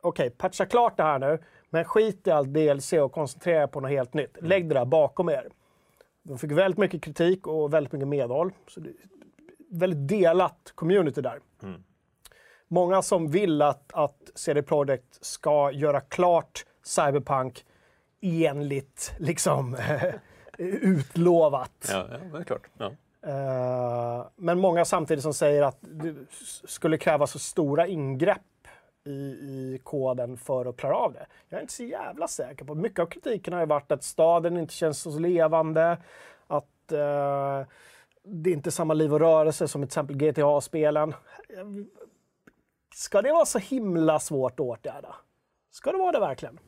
[0.00, 1.38] okej, patcha klart det här nu,
[1.70, 4.36] men skit i allt DLC och koncentrera er på något helt nytt.
[4.40, 5.48] Lägg det där bakom er.
[6.22, 8.52] De fick väldigt mycket kritik och väldigt mycket medhåll.
[8.68, 8.80] Så
[9.70, 11.38] väldigt delat community där.
[12.72, 17.64] Många som vill att, att CD Projekt ska göra klart Cyberpunk
[18.20, 19.76] enligt liksom
[20.58, 21.88] utlovat.
[21.92, 22.68] Ja, ja det är klart.
[22.78, 22.90] Ja.
[23.22, 26.14] Eh, men många samtidigt som säger att det
[26.64, 28.40] skulle kräva så stora ingrepp
[29.04, 31.26] i, i koden för att klara av det.
[31.48, 32.74] Jag är inte så jävla säker på.
[32.74, 35.98] Mycket av kritiken har ju varit att staden inte känns så levande,
[36.46, 37.66] att eh,
[38.24, 41.14] det är inte är samma liv och rörelse som till exempel GTA-spelen.
[42.94, 45.14] Ska det vara så himla svårt att åtgärda?
[45.70, 46.58] Ska det vara det verkligen?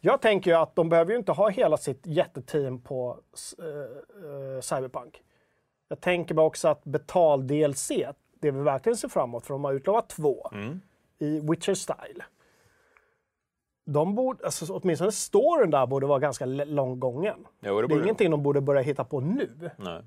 [0.00, 3.18] Jag tänker ju att de behöver ju inte ha hela sitt jätteteam på
[3.58, 5.22] eh, eh, Cyberpunk.
[5.88, 10.08] Jag tänker mig också att betal-DLC, det vi verkligen ser framåt, för de har utlovat
[10.08, 10.50] två
[11.18, 12.22] i Witcher-style.
[13.84, 17.46] De borde, alltså, åtminstone storyn där borde vara ganska långt gången.
[17.60, 19.70] Jo, det Det är ingenting de borde börja hitta på nu.
[19.76, 20.02] Nej.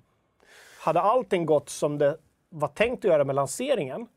[0.80, 2.18] Hade allting gått som det
[2.50, 4.08] var tänkt att göra med lanseringen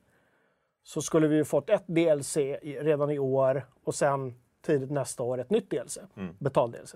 [0.89, 4.34] så skulle vi ju fått ett DLC redan i år och sen
[4.66, 5.99] tidigt nästa år ett nytt DLC.
[6.39, 6.95] Betal-DLC.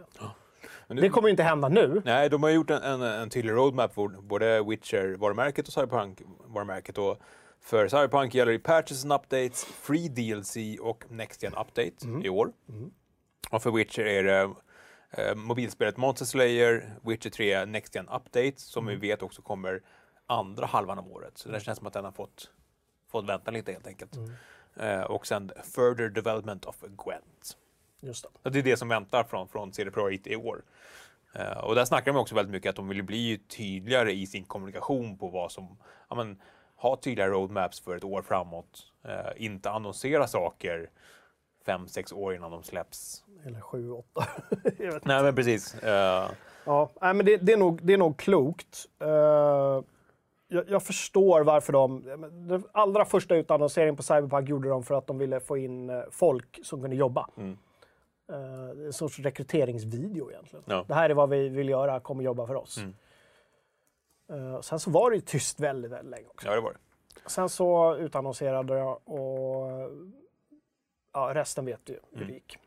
[0.86, 2.03] Men nu- Det kommer ju inte hända nu.
[2.05, 6.99] Nej, de har gjort en, en, en tydlig roadmap för både Witcher-varumärket och Cyberpunk-varumärket.
[6.99, 7.18] Och
[7.61, 12.53] för Cyberpunk gäller det patches and updates, free DLC och Next Gen Update i år.
[13.51, 14.40] Och för Witcher är det
[15.11, 19.82] eh, mobilspelet Monster Slayer, Witcher 3 Next Gen Update som vi vet också kommer
[20.26, 21.38] andra halvan av året.
[21.38, 22.51] Så det känns som att den har fått,
[23.13, 24.17] fått vänta lite helt enkelt.
[24.77, 27.57] Eh, och sen Further Development of Gwent.
[28.01, 28.51] Just det.
[28.51, 30.63] Det är det som väntar från, från CD Projekt i år.
[31.35, 34.45] Eh, och där snackar de också väldigt mycket att de vill bli tydligare i sin
[34.45, 36.41] kommunikation på vad som, ja men,
[36.77, 38.93] ha tydliga roadmaps för ett år framåt.
[39.05, 40.91] Eh, inte annonsera saker
[41.67, 43.25] fem, sex år innan de släpps.
[43.47, 44.27] Eller sju, åtta.
[45.03, 45.75] Nej men precis.
[45.75, 46.31] Eh,
[46.65, 48.87] Ja, men det, det, är nog, det är nog klokt.
[48.99, 49.81] Eh,
[50.53, 52.03] jag, jag förstår varför de...
[52.49, 56.03] Den allra första utannonseringen på Cyberpunk gjorde de för att de ville få in eh,
[56.11, 57.29] folk som kunde jobba.
[57.37, 57.59] Mm.
[58.33, 60.65] Eh, en sorts rekryteringsvideo egentligen.
[60.69, 60.85] Ja.
[60.89, 62.79] Det här är vad vi vill göra, kom och jobba för oss.
[62.79, 62.95] Mm.
[64.55, 66.47] Eh, sen så var det ju tyst väldigt, väldigt länge också.
[66.49, 66.79] ja det var det.
[67.31, 69.91] Sen så utannonserade jag och
[71.13, 72.29] ja, resten vet du ju hur Mm.
[72.29, 72.59] det gick.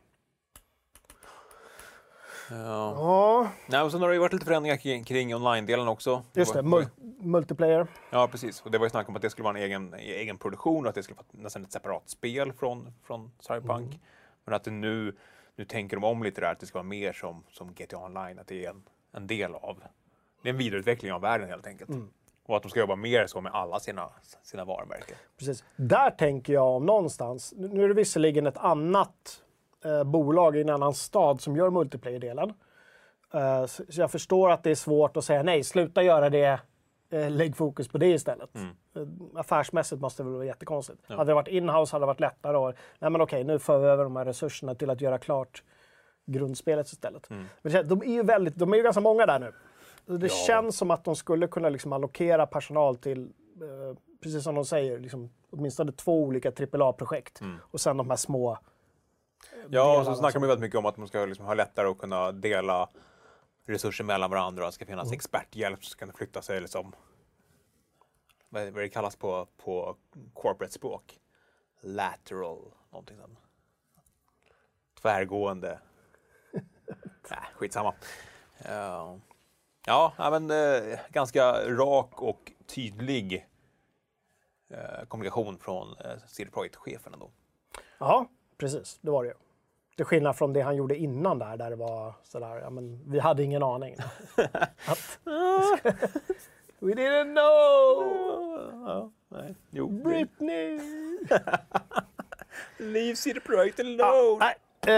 [2.50, 2.92] Ja.
[2.96, 6.22] Ja, Nej, och sen har det ju varit lite förändringar kring, kring online-delen också.
[6.32, 6.62] just det.
[6.62, 6.88] Mul-
[7.20, 7.86] multiplayer.
[8.10, 8.60] Ja, precis.
[8.60, 10.88] Och det var ju snack om att det skulle vara en egen, egen produktion och
[10.88, 13.86] att det skulle vara nästan ett separat spel från, från Cyberpunk.
[13.86, 13.98] Mm.
[14.44, 15.16] Men att det nu,
[15.56, 18.38] nu tänker de om lite där, att det ska vara mer som, som GTA Online,
[18.38, 18.82] att det är en,
[19.12, 19.82] en del av,
[20.42, 21.90] det är en vidareutveckling av världen helt enkelt.
[21.90, 22.08] Mm.
[22.46, 24.08] Och att de ska jobba mer så med alla sina,
[24.42, 25.16] sina varumärken.
[25.38, 25.64] Precis.
[25.76, 29.42] Där tänker jag om någonstans, nu nu är det visserligen ett annat
[29.86, 32.52] eh, bolag i en annan stad som gör multiplayer-delen.
[33.34, 36.60] Eh, så, så jag förstår att det är svårt att säga nej, sluta göra det,
[37.10, 38.50] eh, lägg fokus på det istället.
[38.56, 39.02] Eh,
[39.34, 40.98] affärsmässigt måste det väl vara jättekonstigt.
[41.08, 43.86] Hade det varit inhouse hade det varit lättare att, nej men okej, nu för vi
[43.86, 45.62] över de här resurserna till att göra klart
[46.26, 47.30] grundspelet istället.
[47.30, 49.52] Men det känns- de är ju väldigt, de är ju ganska många där nu.
[50.18, 50.32] Det Ja.
[50.46, 53.22] känns som att de skulle kunna liksom allokera personal till,
[53.62, 57.40] eh, precis som de säger, liksom, åtminstone två olika AAA-projekt.
[57.60, 58.58] Och sen de här små.
[59.70, 61.54] Ja, och så snackar som- de ju väldigt mycket om att man ska liksom ha
[61.54, 62.88] lättare att kunna dela
[63.66, 66.92] resurser mellan varandra det ska finnas experthjälp som kan flytta sig liksom
[68.48, 69.96] vad det kallas på, på
[70.34, 71.20] corporate språk?
[71.80, 73.38] Lateral, någonting sånt.
[75.02, 75.78] Tvärgående.
[77.30, 77.94] Nej, skitsamma.
[78.64, 79.18] Ja,
[80.18, 83.46] ja men eh, ganska rak och tydlig
[84.68, 87.30] eh, kommunikation från eh, CD Projekt-chefen ändå.
[87.98, 88.26] Ja,
[88.58, 88.98] precis.
[89.00, 89.34] Det var det ju.
[89.96, 93.18] Till skillnad från det han gjorde innan där, där det var sådär, ja men vi
[93.18, 93.96] hade ingen aning.
[94.86, 95.18] Att,
[96.78, 99.12] We didn't know!
[99.28, 99.54] Nej.
[99.70, 100.80] Jo, Britney!
[102.78, 104.38] Leave CD Projekt alone!
[104.38, 104.54] Nej.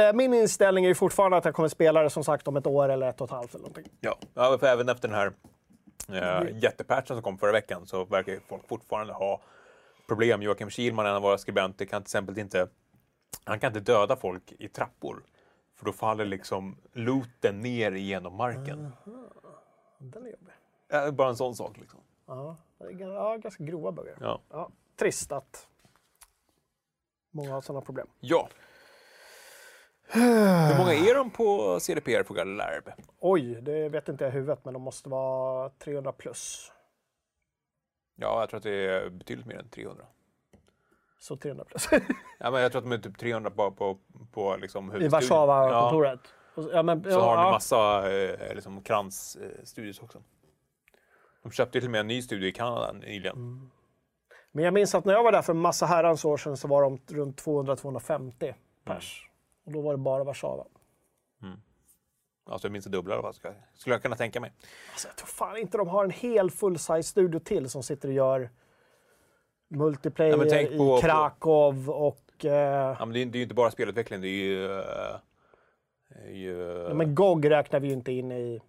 [0.09, 2.67] Eh, Min inställning är ju fortfarande att jag kommer spela det som sagt om ett
[2.67, 3.93] år eller ett och ett halvt eller någonting.
[4.01, 5.33] Ja, ja för även efter den här
[6.43, 9.41] uh, jättepatchen som kom förra veckan så verkar folk fortfarande ha
[10.09, 10.43] problem.
[10.43, 12.69] Joakim Kihlman, en av våra skribenter, kan till exempel inte,
[13.45, 15.23] han kan inte döda folk i trappor.
[15.75, 18.93] För då faller liksom looten ner genom marken.
[19.99, 20.53] Den är jobbig.
[20.89, 22.01] Ja, bara en sån sak liksom.
[22.27, 24.17] Ja, det är ga- ja, ganska grova buggar.
[24.21, 24.41] Ja.
[24.51, 25.69] Ja, trist att
[27.31, 28.07] många har sådana problem.
[28.21, 28.49] ja.
[30.11, 32.93] Hur många är de på CDPR på Galerb?
[33.21, 36.73] Oj, det vet inte jag i huvudet, men de måste vara 300 plus.
[38.15, 40.05] Ja, jag tror att det är betydligt mer än 300.
[41.19, 41.89] Så 300 plus.
[42.39, 43.99] Ja, men jag tror att de är typ 300 på, på,
[44.33, 45.09] på liksom I.
[45.09, 46.21] Warszawa-kontoret.
[46.55, 47.51] Och- Ja, men, Så ja, har de ja.
[47.51, 50.23] massa eh, liksom, kransstudios också.
[51.43, 53.37] De köpte till och med en ny studio i Kanada nyligen.
[53.37, 53.71] Mm.
[54.53, 56.69] Men jag minns att när jag var där för en massa herrans år sedan så
[56.69, 58.55] var de runt 200-250
[58.85, 59.31] pers.
[59.67, 60.65] Och då var det bara Warszawa.
[62.51, 64.53] Alltså minst det dubbla ska- skulle jag kunna tänka mig.
[64.93, 68.15] Alltså, jag tror fan inte de har en hel full-size studio till som sitter och
[68.15, 68.51] gör
[69.69, 70.39] multiplayer Ja,
[70.79, 72.45] på- i Krakow och...
[72.45, 74.79] Eh, Ja, men det, är, det är ju inte bara spelutveckling, det är ju...
[74.81, 78.61] eh, ju ja, men GOG räknar vi ju inte in i...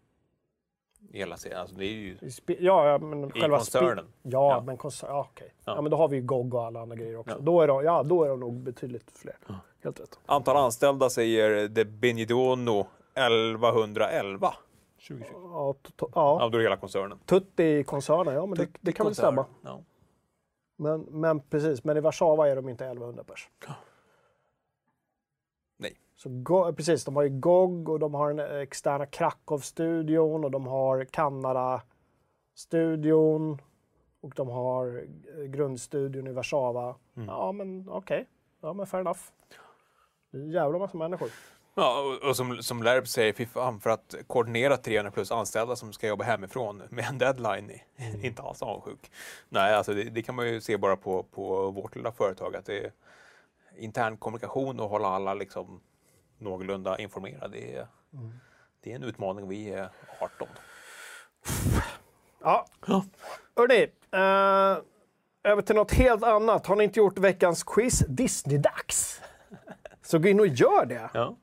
[1.11, 1.59] hela serien.
[1.59, 2.17] Alltså, det är ju
[2.59, 4.05] ja, men i själva koncernen.
[4.23, 4.63] Ja, Ja.
[4.65, 5.09] men koncern...
[5.09, 5.53] Ja, okej.
[5.65, 5.75] Ja.
[5.75, 5.81] Ja.
[5.81, 7.35] men då har vi ju GOG och alla andra grejer också.
[7.35, 7.41] Ja.
[7.41, 9.35] Då, är de, ja, då är de nog betydligt fler.
[9.83, 10.19] Helt rätt.
[10.25, 14.53] Antal anställda säger De Benidorno 1111.
[15.07, 15.25] 2020.
[15.33, 16.07] Ja, ja.
[16.13, 17.19] Ja, då är det hela koncernen.
[17.25, 19.45] Tutti i koncernen, ja men det, det kan väl stämma.
[20.79, 23.49] Men, men precis, men i Warszawa är de inte 1100 pers.
[25.77, 25.99] Nej.
[26.15, 30.67] Så Go- precis, de har ju GOG och de har den externa Krakow-studion och de
[30.67, 33.57] har Kanada-studion
[34.21, 35.05] och de har
[35.37, 36.95] eh, grundstudion i Warszawa.
[37.15, 37.27] Mm.
[37.27, 38.27] Ja, men okej.
[38.61, 39.19] Ja, men fair enough.
[40.31, 41.29] Det är en jävla massa människor.
[41.75, 45.93] Ja, och, som, som Lerb säger, fy fan, för att koordinera 300 plus anställda som
[45.93, 49.11] ska jobba hemifrån med en deadline, är inte alls avundsjuk.
[49.49, 52.65] Nej, alltså det, det kan man ju se bara på, på vårt lilla företag, att
[52.65, 52.91] det är
[53.77, 55.81] intern kommunikation och hålla alla liksom
[56.37, 57.57] någorlunda informerade.
[57.57, 57.87] Det är,
[58.83, 59.89] det är en utmaning vi är
[60.19, 60.47] 18.
[62.41, 62.65] Ja.
[63.55, 64.83] Hörni, eh,
[65.43, 66.65] över till något helt annat.
[66.67, 69.21] Har ni inte gjort veckans quiz Disney-dags?
[70.01, 71.35] Så gå in och gör det, Ja.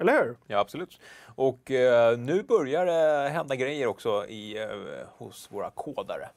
[0.00, 0.36] Eller hur?
[0.46, 1.00] Ja, absolut.
[1.34, 4.68] Och eh, nu börjar det hända grejer också i, eh,
[5.08, 6.28] hos våra kodare.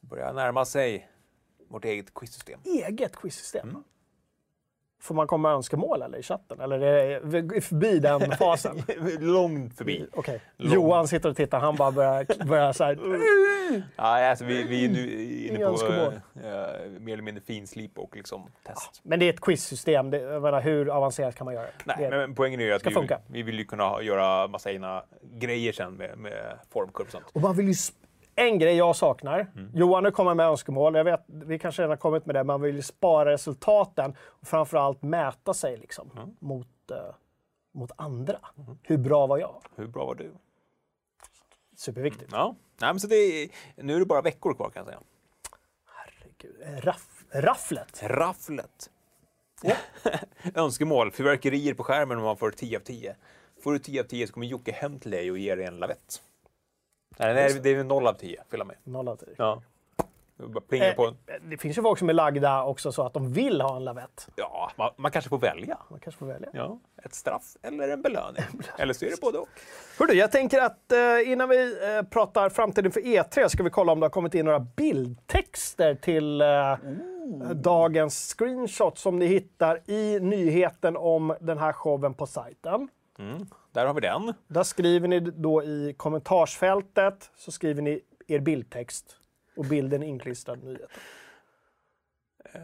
[0.00, 1.10] Det börjar närma sig
[1.68, 2.60] vårt eget quizsystem.
[2.64, 3.84] Eget quizsystem.
[5.00, 6.60] Får man komma med önskemål eller i chatten?
[6.60, 8.82] Eller är vi förbi den fasen?
[9.20, 10.06] Långt förbi.
[10.12, 10.40] Okej.
[10.56, 10.74] Lång.
[10.74, 12.98] Johan sitter och tittar, han bara börjar, börjar så här.
[13.96, 18.50] Ja, alltså, vi, vi är nu inne på eh, mer eller mindre finslip och liksom
[18.66, 19.00] test.
[19.02, 21.72] Men det är ett quizsystem, det, jag menar, hur avancerat kan man göra det?
[21.84, 22.16] Nej, det?
[22.16, 25.94] men poängen är ju att vi, vi vill ju kunna göra massa egna grejer sen
[25.94, 27.24] med, med formkurv och sånt.
[27.32, 27.74] Och man vill ju
[28.38, 29.70] en grej jag saknar, Mm.
[29.74, 32.60] Johan nu kommer med önskemål, jag vet, vi kanske redan har kommit med det, man
[32.60, 36.36] vill ju spara resultaten och framförallt mäta sig liksom, Mm.
[36.40, 36.96] mot, eh,
[37.72, 38.38] mot andra.
[38.82, 39.62] Hur bra var jag?
[39.76, 40.32] Hur bra var du?
[41.76, 42.32] Superviktigt.
[42.32, 45.00] Ja, Nej, men så det är, nu är det bara veckor kvar kan jag säga.
[45.86, 46.62] Herregud.
[46.62, 48.02] Eh, Raff, rafflet.
[48.02, 48.90] Rafflet.
[50.54, 53.16] Önskemål, fyrverkerier på skärmen om man får 10 av 10.
[53.64, 55.76] Får du 10 av 10 så kommer Jocke hem till dig och ger dig en
[55.78, 56.22] lavett.
[57.18, 58.76] Nej, nej det är 0 av 10, fylla med.
[58.84, 59.34] Noll av tio.
[59.38, 59.62] Ja.
[60.36, 61.14] Du bara plingar Eh, på.
[61.50, 64.28] Det finns ju folk som är lagda också så att de vill ha en lavett.
[64.36, 65.78] Ja, man, man kanske får välja.
[65.90, 66.48] Man kanske får välja.
[66.52, 68.42] Ja, ett straff eller en belöning.
[68.78, 69.48] eller så är det både och.
[69.98, 73.92] Hördu, jag tänker att eh, innan vi eh, pratar framtiden för E3 ska vi kolla
[73.92, 76.76] om det har kommit in några bildtexter till eh,
[77.54, 82.88] dagens screenshot som ni hittar i nyheten om den här showen på sajten.
[83.18, 83.46] Mm,
[83.78, 84.34] där har vi den.
[84.48, 89.16] Där skriver ni då i kommentarsfältet så skriver ni er bildtext
[89.56, 90.88] och bilden inklistrad i nyheten.
[92.54, 92.60] Uh,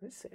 [0.00, 0.30] Vi ser.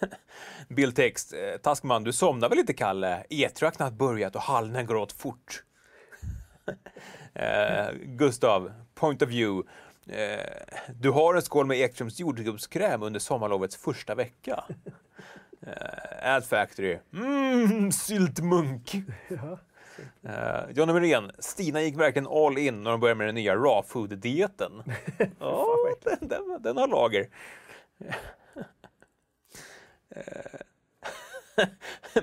[0.68, 1.32] bildtext.
[1.32, 3.24] Eh, Taskman, du somnar väl inte Kalle?
[3.30, 5.64] E3 har börjat och hallen går åt fort.
[7.34, 9.68] Eh, Gustav, point of view.
[10.06, 14.64] Eh, du har en skål med Ekströms jordgubbskräm under sommarlovets första vecka.
[15.66, 16.98] Eh, Ad Factory.
[17.12, 18.94] Mm, syltmunk.
[20.22, 23.82] Eh, Johnny Merén, Stina gick verkligen all in när de började med den nya raw
[23.88, 24.82] food-dieten.
[25.40, 27.28] ja, den, den, den har lager.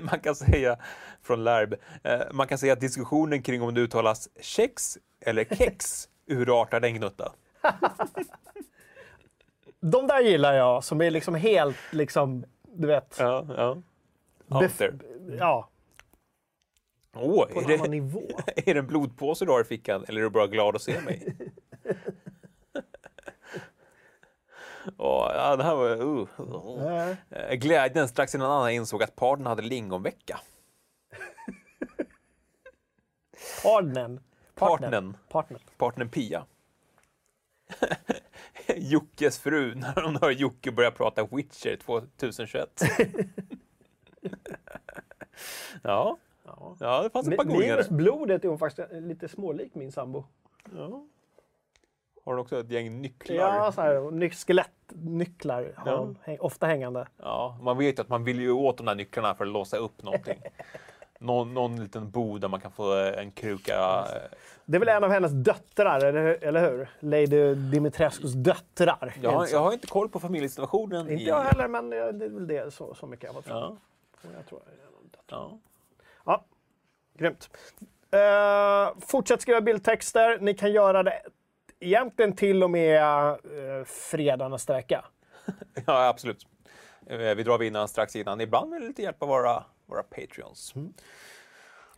[0.00, 0.78] man kan säga
[1.22, 6.08] från Lärb, eh, man kan säga att diskussionen kring om det uttalas kex eller kex
[6.26, 7.32] urartade en gnutta.
[9.80, 12.44] De där gillar jag som är liksom helt liksom,
[12.80, 13.82] du vet, Ja, ja.
[14.48, 14.98] Out there.
[15.38, 15.68] ja,
[17.12, 18.22] Åh, på är, en annan det, nivå.
[18.56, 21.00] är det en blodpåse du har i fickan eller är du bara glad att se
[21.00, 21.36] mig?
[24.96, 26.02] Åh, ja, det här var...
[26.02, 27.16] Uh, uh.
[27.54, 30.40] Glädjen strax innan Anna insåg att partnern hade lingonvecka.
[33.62, 34.20] Partnern.
[34.54, 35.16] Partnern.
[35.28, 35.60] Partnern.
[35.76, 36.46] Partnern Pia.
[38.76, 42.80] Jockes fru, när hon hör Jocke börja prata Witcher 2021.
[45.82, 46.18] ja,
[46.80, 47.02] Ja.
[47.02, 47.84] det fanns ett par Minus godingar.
[47.90, 50.24] blodet är hon faktiskt lite smålik min sambo.
[50.76, 51.06] Ja.
[52.24, 53.36] Har de också ett gäng nycklar?
[53.36, 56.14] Ja, så här, ny, skelettnycklar har Ja.
[56.22, 57.06] häng, ofta hängande.
[57.16, 59.76] Ja, man vet ju att man vill ju åt de där nycklarna för att låsa
[59.76, 60.42] upp någonting.
[61.22, 63.74] Någon, någon liten bod där man kan få eh, en kruka.
[63.74, 66.88] eh, Det är väl en av hennes döttrar, eller, eller hur?
[67.00, 69.14] Lady Dimitrescus döttrar.
[69.22, 71.10] Jag, har- jag har inte koll på familjesituationen.
[71.10, 71.26] Inte i...
[71.28, 73.76] jag heller, men eh, det är väl det så, så mycket jag har fått Ja,
[74.36, 74.60] Jag tror
[75.12, 75.38] döttrar.
[75.38, 75.58] ja.
[76.24, 76.44] Ja,
[77.18, 77.50] grymt.
[78.14, 80.38] Uh, fortsätt skriva bildtexter.
[80.40, 81.22] Ni kan göra det
[81.80, 83.02] egentligen till och med
[83.32, 85.04] uh, fredag nästa vecka.
[85.86, 86.46] ja, absolut.
[87.36, 88.40] Vi drar vinnaren strax innan.
[88.40, 90.74] Ibland med lite hjälp av våra, våra Patreons.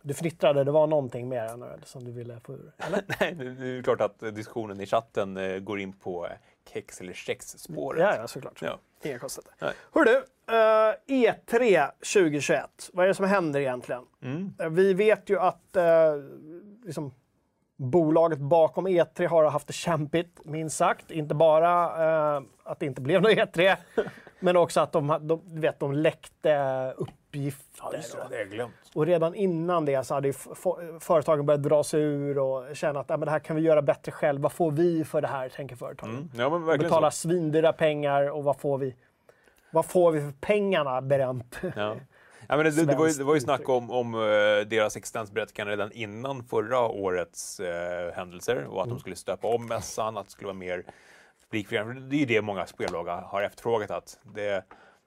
[0.01, 2.71] Du fnittrade, det var någonting mer än öl som du ville få ur.
[2.77, 3.03] Eller?
[3.19, 6.31] Nej, det är klart att diskussionen i chatten eh, går in på eh,
[6.73, 8.01] kex eller kex-spåret.
[8.01, 8.61] Ja, ja, såklart.
[8.61, 8.79] Ja.
[9.03, 9.73] Inga konstigheter.
[9.93, 10.15] Hör du,
[10.47, 12.89] eh, E3 2021.
[12.93, 14.03] Vad är det som händer egentligen?
[14.21, 14.53] Mm.
[14.59, 15.83] Eh, Vi vet ju att eh,
[16.85, 17.13] liksom,
[17.77, 21.11] bolaget bakom E3 har haft det kämpigt, minst sagt.
[21.11, 21.83] Inte bara
[22.37, 23.75] eh, att det inte blev något E3,
[24.39, 26.53] men också att de, de, vet, de läckte
[27.37, 27.83] uppgifter.
[28.23, 28.73] och- det jag glömt.
[28.95, 30.33] och redan innan det så hade
[30.99, 33.81] företagen börjat dra sig ur och känna att "Ja, men det här kan vi göra
[33.81, 34.41] bättre själv.
[34.41, 36.15] Vad får vi för det här, tänker företagen.
[36.15, 36.29] Mm.
[36.37, 37.17] Ja, men Betalar så.
[37.17, 38.95] svindyra pengar och vad får vi?
[39.71, 41.59] Vad får vi för pengarna, Berent?
[41.75, 41.95] Ja.
[42.47, 44.19] Ja, men det, det, det, var ju, det var ju snack om, om eh,
[44.67, 48.95] deras existensberättigande redan innan förra årets eh, händelser och att Mm.
[48.97, 50.83] de skulle stöpa om mässan, att det skulle vara mer
[51.49, 52.01] publikfriande.
[52.01, 53.91] Det är ju det många spelbolag har efterfrågat.
[53.91, 54.63] Att det,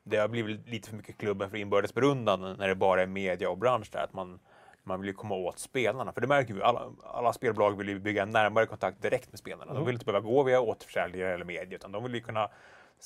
[0.08, 3.50] det har blivit lite för mycket klubben för inbördes beundran när det bara är media
[3.50, 4.00] och bransch där.
[4.00, 4.38] Att man,
[4.84, 6.12] man vill ju komma åt spelarna.
[6.12, 9.38] För det märker vi, alla, alla spelbolag vill ju bygga en närmare kontakt direkt med
[9.38, 9.70] spelarna.
[9.70, 9.74] Mm.
[9.74, 12.48] De vill inte behöva gå via återförsäljare eller media, utan de vill ju kunna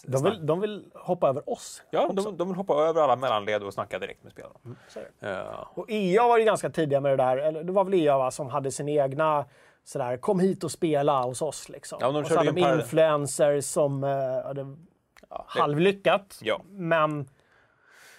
[0.03, 1.83] De vill, de vill hoppa över oss.
[1.91, 4.59] Ja, de, de vill hoppa över alla mellanled och snacka direkt med spelarna.
[4.95, 5.29] Det.
[5.29, 5.69] Ja.
[5.75, 7.37] Och EA var ju ganska tidiga med det där.
[7.37, 9.45] Eller det var väl EA va, som hade sin egna
[9.85, 11.99] sådär, kom hit och spela hos oss liksom.
[12.01, 14.65] Ja, de och så hade de influencers som uh,
[15.31, 16.39] Ja, halvlyckat.
[16.43, 16.63] Ja.
[16.69, 17.29] Men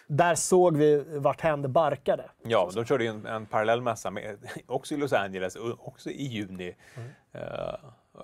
[0.07, 2.29] där såg vi varthän det barkade.
[2.43, 4.37] Ja, de körde ju en, en parallell mässa med,
[4.67, 6.75] också i Los Angeles, också i juni.
[7.31, 7.75] Eh,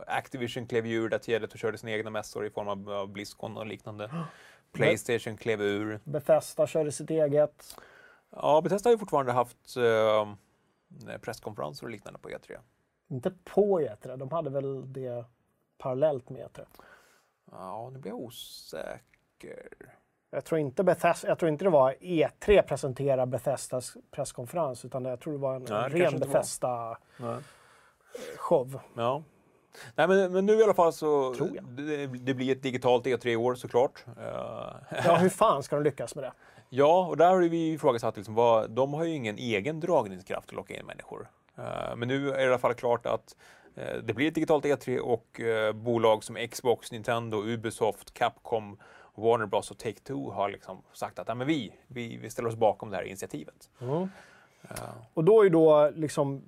[0.07, 3.57] Activision klev ur det tidigt och körde sina egna mässor i form av, av Blizzcon
[3.57, 4.11] och liknande.
[4.71, 5.99] Playstation klev ur.
[6.03, 7.77] Bethesda körde sitt eget.
[8.29, 10.33] Ja, Bethesda har ju fortfarande haft eh,
[11.21, 12.57] presskonferenser och liknande på E E3.
[13.09, 15.25] Inte på E3, de hade väl det
[15.77, 16.65] parallellt med E3.
[17.51, 19.67] Ja, nu blir jag osäker.
[20.29, 25.19] Jag tror inte, Bethesda, jag tror inte det var E3 presenterar Bethesdas presskonferens, utan jag
[25.19, 26.19] tror det var en Nej, ren.
[26.19, 28.79] Bethesda-show.
[28.95, 29.23] Ja.
[29.95, 31.63] Nej, men, men nu i alla fall så Tror jag.
[31.65, 34.05] det, det blir ett digitalt E3 i år såklart.
[34.17, 34.23] Eh,
[35.05, 36.31] Ja, hur fan ska de lyckas med det?
[36.69, 40.55] Ja, och där har vi ifrågasatt liksom vad, de har ju ingen egen dragningskraft att
[40.55, 41.29] locka in människor.
[41.57, 43.35] Eh, men nu är det i alla fall klart att
[44.03, 48.77] det blir ett digitalt E3 och eh, bolag som Xbox, Nintendo, Ubisoft, Capcom,
[49.15, 52.55] Warner Bros och Take-Two har liksom sagt att ja, men vi, vi, vi ställer oss
[52.55, 53.69] bakom det här initiativet.
[55.13, 56.41] Och då är ju då liksom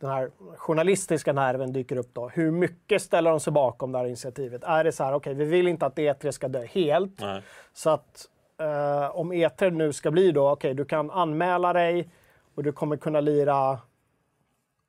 [0.00, 2.28] den här journalistiska nerven dyker upp då.
[2.28, 4.64] Hur mycket ställer de sig bakom det här initiativet?
[4.64, 7.20] Är det så här, okej, vi vill inte att E3 ska dö helt.
[7.20, 7.42] Nej.
[7.72, 8.28] Så att
[8.58, 12.08] eh, om E3 nu ska bli då, okej, du kan anmäla dig
[12.54, 13.78] och du kommer kunna lira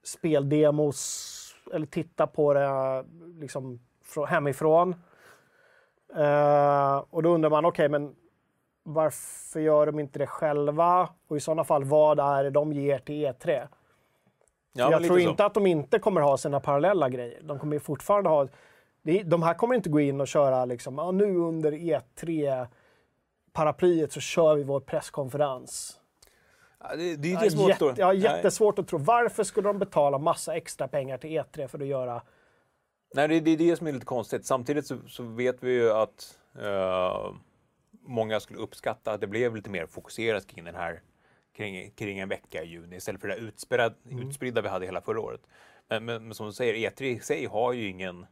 [0.04, 1.38] speldemos
[1.74, 3.06] eller titta på det
[3.40, 3.80] liksom
[4.16, 4.96] frå- hemifrån.
[6.16, 8.16] Eh, och då undrar man, okej, men
[8.84, 11.10] varför gör de inte det själva?
[11.28, 13.68] Och i sådana fall, vad är det de ger till E3?
[14.74, 15.30] Ja, jag tror så.
[15.30, 17.42] inte att de inte kommer ha sina parallella grejer.
[17.44, 18.48] De kommer fortfarande ha...
[19.26, 24.56] De här kommer inte gå in och köra liksom, ja, nu under E3-paraplyet så kör
[24.56, 26.01] vi vår presskonferens.
[26.84, 28.18] Ja, det, det är som jätte, ja, Nej.
[28.18, 28.98] jättesvårt att tro.
[28.98, 32.22] Varför skulle de betala massa extra pengar till E3 för att göra...
[33.14, 34.46] Nej, det, det är det som är lite konstigt.
[34.46, 37.34] Samtidigt så, så vet vi ju att eh,
[38.08, 41.02] många skulle uppskatta att det blev lite mer fokuserat kring den här
[41.58, 44.28] kring, kring en vecka i juni istället för det utspridda, Mm.
[44.28, 45.42] utspridda vi hade hela förra året.
[45.90, 48.26] Men, men, men som du säger, E3 i sig har ju ingen,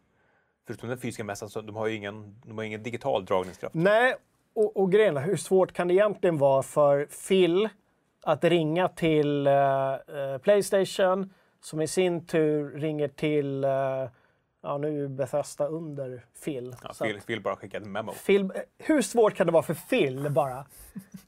[0.68, 3.76] förutom den fysiska mässan, så de har ju ingen, de har ingen digital dragningskraft.
[3.76, 4.16] Nej,
[4.54, 7.70] och, och grejen hur svårt kan det egentligen vara för Phil
[8.24, 9.53] att ringa till eh,
[9.93, 13.63] eh, Playstation som i sin tur ringer till...
[13.63, 13.72] eh,
[14.61, 16.76] ja, nu är Bethesda under Phil.
[16.84, 18.11] Ja, Phil, att Phil bara skickat en memo.
[18.26, 20.65] Phil, hur svårt kan det vara för Phil bara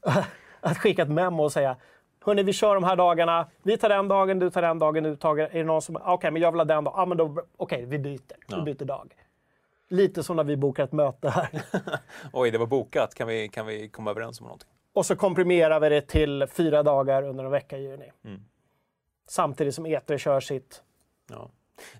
[0.60, 1.76] att skicka ett memo och säga
[2.24, 3.46] Hörni, vi kör de här dagarna.
[3.62, 5.36] Vi tar den dagen, du tar den dagen, du tar...
[5.38, 5.96] Är det någon som...
[6.04, 7.08] Okej, men jag vill ha den dagen.
[7.08, 7.42] Men då...
[7.56, 8.36] Okej, vi byter.
[8.48, 8.62] Vi Ja.
[8.62, 9.14] byter dag.
[9.88, 11.48] Lite som när vi bokar ett möte här.
[12.32, 13.14] Oj, det var bokat.
[13.14, 14.68] Kan vi, kan vi komma överens om någonting?
[14.92, 18.12] Och så komprimerar vi det till fyra dagar under en vecka i juni.
[18.24, 18.40] Mm.
[19.26, 20.82] Samtidigt som E3 kör sitt
[21.30, 21.50] Ja.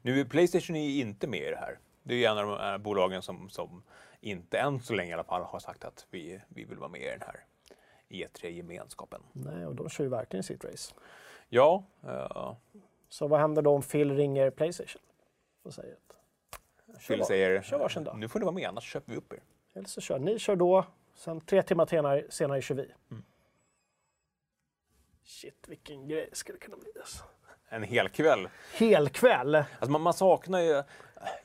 [0.02, 1.78] Nu, Playstation är inte med i det här.
[2.02, 3.82] Det är ju en av de här bolagen som, som
[4.20, 7.00] inte än så länge i alla fall har sagt att vi, vi vill vara med
[7.00, 7.44] i den här
[8.08, 9.22] E3-gemenskapen.
[9.32, 10.94] Nej, och de kör ju verkligen sitt race.
[11.48, 12.52] Ja, eh,
[13.08, 15.02] Så vad händer då om Phil ringer Playstation?
[15.62, 18.18] Och säger att, Phil var- säger Kör varsin dag.
[18.18, 19.40] nu får ni vara med annars köper vi upp er.
[19.74, 20.84] Eller så kör ni kör då,
[21.24, 22.92] sen tre timmar senare, senare kör vi.
[23.10, 23.22] Mm.
[25.24, 26.90] Shit, vilken grej det skulle kunna bli.
[27.00, 27.24] Alltså.
[27.68, 28.48] En hel kväll.
[28.74, 29.54] Helkväll!
[29.54, 30.82] Alltså man, man saknar ju...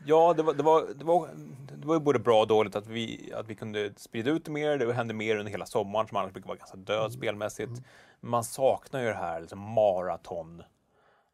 [0.06, 1.30] Ja, det var, det, var, det, var,
[1.78, 4.52] det var ju både bra och dåligt att vi, att vi kunde sprida ut det
[4.52, 4.78] mer.
[4.78, 7.72] Det hände mer under hela sommaren som annars brukar vara ganska död spelmässigt.
[8.20, 10.64] Man saknar ju det här liksom maraton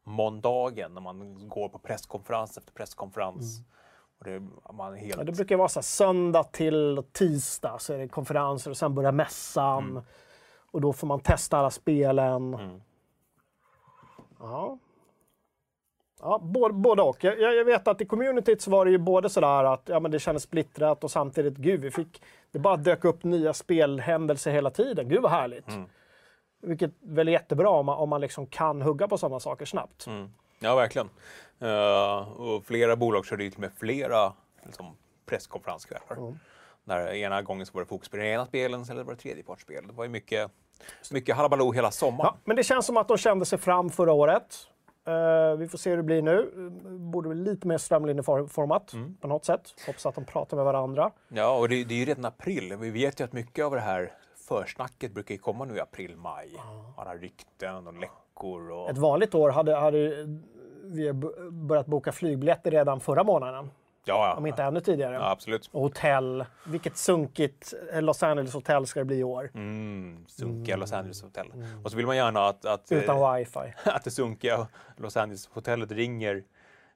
[0.04, 3.60] måndagen när man går på presskonferens efter presskonferens.
[4.18, 4.42] Och det,
[4.72, 5.16] man helt...
[5.16, 8.94] Ja, det brukar vara så här, söndag till tisdag så är det konferenser och sen
[8.94, 9.90] börjar mässan.
[9.90, 10.02] Mm.
[10.70, 12.54] Och då får man testa alla spelen.
[12.54, 12.80] Mm.
[14.38, 14.78] Ja.
[16.20, 17.24] Ja, både, både och.
[17.24, 20.10] Jag, jag vet att i communityt så var det ju både sådär att ja, men
[20.10, 24.70] det kändes splittrat och samtidigt, gud, vi fick, det bara dök upp nya spelhändelser hela
[24.70, 25.08] tiden.
[25.08, 25.68] Gud vad härligt.
[25.68, 25.88] Mm.
[26.62, 30.06] Vilket väl är jättebra om man, om man liksom kan hugga på sådana saker snabbt.
[30.06, 30.30] Mm.
[30.58, 31.10] Ja, verkligen.
[31.60, 34.32] Eh, och flera bolag körde ju till och med flera
[34.62, 34.96] liksom,
[35.26, 36.16] presskonferenskvällar.
[36.16, 36.38] Mm.
[36.84, 39.86] Där ena gången så var det fokus på den ena spelen, eller var det tredjepartsspel.
[39.86, 40.50] Det var ju mycket,
[41.10, 42.30] mycket halabaloo hela sommaren.
[42.34, 44.56] Ja, men det känns som att de kände sig fram förra året.
[45.06, 46.50] Eh, vi får se hur det blir nu.
[46.98, 49.16] Borde bli lite mer strömlinjeformat Mm.
[49.16, 49.74] på något sätt.
[49.86, 51.10] Hoppas att de pratar med varandra.
[51.28, 52.76] Ja, och det, det är ju redan april.
[52.76, 54.12] Vi vet ju att mycket av det här
[54.48, 56.56] försnacket brukar ju komma nu i april, maj.
[56.96, 58.16] Alla rykten och läckor
[58.70, 58.90] och...
[58.90, 60.26] Ett vanligt år hade, hade
[60.84, 61.12] vi
[61.50, 63.70] börjat boka flygbiljetter redan förra månaden.
[64.06, 64.34] Ja, ja.
[64.34, 65.14] Om inte ännu tidigare.
[65.14, 65.70] ja absolut.
[65.72, 66.44] Och hotell.
[66.66, 69.50] Vilket sunkigt Los Angeles hotell ska det bli i år.
[69.54, 71.52] Mm, sunkiga Los Angeles hotell.
[71.84, 73.74] Och så vill man gärna att, att, eh, Utan wifi.
[73.84, 74.66] att det sunkiga
[74.96, 76.44] Los Angeles hotellet ringer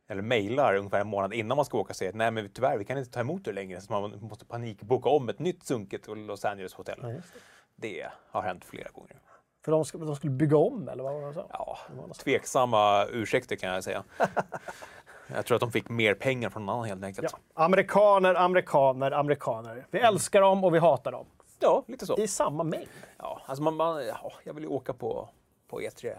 [0.09, 2.79] eller mejlar ungefär en månad innan man ska åka och säger att nej men tyvärr,
[2.79, 3.81] vi kan inte ta emot er längre.
[3.81, 6.99] Så man måste panikboka om ett nytt sunket Los Angeles hotell.
[7.03, 7.23] Ja, det.
[7.77, 9.17] Det har hänt flera gånger.
[9.65, 11.47] För de, de skulle bygga om eller vad var det de sa?
[11.53, 11.79] Ja,
[12.19, 14.05] tveksamma ursäkter kan jag säga.
[15.35, 17.29] Jag tror att de fick mer pengar från någon annan helt enkelt.
[17.33, 17.65] Ja.
[17.65, 19.87] Amerikaner, amerikaner, amerikaner.
[19.91, 21.27] Vi älskar dem och vi hatar dem.
[21.61, 22.19] Ja, lite så.
[22.19, 22.89] I samma mängd.
[23.19, 25.29] Ja, alltså man, man, ja, jag vill ju åka på,
[25.69, 26.19] på E3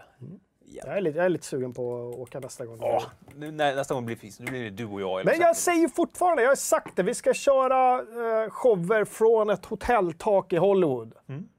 [0.66, 0.84] igen.
[0.88, 2.78] Jag är, lite, jag är lite sugen på att åka nästa gång.
[2.82, 3.04] Ja,
[3.36, 4.40] nu, nä, nästa gång blir det.
[4.40, 5.20] Nu blir det du och jag.
[5.20, 5.42] eller Men så.
[5.42, 10.54] jag säger fortfarande, jag har sagt det, vi ska köra eh, shower från ett hotelltak
[10.54, 11.14] i Hollywood.
[11.30, 11.50] Mm.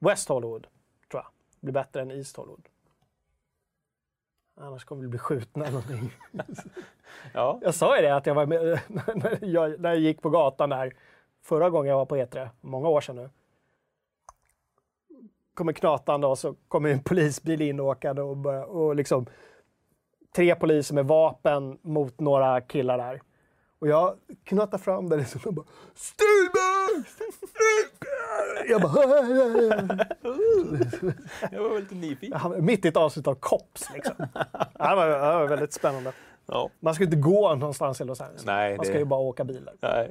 [0.00, 0.66] West Hollywood,
[1.62, 2.68] blir bättre än East Hollywood.
[4.56, 6.12] Annars kommer vi bli skjutna eller någonting.
[7.34, 7.58] Ja.
[7.62, 10.70] Jag sa ju det att jag var med, när, jag, när jag gick på gatan
[10.70, 10.92] där
[11.42, 13.30] förra gången jag var på E3, många år sedan nu.
[15.54, 19.26] Kommer knatande och så kommer en polisbil inåkande och, börjar, och liksom
[20.36, 23.22] tre poliser med vapen mot några killar där.
[23.82, 27.04] Och jag knatar fram där liksom och bara Stilberg!
[28.68, 29.00] Jag bara...
[31.52, 32.38] Jag var lite nyfiken.
[32.38, 34.14] Han- Mitt i ett avsnitt av Cops liksom.
[34.18, 34.28] Det
[34.78, 36.12] var, det var väldigt spännande.
[36.46, 36.70] Ja.
[36.80, 38.44] Man ska inte gå någonstans i Los Angeles.
[38.44, 39.74] Nej, Man ska det- ju bara åka bilar.
[39.80, 40.10] Nej,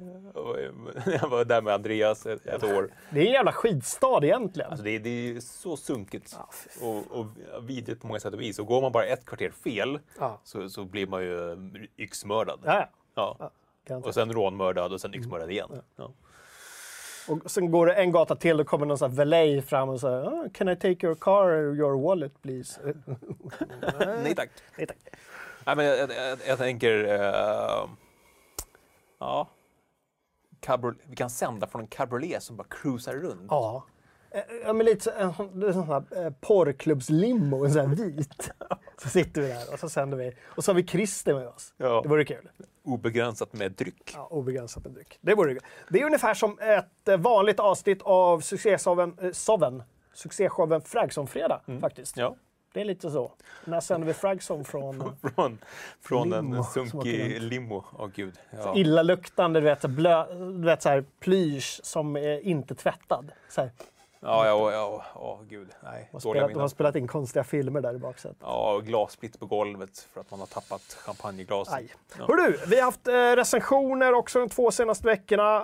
[1.22, 2.89] jag var där med Andreas ett, ett år.
[3.09, 4.69] Det är en jävla skitstad egentligen.
[4.69, 6.49] Alltså det, det är så sunkigt Ja,
[6.88, 7.26] och, och
[7.69, 8.59] vidrigt på många sätt och vis.
[8.59, 10.39] Och går man bara ett kvarter fel Ja.
[10.43, 11.57] så, så blir man ju
[11.97, 12.59] yxmördad.
[12.65, 12.89] Ja.
[13.15, 13.51] ja.
[13.86, 14.07] Garanterat.
[14.07, 15.82] Och sen rånmördad och sen yxmördad igen.
[15.95, 16.13] Ja.
[17.27, 19.99] Och sen går det en gata till och kommer någon sån här valet fram och
[19.99, 22.82] säger oh, “Can I take your car or your wallet please?”
[24.23, 24.49] Nej tack.
[24.77, 24.97] Nej, tack.
[25.65, 27.03] Nej, men jag, jag, jag, tänker...
[27.03, 27.89] eh,
[29.19, 29.47] ja.
[30.59, 33.47] Cabriolet, vi kan sända från en cabriolet som bara cruisar runt.
[33.49, 33.86] Ja.
[34.32, 35.34] Eh, Ja, men lite en,
[35.73, 38.51] sån här eh, porrklubbslimo, en sån här vit.
[39.04, 40.34] Så sitter vi där och så sänder vi.
[40.43, 41.74] Och så har vi Christer med oss.
[41.78, 42.02] Ja.
[42.02, 42.49] Det vore kul.
[42.84, 44.12] Obegränsat med dryck.
[44.16, 45.18] Ja, obegränsat med dryck.
[45.22, 45.64] Det vore kul.
[45.89, 49.84] Det är ungefär som ett eh, vanligt avsnitt av succéshowen, eh, Soven.
[50.14, 52.18] Succéshowen Fragson-fredag faktiskt.
[52.18, 52.36] Ja.
[52.74, 53.32] Det är lite så.
[53.66, 55.58] När sänder vi Fragson från Från,
[56.02, 57.86] från Limo, en sunkig limo.
[57.99, 58.34] Åh gud.
[58.52, 58.76] Ja.
[58.76, 63.32] illaluktande, du vet, blö, du vet så här, plysch som är inte tvättad.
[63.49, 63.72] Så här.
[64.24, 65.69] Ja, ja, ja, ja, gud.
[65.84, 68.38] Nej, De, har spelat, de har spelat in konstiga filmer där i baksätet.
[68.41, 71.74] Ja, och glassplitt på golvet för att man har tappat champagneglas.
[71.74, 71.93] Aj.
[72.19, 72.26] Ja.
[72.28, 75.57] Hör du, vi har haft eh, recensioner också de två senaste veckorna.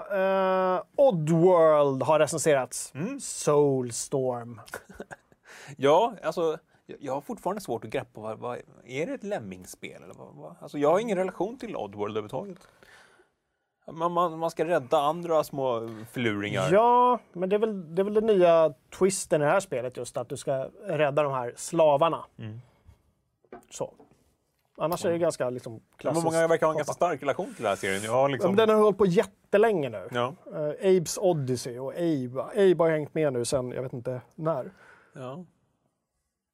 [0.76, 2.92] Eh, Oddworld har recenserats.
[2.96, 3.20] Mm.
[3.20, 4.62] Soulstorm.
[5.78, 10.04] Ja, alltså jag- jag har fortfarande svårt att greppa vad, vad är det ett Lemmingspel
[10.04, 10.56] eller vad, vad?
[10.60, 12.58] Alltså jag har ingen relation till Oddworld överhuvudtaget.
[13.92, 16.70] Man, man, man ska rädda andra små förluringar.
[16.72, 19.98] Ja, men det är, väl, det är väl den nya twisten i det här spelet
[19.98, 22.26] just att du ska rädda de här slavarna.
[22.40, 22.60] Mm.
[23.70, 23.94] Så.
[24.78, 26.26] Annars är det ganska liksom, Men klassiskt.
[26.26, 28.04] många verkar ha en ganska stark relation till den här serien.
[28.04, 28.56] Jag liksom...
[28.56, 30.08] Den har hållit på jättelänge nu.
[30.12, 30.34] Ja.
[30.54, 32.42] Eh, Abes Odyssey och Abe.
[32.44, 34.72] Abe har hängt med nu sen, jag vet inte när.
[35.14, 35.46] ja.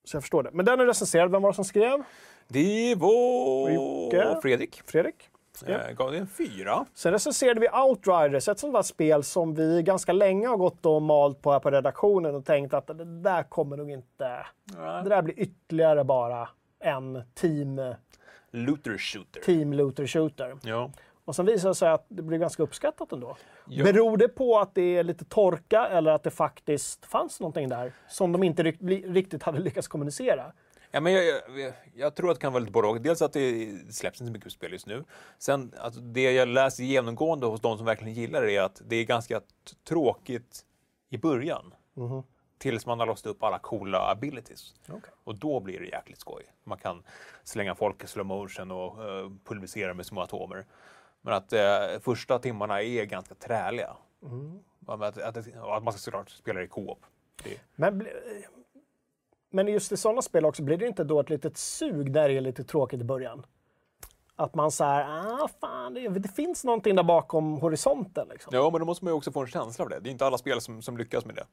[0.06, 0.50] Så jag förstår det.
[0.54, 1.32] Men den är recenserad.
[1.32, 2.04] Vem var det som skrev?
[2.48, 4.42] Det var.
[4.42, 4.82] Fredrik.
[4.86, 5.30] Fredrik?
[5.66, 5.74] Ja.
[5.74, 6.86] Eh, gav det en fyra.
[6.93, 11.01] Sen recenserade vi Outriders, ett sånt där spel som vi ganska länge har gått och
[11.01, 14.45] malt på här på redaktionen och tänkt att det där kommer nog inte...
[15.04, 16.49] Det där blir ytterligare bara
[16.80, 17.82] en team,
[18.51, 19.41] Looter Shooter.
[19.41, 20.58] team looter shooter.
[20.64, 20.91] Ja.
[21.26, 23.38] Och sen visade det sig att det blev ganska uppskattat ändå.
[23.68, 23.84] Ja.
[23.84, 27.93] Beror det på att det är lite torka eller att det faktiskt fanns någonting där
[28.08, 30.51] som de inte riktigt hade lyckats kommunicera?
[30.96, 33.02] Ja, men jag, jag, jag tror att det kan vara lite både och.
[33.02, 35.04] Dels att det släpps inte så mycket spel just nu.
[35.38, 38.96] Sen att det jag läser genomgående hos de som verkligen gillar det är att det
[38.96, 39.41] är ganska
[39.88, 40.66] tråkigt
[41.10, 41.74] i början.
[42.58, 44.74] Tills man har låst upp alla coola abilities.
[45.24, 46.44] Och då blir det jäkligt skoj.
[46.64, 47.04] Man kan
[47.44, 50.66] slänga folk i slow motion och uh, pulverisera med små atomer.
[51.22, 53.96] Men att eh, första timmarna är ganska träliga.
[54.80, 57.06] Men Att, att, och att man ska såklart spela i co-op.
[57.76, 58.08] Men,
[59.54, 62.38] men just i sådana spel också, blir det inte då ett litet sug där det
[62.38, 63.45] är lite tråkigt i början?
[64.36, 68.28] Att man säger, ah fan, det, det finns någonting där bakom horisonten.
[68.30, 68.56] Liksom.
[68.56, 69.99] Ja, men då måste man ju också få en känsla av det.
[69.99, 71.45] Det är inte alla spel som, som lyckas med det.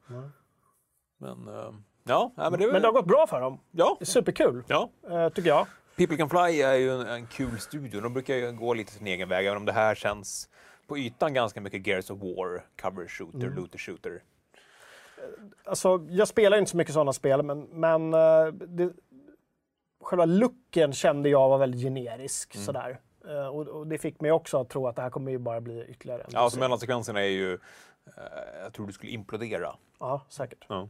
[1.18, 1.72] Men eh,
[2.04, 3.58] ja, men det, Men det har gått bra för dem.
[3.70, 4.90] ja, Det är superkul, ja.
[5.10, 5.66] eh, tycker jag.
[5.96, 8.00] People Can Fly är ju en, en kul studio.
[8.00, 10.48] De brukar ju gå lite sin egen väg, även om det här känns
[10.86, 14.22] på ytan ganska mycket Gears of War, cover shooter, looter shooter.
[15.64, 18.92] Alltså, jag spelar inte så mycket sådana spel, men, men eh, det,
[20.00, 22.54] själva looken kände jag var väldigt generisk.
[22.54, 22.64] Mm.
[22.64, 23.00] Sådär.
[23.28, 25.60] Eh, och, och det fick mig också att tro att det här kommer ju bara
[25.60, 26.30] bli ytterligare en.
[26.32, 27.52] Ja, alltså mellansekvenserna är ju...
[27.54, 29.76] eh, jag tror du skulle implodera.
[30.00, 30.66] Ja, säkert.
[30.68, 30.88] Ja.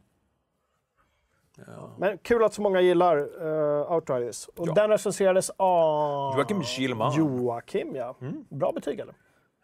[1.98, 4.48] Men kul att så många gillar uh, Outriders.
[4.48, 4.72] Och Ja.
[4.74, 6.36] den recenserades av...
[6.36, 7.14] Joakim Kihlman.
[7.16, 8.16] Joakim, ja.
[8.48, 9.14] Bra betyg eller?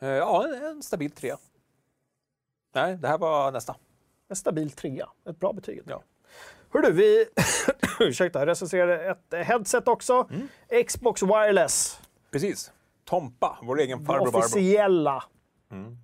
[0.01, 1.37] Eh, ja, en, en stabil trea.
[2.75, 3.77] Nej, det här var nästa.
[4.29, 5.09] En stabil trea.
[5.29, 5.83] Ett bra betyg.
[5.87, 6.03] Ja.
[6.71, 7.27] Hördu, vi
[8.01, 10.29] ursäkta, recenserade ett headset också.
[10.31, 10.85] Mm.
[10.87, 12.01] Xbox Wireless.
[12.31, 12.73] Precis.
[13.05, 14.37] Tompa, vår egen farbror.
[14.37, 15.25] Officiella
[15.71, 15.97] Mm.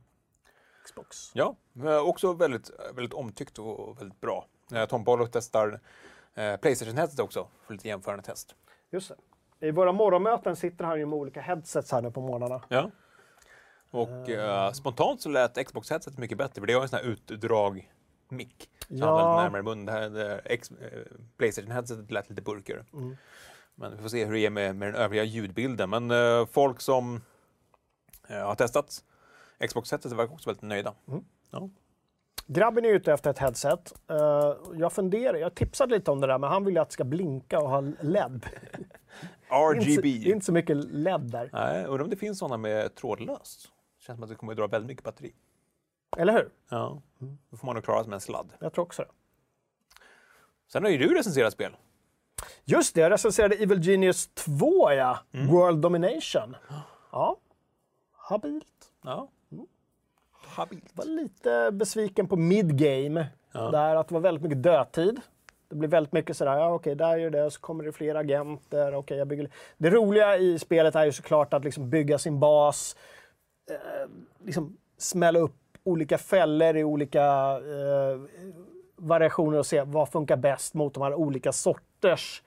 [0.85, 1.31] Xbox.
[1.35, 4.47] Ja, eh, också väldigt, väldigt omtyckt och väldigt bra.
[4.75, 5.81] Eh, Tompa håller och testar
[6.35, 8.55] eh, Playstation-headset också för lite jämförande test.
[8.91, 9.13] Just
[9.59, 9.67] det.
[9.67, 12.63] I våra morgonmöten sitter han ju med olika headsets här nu på morgnarna.
[12.69, 12.91] Ja.
[13.91, 17.93] Och eh, spontant så lät Xbox-headsetet mycket bättre, för det har en sån här utdrag
[18.33, 18.71] mick.
[18.89, 19.07] Så Ja.
[19.07, 19.87] han var lite närmare munnen.
[19.87, 21.03] Det här eh,
[21.39, 22.85] Playstation-headsetet lät lite burkigare.
[22.93, 23.17] Mm.
[23.75, 25.91] Men vi får se hur det är med, med den övriga ljudbilden.
[25.91, 27.21] Men eh, folk som
[28.29, 29.05] eh, har testat
[29.69, 30.95] Xbox-headsetet verkar också väldigt nöjda.
[31.09, 31.25] Mm.
[31.51, 31.69] Ja.
[32.47, 33.95] Grabben är ute efter ett headset.
[34.11, 36.93] Eh, jag funderar, jag tipsade lite om det där, men han vill ju att det
[36.93, 38.47] ska blinka och ha LED.
[39.75, 40.03] Inte, RGB.
[40.25, 41.51] det är inte så mycket LED där.
[41.53, 43.69] Nej, undrar om det finns sådana med trådlöst.
[43.99, 45.33] Känns som att det kommer att dra väldigt mycket batteri.
[46.17, 46.51] Eller hur?
[46.69, 47.03] Ja.
[47.51, 48.53] Då får man nog klara sig med en sladd.
[48.59, 49.09] Jag tror också det.
[50.73, 51.77] Sen har ju du recenserat spel.
[52.65, 55.19] Just det, jag recenserade Evil Genius 2, ja.
[55.33, 55.47] Mm.
[55.47, 56.57] World Domination.
[57.13, 57.37] Ja,
[58.13, 58.67] habilt.
[59.05, 59.29] Ja.
[60.33, 60.97] Habilt.
[60.97, 63.27] var lite besviken på midgame.
[63.53, 65.21] Där att det var väldigt mycket dödtid.
[65.69, 68.95] Det blir väldigt mycket sådär, ja okej, där gör det, så kommer det fler agenter,
[68.95, 69.51] okej, jag bygger...
[69.79, 72.97] Det roliga i spelet är ju såklart att liksom bygga sin bas,
[73.71, 74.09] eh,
[74.45, 77.25] liksom smälla upp olika fällor i olika
[77.59, 78.21] eh,
[78.97, 82.43] variationer och se vad funkar bäst mot de här olika sorters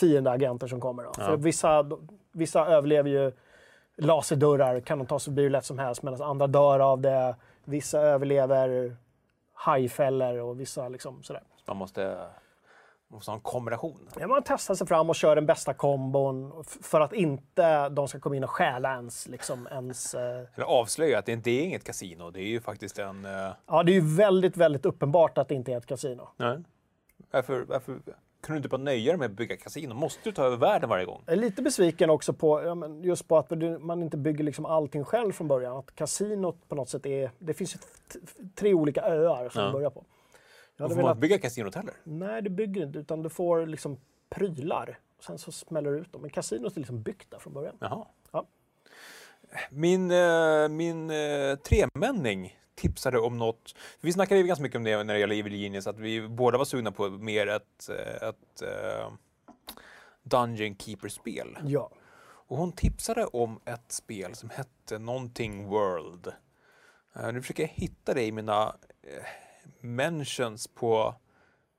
[0.00, 1.02] fiendeagenter som kommer.
[1.02, 1.12] Då.
[1.12, 1.90] För vissa,
[2.32, 3.32] vissa överlever ju
[3.96, 7.36] laserdörrar, kan de ta sig förbi hur lätt som helst, medan andra dör av det.
[7.64, 8.96] Vissa överlever
[9.52, 11.42] hajfällor och vissa liksom sådär.
[11.66, 12.18] Man måste,
[13.10, 14.08] måste ha en kombination.
[14.20, 18.20] Ja, man testar sig fram och kör den bästa kombon för att inte de ska
[18.20, 20.20] komma in och stjäla ens, liksom, ens eh...
[20.54, 22.30] Eller avslöja att det inte är inget kasino.
[22.30, 23.24] Det är ju faktiskt en...
[23.24, 26.28] eh, Ja, det är ju väldigt, väldigt uppenbart att det inte är ett kasino.
[26.36, 26.58] nej.
[27.32, 27.92] Varför, varför
[28.46, 29.94] kan du inte bara nöja dig med att bygga kasino?
[29.94, 31.22] Måste du ta över världen varje gång?
[31.26, 33.50] Jag är lite besviken också på ja, just på att
[33.80, 35.76] man inte bygger liksom allting själv från början.
[35.76, 37.30] Att kasinot på något sätt är...
[37.38, 37.78] Det finns ju
[38.54, 39.66] tre olika öar som Ja.
[39.66, 40.04] du börjar på.
[40.80, 41.94] Jag hade får man velat, bygga kasinot heller.
[42.04, 44.98] nej, du bygger inte, utan du får liksom prylar.
[45.20, 46.22] Sen så smäller du ut dem.
[46.22, 47.76] Men kasinot är liksom byggt där från början.
[47.80, 48.06] Jaha.
[48.32, 48.46] Ja.
[49.70, 53.74] Min, eh, min eh, tremänning tipsade om något.
[54.00, 56.58] Vi snackade ju ganska mycket om det när det gäller Evil Genius, att vi båda
[56.58, 59.12] var sugna på mer ett, eh, ett eh,
[60.22, 61.58] Dungeon Keeper-spel.
[61.64, 61.90] Ja.
[62.22, 66.32] Och hon tipsade om ett spel som hette någonting World.
[67.14, 69.24] Eh, nu försöker jag hitta det i mina eh,
[69.80, 71.14] mentions på,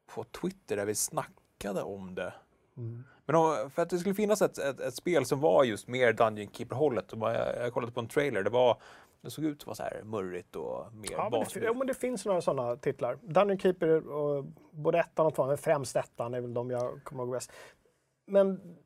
[0.06, 2.34] på Twitter där vi snackade om det.
[3.26, 6.14] Men om, för att det skulle finnas ett, ett, ett spel som var just mer
[6.14, 7.06] Dungeon Keeper-hållet.
[7.12, 8.44] Jag, jag kollade på en trailer.
[8.44, 8.82] Det, var,
[9.22, 11.88] det såg ut att vara så här murrigt och mer Ja, men det, ja, men
[11.88, 13.18] det finns några sådana titlar.
[13.22, 17.24] Dungeon Keeper, och både ettan och tvåan, men främst ettan är väl de jag kommer
[17.24, 17.52] ihåg bäst.
[18.26, 18.78] Men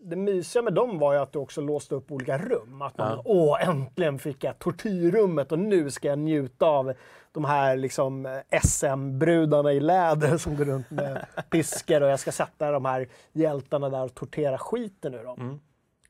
[0.00, 2.82] det mysiga med dem var ju att du också låste upp olika rum.
[2.82, 3.22] Att man, Ja.
[3.24, 6.92] åh, äntligen fick jag tortyrrummet och nu ska jag njuta av
[7.32, 12.70] de här liksom SM-brudarna i läder som går runt med piskor och jag ska sätta
[12.70, 15.40] de här hjältarna där och tortera skiten ur dem.
[15.40, 15.60] Mm.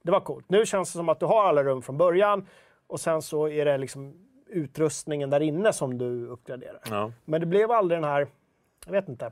[0.02, 0.44] Det var coolt.
[0.48, 2.46] Nu känns det som att du har alla rum från början
[2.86, 4.14] och sen så är det liksom
[4.46, 6.80] utrustningen där inne som du uppgraderar.
[6.90, 7.12] Ja.
[7.24, 8.26] Men det blev aldrig den här,
[8.86, 9.30] jag vet inte.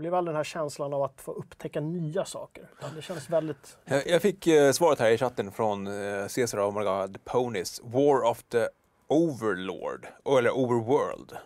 [0.00, 2.70] Det blev aldrig den här känslan av att få upptäcka nya saker.
[2.96, 3.78] Det kändes väldigt...
[3.84, 7.80] Jag, fick eh, svaret här i chatten från eh, Cesar och my God, Ponies.
[7.84, 8.68] War of the
[9.08, 10.06] Overlord.
[10.38, 11.36] Eller Overworld.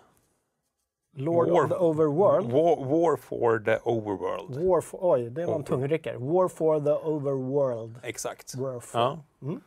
[1.17, 2.53] Lord War- of the Overworld.
[2.53, 4.65] War, war for the Overworld.
[4.69, 6.17] War for, oj, det var en Over- tungryckare.
[6.19, 8.01] War for the Overworld.
[8.03, 8.55] Exakt.
[8.55, 9.01] War for.
[9.01, 9.19] Ja.
[9.43, 9.61] Mm.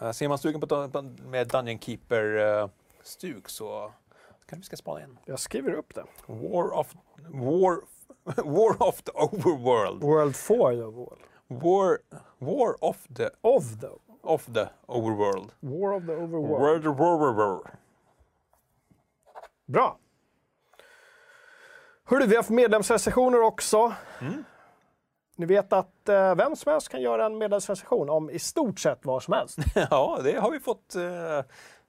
[0.00, 0.88] Eh, ser man sugen på,
[1.26, 3.92] med Dungeon Keeper-stuk så
[4.46, 5.18] kanske vi ska spana in.
[5.24, 6.04] Jag skriver upp det.
[6.26, 6.94] War of,
[7.28, 7.80] war,
[8.44, 10.02] war of the Overworld.
[10.02, 11.20] World for the World.
[11.48, 11.98] War,
[12.38, 13.90] war of the, Of the.
[14.22, 15.50] of the Overworld.
[15.60, 16.84] War of the Overworld.
[16.84, 16.84] World,
[17.36, 17.66] world.
[19.66, 19.98] Bra.
[22.04, 23.94] Hörru, vi har haft medlemsrecensioner också.
[24.20, 24.44] Mm.
[25.36, 29.04] Ni vet att eh, vem som helst kan göra en medlemsrecension om i stort sett
[29.04, 29.58] vad som helst.
[29.90, 31.40] Ja, det har vi fått eh,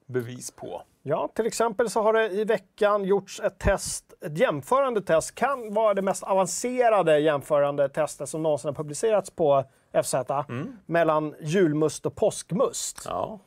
[0.06, 0.82] bevis på.
[1.08, 5.74] Ja, till exempel så har det i veckan gjorts ett test, ett jämförande test, kan
[5.74, 9.64] vara det mest avancerade jämförande testet som någonsin har publicerats på
[10.04, 10.16] FZ,
[10.86, 13.02] mellan julmust och påskmust.
[13.06, 13.40] Ja.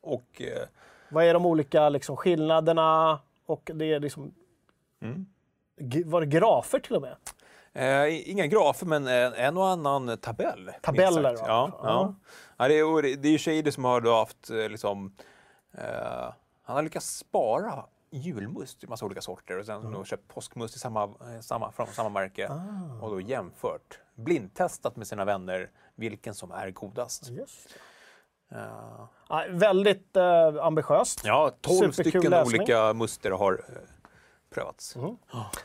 [0.00, 0.68] Och eh,
[1.10, 3.18] Vad är de olika liksom, skillnaderna?
[3.46, 4.34] Och det är liksom...
[5.80, 7.16] G- var det grafer till och med?
[7.72, 10.70] Eh, inga grafer, men en, en och annan tabell.
[10.82, 11.32] Tabeller?
[11.38, 11.78] Ja, Ja.
[11.82, 12.14] ja.
[12.56, 15.12] ja det, är, det det är som har haft eh, liksom,
[15.78, 16.32] eh,
[16.70, 20.78] han har lyckats spara julmust i massa olika sorter och sen då köpt påskmust i
[20.78, 23.04] samma, eh, samma, från samma märke Ah.
[23.04, 27.30] och då jämfört, blindtestat med sina vänner vilken som är godast.
[28.52, 28.58] Eh,
[29.28, 31.20] Ja, väldigt eh, ambitiöst.
[31.24, 32.60] ja, 12 Superkul stycken läsning.
[32.60, 33.64] olika muster har
[34.54, 34.96] prövats.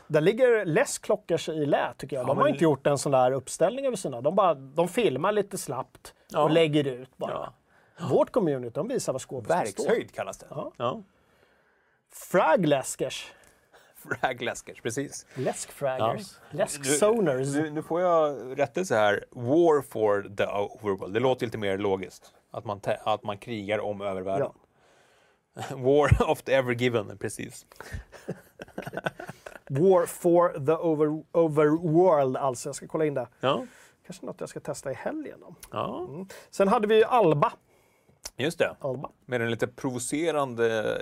[0.06, 2.26] Där ligger Les Klockers i lä, tycker jag.
[2.26, 4.20] De Ja, har men- inte gjort en sån där uppställning över sina.
[4.20, 6.42] De, bara, de filmar lite slappt Ja.
[6.42, 7.52] och lägger ut bara.
[8.00, 9.82] Vårt community, de visar vad skåpet ska stå.
[9.82, 10.46] Verkshöjd kallas det.
[10.50, 10.72] Ja.
[10.76, 11.02] Ja.
[12.12, 13.32] Fragleskers.
[13.96, 15.26] Fragläskers, precis.
[15.34, 16.32] Läskfraggers.
[16.50, 17.54] Nu- Läsksoners.
[17.54, 19.24] Nu, nu får jag rättelse här.
[19.30, 21.14] War for the overworld.
[21.14, 22.32] Det låter lite mer logiskt.
[22.50, 24.52] Att man, att man krigar om övervärlden.
[25.70, 27.66] War of the ever given, precis.
[29.68, 32.68] War for the over, overworld, alltså.
[32.68, 33.28] Jag ska kolla in det.
[33.40, 33.66] Ja,
[34.06, 35.40] Kanske något jag ska testa i helgen.
[35.40, 35.54] Då.
[35.72, 36.08] ja.
[36.50, 37.52] Sen hade vi Alba.
[38.36, 38.76] Just det.
[38.80, 39.10] Alba.
[39.26, 40.96] Med den lite provocerande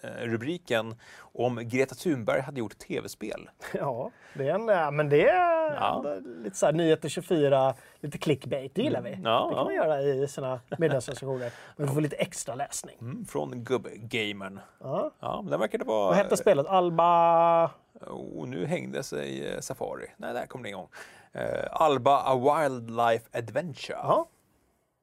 [0.00, 3.50] eh, rubriken om Greta Thunberg hade gjort tv-spel.
[3.74, 6.14] Ja, det är, en, ja, men det är Ja.
[6.44, 8.74] lite så här nyheter 24, lite clickbait.
[8.74, 9.10] Det gillar vi.
[9.24, 11.52] Ja, det kan man göra i sina medlemsrecensioner.
[11.76, 12.96] Men du får lite extra läsning.
[13.00, 14.60] Mm, från gubb-gamern.
[14.80, 15.10] Ja.
[15.20, 16.06] Ja, men den verkade vara...
[16.08, 16.66] Vad hette spelet?
[16.66, 17.70] Alba...
[18.06, 20.06] Och nu hängde sig eh, Safari.
[20.16, 20.88] Nej, där kom det igång.
[21.32, 22.34] Eh, Alba A
[22.68, 23.98] Wildlife Adventure.
[24.02, 24.28] Ja,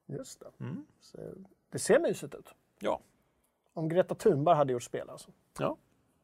[0.06, 0.64] just det.
[0.64, 0.86] Mm.
[1.00, 1.18] Så,
[1.70, 2.54] det ser mysigt ut.
[2.78, 3.00] Ja.
[3.74, 5.76] Om Greta Thunberg hade gjort spel alltså, ja.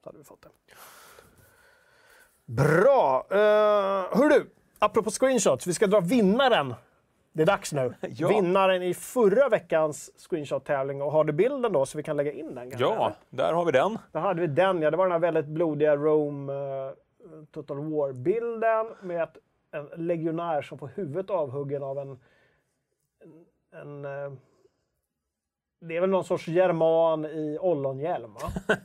[0.03, 0.49] så hade vi fått det.
[2.45, 3.27] Bra!
[3.31, 3.39] Uh,
[4.19, 6.75] hör du, apropå screenshots, vi ska dra vinnaren.
[7.33, 7.95] Det är dags nu.
[8.09, 8.29] Ja.
[8.29, 11.03] Vinnaren i förra veckans screenshot-tävling.
[11.03, 12.71] Och har du bilden då så vi kan lägga in den?
[12.71, 13.17] kanske, Ja, eller?
[13.31, 13.99] där har vi den.
[14.13, 14.91] Där hade vi den, ja.
[14.91, 16.93] Det var den här väldigt blodiga Rome eh,
[17.51, 19.37] Total War-bilden med ett,
[19.71, 22.21] en legionär som får huvudet avhuggen av en...
[23.21, 23.45] en,
[23.81, 24.33] en eh,
[25.89, 28.53] det är väl någon sorts german i ollonhjälm, va?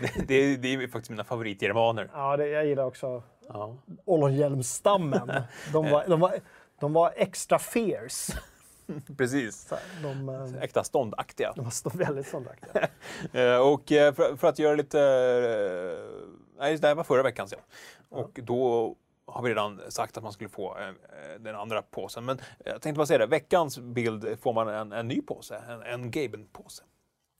[0.00, 2.10] Det, det, det är faktiskt mina favoritgermaner.
[2.12, 3.76] Ja, det, jag gillar också Ja.
[4.04, 5.30] ollonhjälmsstammen.
[5.72, 6.34] De var, de, var,
[6.80, 8.32] de var extra fierce.
[9.16, 9.72] Precis.
[10.02, 11.52] De, eh, Äkta ståndaktiga.
[11.56, 12.88] de var stå väldigt ståndaktiga.
[13.32, 15.00] Eh, och eh, för, för att göra lite...
[15.00, 17.60] eh, Nej, det här var förra veckan sedan.
[18.08, 18.94] Och då
[19.28, 22.24] har vi redan sagt att man skulle få eh, den andra påsen.
[22.24, 25.62] Men jag tänkte bara säga det, veckans bild får man en, en ny påse.
[25.68, 26.82] En, en Gaben-påse.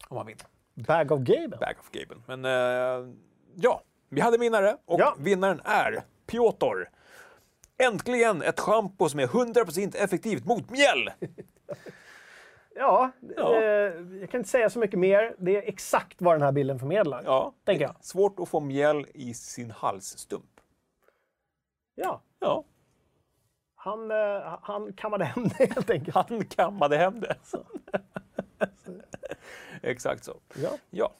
[0.08, 0.36] Om man vill.
[0.74, 1.50] Bag of Gaben.
[1.60, 2.22] Bag of Gaben.
[2.26, 3.14] Men eh,
[3.54, 5.14] ja, vi hade vinnare och Ja.
[5.18, 6.84] vinnaren är Piotr.
[7.82, 11.10] Äntligen ett schampo som är 100% effektivt mot mjäll!
[12.80, 13.56] Ja, Ja.
[13.56, 13.62] Eh,
[14.20, 15.34] jag kan inte säga så mycket mer.
[15.38, 17.22] Det är exakt vad den här bilden förmedlar.
[17.24, 17.94] Ja, Tänker jag.
[18.00, 20.57] Svårt att få mjäll i sin halsstump.
[22.00, 22.64] Ja, Ja,
[23.74, 26.14] han, eh, han kammade hem det helt enkelt.
[26.16, 27.36] han kammade hem det.
[29.82, 30.36] Exakt så.
[30.62, 30.70] Ja.
[30.90, 31.12] Ja.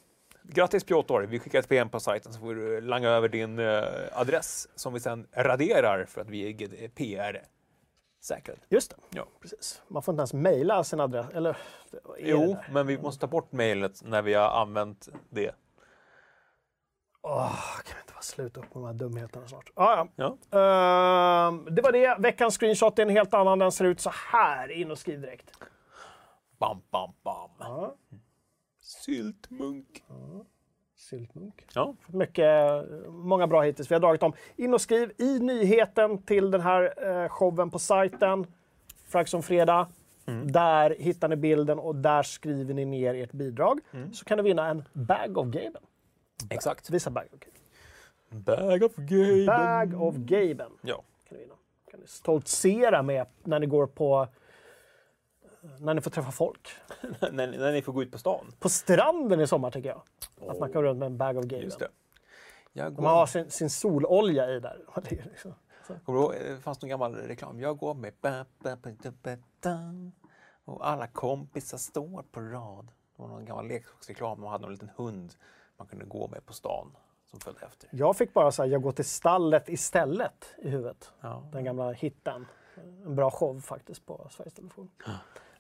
[0.42, 3.82] Grattis Piotr, vi skickar ett PM på sajten så får du langa över din eh,
[4.12, 8.59] adress som vi sen raderar för att vi är GDPR-säkrade.
[8.68, 9.26] Just det, Ja.
[9.40, 9.82] precis.
[9.88, 11.26] Man får inte ens mejla sin adress.
[11.34, 11.56] Eller,
[12.18, 15.55] Jo, men vi måste ta bort mejlet när vi har använt det.
[17.30, 19.70] Åh, kan vi inte bara sluta upp med de här dumheterna snart?
[19.74, 20.09] Ah, ja.
[20.50, 21.48] Ja.
[21.48, 22.16] Ehm, det var det.
[22.18, 23.59] Veckans screenshot är en helt annan.
[23.59, 24.68] Den ser ut så här.
[24.70, 25.50] In och skriv direkt.
[26.59, 27.50] Bam, bam, bam.
[27.59, 27.94] Ja.
[28.80, 30.05] Syltmunk.
[30.96, 31.66] Syltmunk.
[31.74, 33.90] Ja, mycket, många bra hittills.
[33.90, 34.32] Vi har dragit dem.
[34.56, 36.94] In och skriv i nyheten till den här
[37.24, 38.46] eh, showen på sajten.
[39.09, 39.88] Frags om fredag.
[40.44, 43.80] Där hittar ni bilden och där skriver ni ner ert bidrag.
[44.12, 45.82] Så kan du vinna en bag of Gaben.
[46.51, 46.90] Exakt.
[46.90, 48.43] Visa bag of Gaben.
[48.43, 49.47] Bag of Gaben.
[49.47, 50.73] Bag of Gaben.
[50.82, 51.02] Ja.
[51.28, 51.55] kan ni vinna.
[51.90, 54.28] kan ni stoltsera med när ni går på...
[55.78, 56.69] När ni får träffa folk.
[57.20, 58.52] när, när ni får gå ut på stan.
[58.59, 60.02] På stranden i sommar tycker jag.
[60.51, 61.65] Att man kan gå runt med en bag of Gaben.
[61.65, 61.89] Just det.
[62.73, 64.85] Jag går, Man har sin, sin sololja i där.
[65.10, 65.55] Liksom-
[66.05, 67.60] Kommer du ihåg, det fanns någon gammal reklam.
[67.60, 68.77] Jag går med ba, ba,
[69.23, 69.70] ba,
[70.65, 72.86] och alla kompisar står på rad.
[72.86, 74.40] Det var någon gammal leksaksreklam.
[74.40, 75.35] Man hade en liten hund
[75.78, 76.96] man kunde gå med på stan
[77.30, 77.88] som följde efter.
[77.92, 81.12] Jag fick bara säga jag går till stallet istället i huvudet.
[81.20, 81.48] Ja.
[81.52, 82.46] Den gamla hitten.
[83.05, 84.90] En bra show faktiskt på Sveriges Television.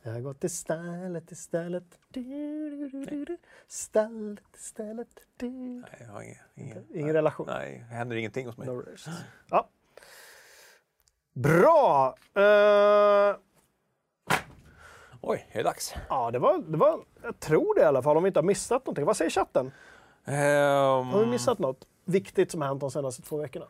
[0.02, 1.98] Jag går till stallet istället.
[2.08, 2.22] Du,
[2.70, 3.38] du, du, du, du.
[3.66, 5.08] Stallet istället.
[5.36, 5.50] Du.
[5.50, 7.46] Nej, jag har ingen, ingen, Ingen relation.
[7.46, 8.66] Nej, det händer ingenting hos mig.
[8.68, 8.84] No.
[9.50, 9.68] Ja.
[11.32, 12.14] Bra!
[12.34, 13.36] Eh,
[15.20, 15.94] Oj, är det dags?
[16.08, 18.44] ja, det var, det var, jag tror det i alla fall, om vi inte har
[18.44, 19.04] missat någonting.
[19.04, 19.72] Vad säger chatten?
[20.28, 23.66] Ehm, Har vi missat något viktigt som har hänt de senaste två veckorna?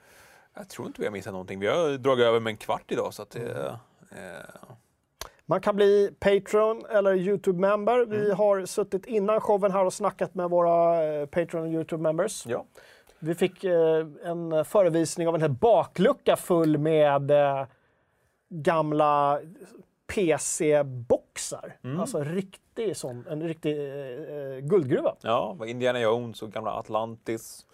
[0.55, 1.60] jag tror inte vi har missat någonting.
[1.60, 3.14] Vi har dragit över med en kvart idag.
[3.14, 3.48] Så att, Mm.
[3.56, 3.66] eh,
[4.10, 4.44] eh,
[5.47, 8.06] Man kan bli Patreon eller YouTube-member.
[8.06, 8.36] Vi Mm.
[8.36, 12.47] har suttit innan showen här och snackat med våra eh, Patreon och YouTube-members.
[12.47, 12.64] ja.
[13.18, 17.66] Vi fick eh, en förevisning av en hel baklucka full med eh,
[18.48, 19.40] gamla
[20.06, 21.17] PC-boxar.
[21.85, 22.01] Mm.
[22.01, 25.15] Alltså riktig sån, en riktig eh, eh, guldgruva.
[25.23, 27.66] ja, Indiana Jones och gamla Atlantis.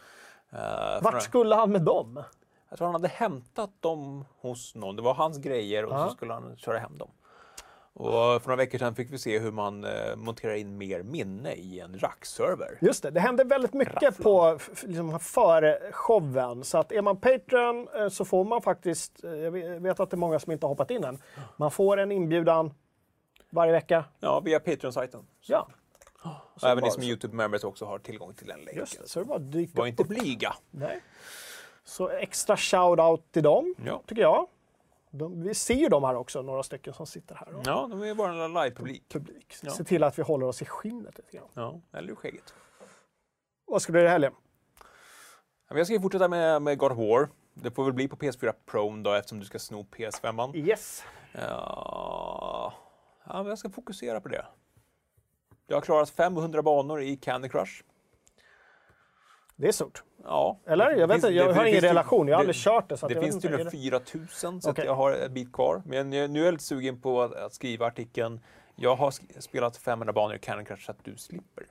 [0.53, 2.23] Eh, Vart skulle han med dem?
[2.69, 4.97] Jag tror han hade hämtat dem hos någon.
[4.97, 6.09] Det var hans grejer och Ja.
[6.09, 7.11] så skulle han köra hem dem.
[7.97, 11.53] Och för några veckor sedan fick vi se hur man eh, monterar in mer minne
[11.53, 12.79] i en rackserver.
[12.81, 14.23] Just det, det hände väldigt mycket Rafflan.
[14.23, 16.65] på liksom, före showen.
[16.65, 20.01] Så att är man Patreon eh, så får man faktiskt, eh, jag vet- jag vet
[20.01, 21.19] att det är många som inte har hoppat in än,
[21.57, 22.75] man får en inbjudan
[23.55, 24.05] varje vecka.
[24.21, 25.27] Ja, via Patreon-sajten.
[25.41, 25.69] Ja,
[26.55, 27.09] Och även ni som så.
[27.09, 28.77] YouTube-members också har tillgång till den länken.
[28.79, 29.09] just det.
[29.09, 30.09] Så det bara dyker Var inte upp.
[30.09, 30.55] blyga.
[30.71, 31.01] Nej.
[31.85, 34.03] Så extra shout-out till dem, Ja.
[34.07, 34.47] tycker jag.
[35.11, 37.49] De, vi ser ju dem här också, några stycken som sitter här.
[37.65, 39.09] Ja, de är vår lilla live-publik.
[39.09, 39.55] publik.
[39.63, 39.71] Ja.
[39.71, 41.49] Se till att vi håller oss i skinnet lite grann.
[41.55, 42.55] Ja, eller skägget.
[43.67, 44.33] Vad ska du göra i helgen?
[45.69, 47.29] Jag ska ju fortsätta med, med God of War.
[47.55, 50.57] Det får väl bli på PS4 Pro då eftersom du ska sno PS5.
[50.57, 51.05] Yes.
[51.33, 52.73] Ja,
[53.27, 54.47] ja jag ska fokusera på det.
[55.67, 57.83] Jag har klarat 500 banor i Candy Crush.
[59.57, 60.03] Det är stort.
[60.25, 60.61] Ja.
[60.67, 60.91] Eller?
[60.91, 62.97] Jag, vet, inte, jag det- har det ingen relation, jag har aldrig kört det.
[62.97, 64.85] Så Det finns tydligen Är det- 4000 så att Okej.
[64.87, 65.83] jag har en bit kvar.
[65.87, 68.41] Men jag- nu är jag lite sugen på att, att skriva artikeln.
[68.77, 71.67] Jag har sk- spelat 500 banor i Candy Crush så att du slipper.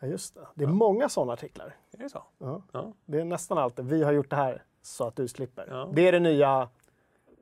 [0.00, 0.46] Ja, just det.
[0.54, 1.76] Det är många sådana artiklar.
[1.92, 2.22] Är det så?
[2.38, 2.62] Ja.
[2.72, 2.92] Ja.
[3.06, 3.84] Det är nästan alltid.
[3.84, 5.66] Vi har gjort det här så att du slipper.
[5.70, 5.90] Ja.
[5.94, 6.68] Det är det nya.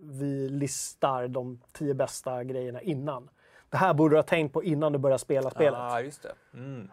[0.09, 3.31] Vi listar de tio bästa grejerna innan.
[3.70, 5.81] Det här borde du ha tänkt på innan du börjar spela spelet.
[5.81, 6.33] Ah, just det.
[6.55, 6.91] Mm.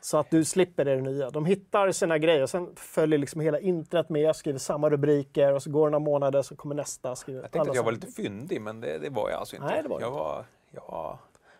[0.00, 1.30] Så att du slipper det nya.
[1.30, 5.62] De hittar sina grejer och sen följer liksom hela internet med, skriver samma rubriker och
[5.62, 7.16] så går det några månader så kommer nästa.
[7.16, 9.68] Skriver Jag tänkte att jag var lite fyndig, men det, det var jag alltså inte.
[9.68, 10.18] Nej, det var jag, inte.
[10.18, 11.18] var, jag, var,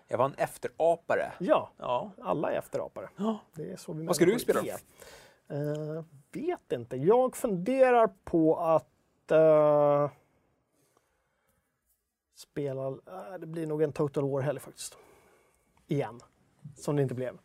[0.09, 1.33] jag var en efterapare.
[1.39, 2.11] Ja, Ja.
[2.23, 3.09] alla är efterapare.
[3.17, 3.39] Ja.
[3.55, 4.61] Det är så vi Vad ska du spela.
[5.51, 6.97] Eh, vet inte.
[6.97, 10.11] Jag funderar på att eh,
[12.39, 12.87] spela...
[12.87, 14.99] eh, det blir nog en Total War-helg faktiskt.
[15.87, 16.21] Igen.
[16.77, 17.39] Som det inte blev.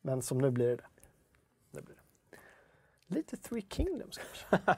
[0.00, 0.84] Men som nu blir det.
[1.70, 2.00] Nu blir det.
[3.14, 4.72] Lite Three Kingdoms kanske.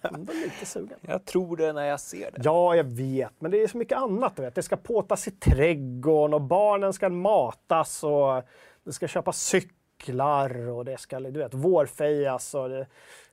[0.02, 0.98] Ändå lite sugen.
[1.00, 2.40] Jag tror det när jag ser det.
[2.44, 4.38] Ja, jag vet, men det är så mycket annat.
[4.38, 4.54] Vet.
[4.54, 8.42] Det ska påtas i trädgården och barnen ska matas och
[8.84, 12.86] det ska köpas cyklar och det ska du vet, vårfejas och det,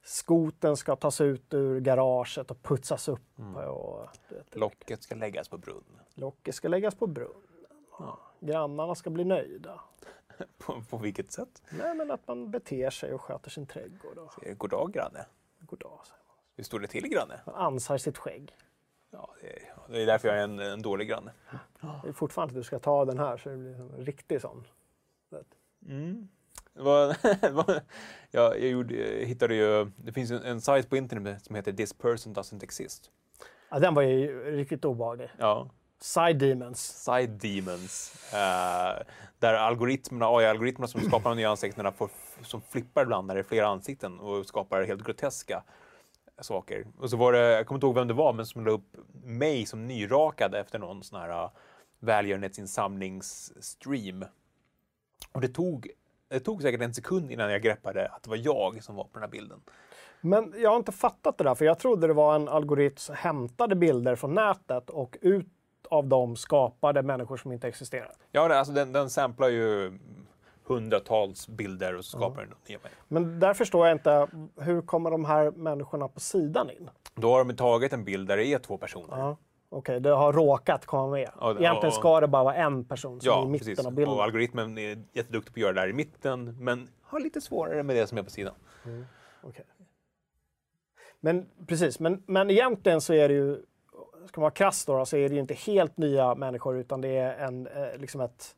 [0.04, 3.40] skoten ska tas ut ur garaget och putsas upp.
[3.68, 6.00] Och, du vet, Locket ska läggas på brunnen.
[6.14, 7.44] locket ska läggas på brunnen.
[7.92, 9.82] Och grannarna ska bli nöjda.
[10.58, 11.62] På, på vilket sätt?
[11.70, 14.18] Nej, men att man beter sig och sköter sin trädgård.
[14.18, 15.26] Och, God dag granne.
[15.60, 16.36] god dag, säger man.
[16.56, 17.40] Hur står det till granne?
[17.46, 18.56] Han ansar sitt skägg.
[19.12, 21.32] Ja, det, är, det är därför jag är en, en dålig granne.
[22.04, 24.68] Det är fortfarande att du ska ta den här så det blir en riktig sån.
[25.30, 25.44] Var,
[28.32, 31.74] jag, jag, gjorde, jag hittade ju, det finns en, en sajt på internet som heter
[31.74, 33.12] This person doesn't exist.
[33.70, 35.30] Ja, den var ju riktigt obehaglig.
[35.38, 35.70] Ja,
[36.02, 37.04] Side Demons.
[37.04, 38.16] Side Demons.
[38.34, 39.04] eh,
[39.40, 42.10] där algoritmerna, AI-algoritmerna som skapar de nya ansiktena får,
[42.42, 45.64] som flippar ibland när det är flera ansikten och skapar helt groteska
[46.42, 46.88] saker.
[46.98, 48.96] Och så var det, jag kommer inte ihåg vem det var, men som la upp
[49.24, 51.50] mig som nyrakad efter någon sån här uh,
[52.00, 54.26] välgörenhetsinsamlingsstream.
[55.32, 55.90] Och det tog,
[56.30, 59.10] det tog säkert en sekund innan jag greppade att det var jag som var på
[59.14, 59.62] den här bilden.
[60.22, 63.16] Men jag har inte fattat det där, för jag trodde det var en algoritm som
[63.16, 65.48] hämtade bilder från nätet och ut
[65.90, 68.12] av dem skapade människor som inte existerar.
[68.32, 70.00] Ja, alltså den, den samplar ju
[70.64, 73.04] hundratals bilder och så skapar den nya människor.
[73.08, 74.28] Men där förstår jag inte,
[74.58, 76.90] hur kommer de här människorna på sidan in?
[77.16, 79.18] Då har de tagit en bild där det är två personer.
[79.18, 79.38] Ja.
[79.72, 81.30] Okej, det har råkat komma med.
[81.40, 83.68] Ja, det- Egentligen ja, ska det bara vara en person som är i Ja, mitten
[83.68, 83.86] precis.
[83.86, 84.14] av bilden.
[84.16, 87.84] Och algoritmen är jätteduktig på att göra det där i mitten, men har lite svårare
[87.84, 88.54] med det som är på sidan.
[89.44, 89.66] Okej.
[91.20, 93.56] Men precis, men, men egentligen så är det ju,
[94.28, 97.18] ska man vara krass då, så är det ju inte helt nya människor utan det
[97.18, 98.56] är en, eh, liksom ett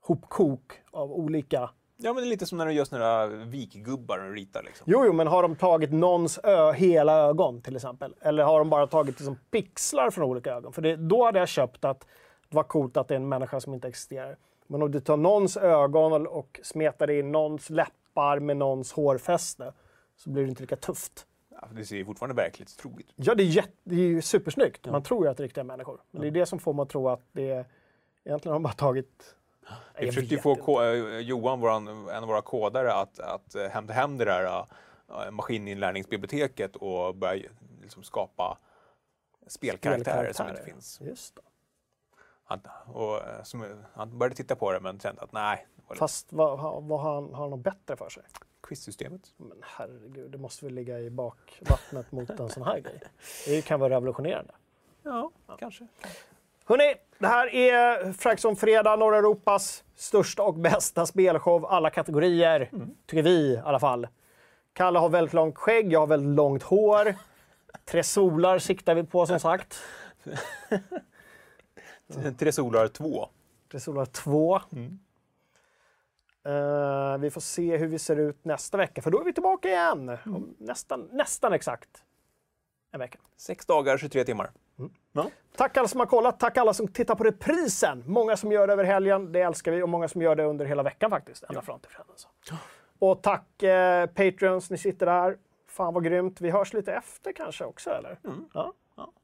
[0.00, 4.32] hopkok av olika Ja, men det är lite som när du gör där vikgubbar och
[4.32, 4.62] ritar.
[4.62, 4.84] Liksom.
[4.90, 8.14] Jo, jo, men har de tagit någons ö, hela ögon till exempel?
[8.20, 10.72] Eller har de bara tagit liksom, pixlar från olika ögon?
[10.72, 12.00] För det, då hade jag köpt att
[12.48, 14.36] det var coolt att det är en människa som inte existerar.
[14.66, 19.72] Men om du tar någons ögon och smetar in någons läppar med någons hårfäste
[20.16, 21.26] så blir det inte lika tufft.
[21.50, 23.14] Ja, det ser ju fortfarande verklighetstroget ut.
[23.16, 24.86] Ja, det är, jätte, det är ju supersnyggt.
[24.86, 26.00] Man tror ju att det är riktiga människor.
[26.10, 27.64] Men det är det som får mig att tro att det är...
[28.24, 29.35] Egentligen har de bara tagit...
[29.98, 31.16] Vi försökte ju få inte.
[31.16, 35.30] eh, Johan, våran, en av våra kodare, att, att eh, hämta hem det där uh,
[35.30, 37.48] maskininlärningsbiblioteket och börja
[37.82, 38.58] liksom, skapa
[39.46, 41.00] spelkaraktärer som inte finns.
[41.00, 41.42] Just det.
[42.44, 45.66] Han, och, som, han började titta på det men kände att nej,
[45.98, 48.22] Fast vad, vad, har, han, har han något bättre för sig?
[48.66, 49.34] quizsystemet.
[49.36, 53.00] Men herregud, det måste väl ligga i bakvattnet mot en sån här grej.
[53.46, 54.54] Det kan vara revolutionerande.
[55.02, 55.86] Ja, kanske.
[56.68, 61.66] Hörni, det här är Fraxon Fredag, norra Europas största och bästa spelshow.
[61.66, 62.70] Alla kategorier,
[63.06, 64.08] tycker vi i alla fall.
[64.72, 67.14] Kalle har väldigt långt skägg, jag har väldigt långt hår.
[67.84, 69.78] Tre solar siktar vi på som sagt.
[72.38, 73.28] Tre solar 2.
[73.70, 74.60] Tre solar 2.
[74.72, 74.98] Mm.
[76.46, 79.68] Eh, vi får se hur vi ser ut nästa vecka, för då är vi tillbaka
[79.68, 80.18] igen.
[80.24, 82.04] Om nästan, nästan exakt
[82.92, 83.18] en vecka.
[83.36, 84.50] Sex dagar, 23 timmar.
[85.12, 85.30] Ja.
[85.56, 88.04] Tack alla som har kollat, tack alla som tittar på reprisen.
[88.06, 89.82] Många som gör det över helgen, det älskar vi.
[89.82, 92.12] Och många som gör det under hela veckan faktiskt, ända fram till fredag.
[92.16, 92.28] Så.
[92.98, 95.36] Och tack eh, Patreons, ni sitter där.
[95.68, 96.40] Fan vad grymt.
[96.40, 98.18] Vi hörs lite efter kanske också, eller?
[98.54, 98.72] Ja.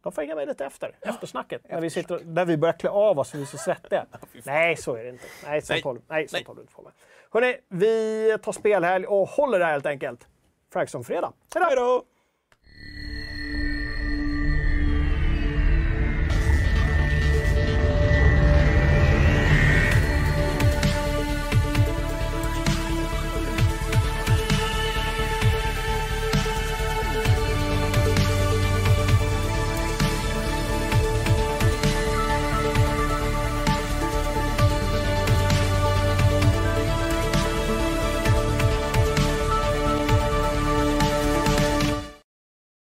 [0.02, 1.62] De får hänga med lite efter, eftersnacket.
[1.68, 4.06] När vi sitter, där vi börjar klä av oss för vi är så svettiga.
[4.44, 5.24] Nej, så är det inte.
[5.44, 5.82] Nej, Nej.
[5.82, 6.44] håller, nej, Nej.
[6.54, 6.92] du inte på med.
[7.30, 10.28] Hörrni, vi tar spelhelg och håller det här helt enkelt.
[10.72, 11.32] Fragsson fredag.
[11.54, 11.66] Hej då!
[11.66, 12.04] Hej då!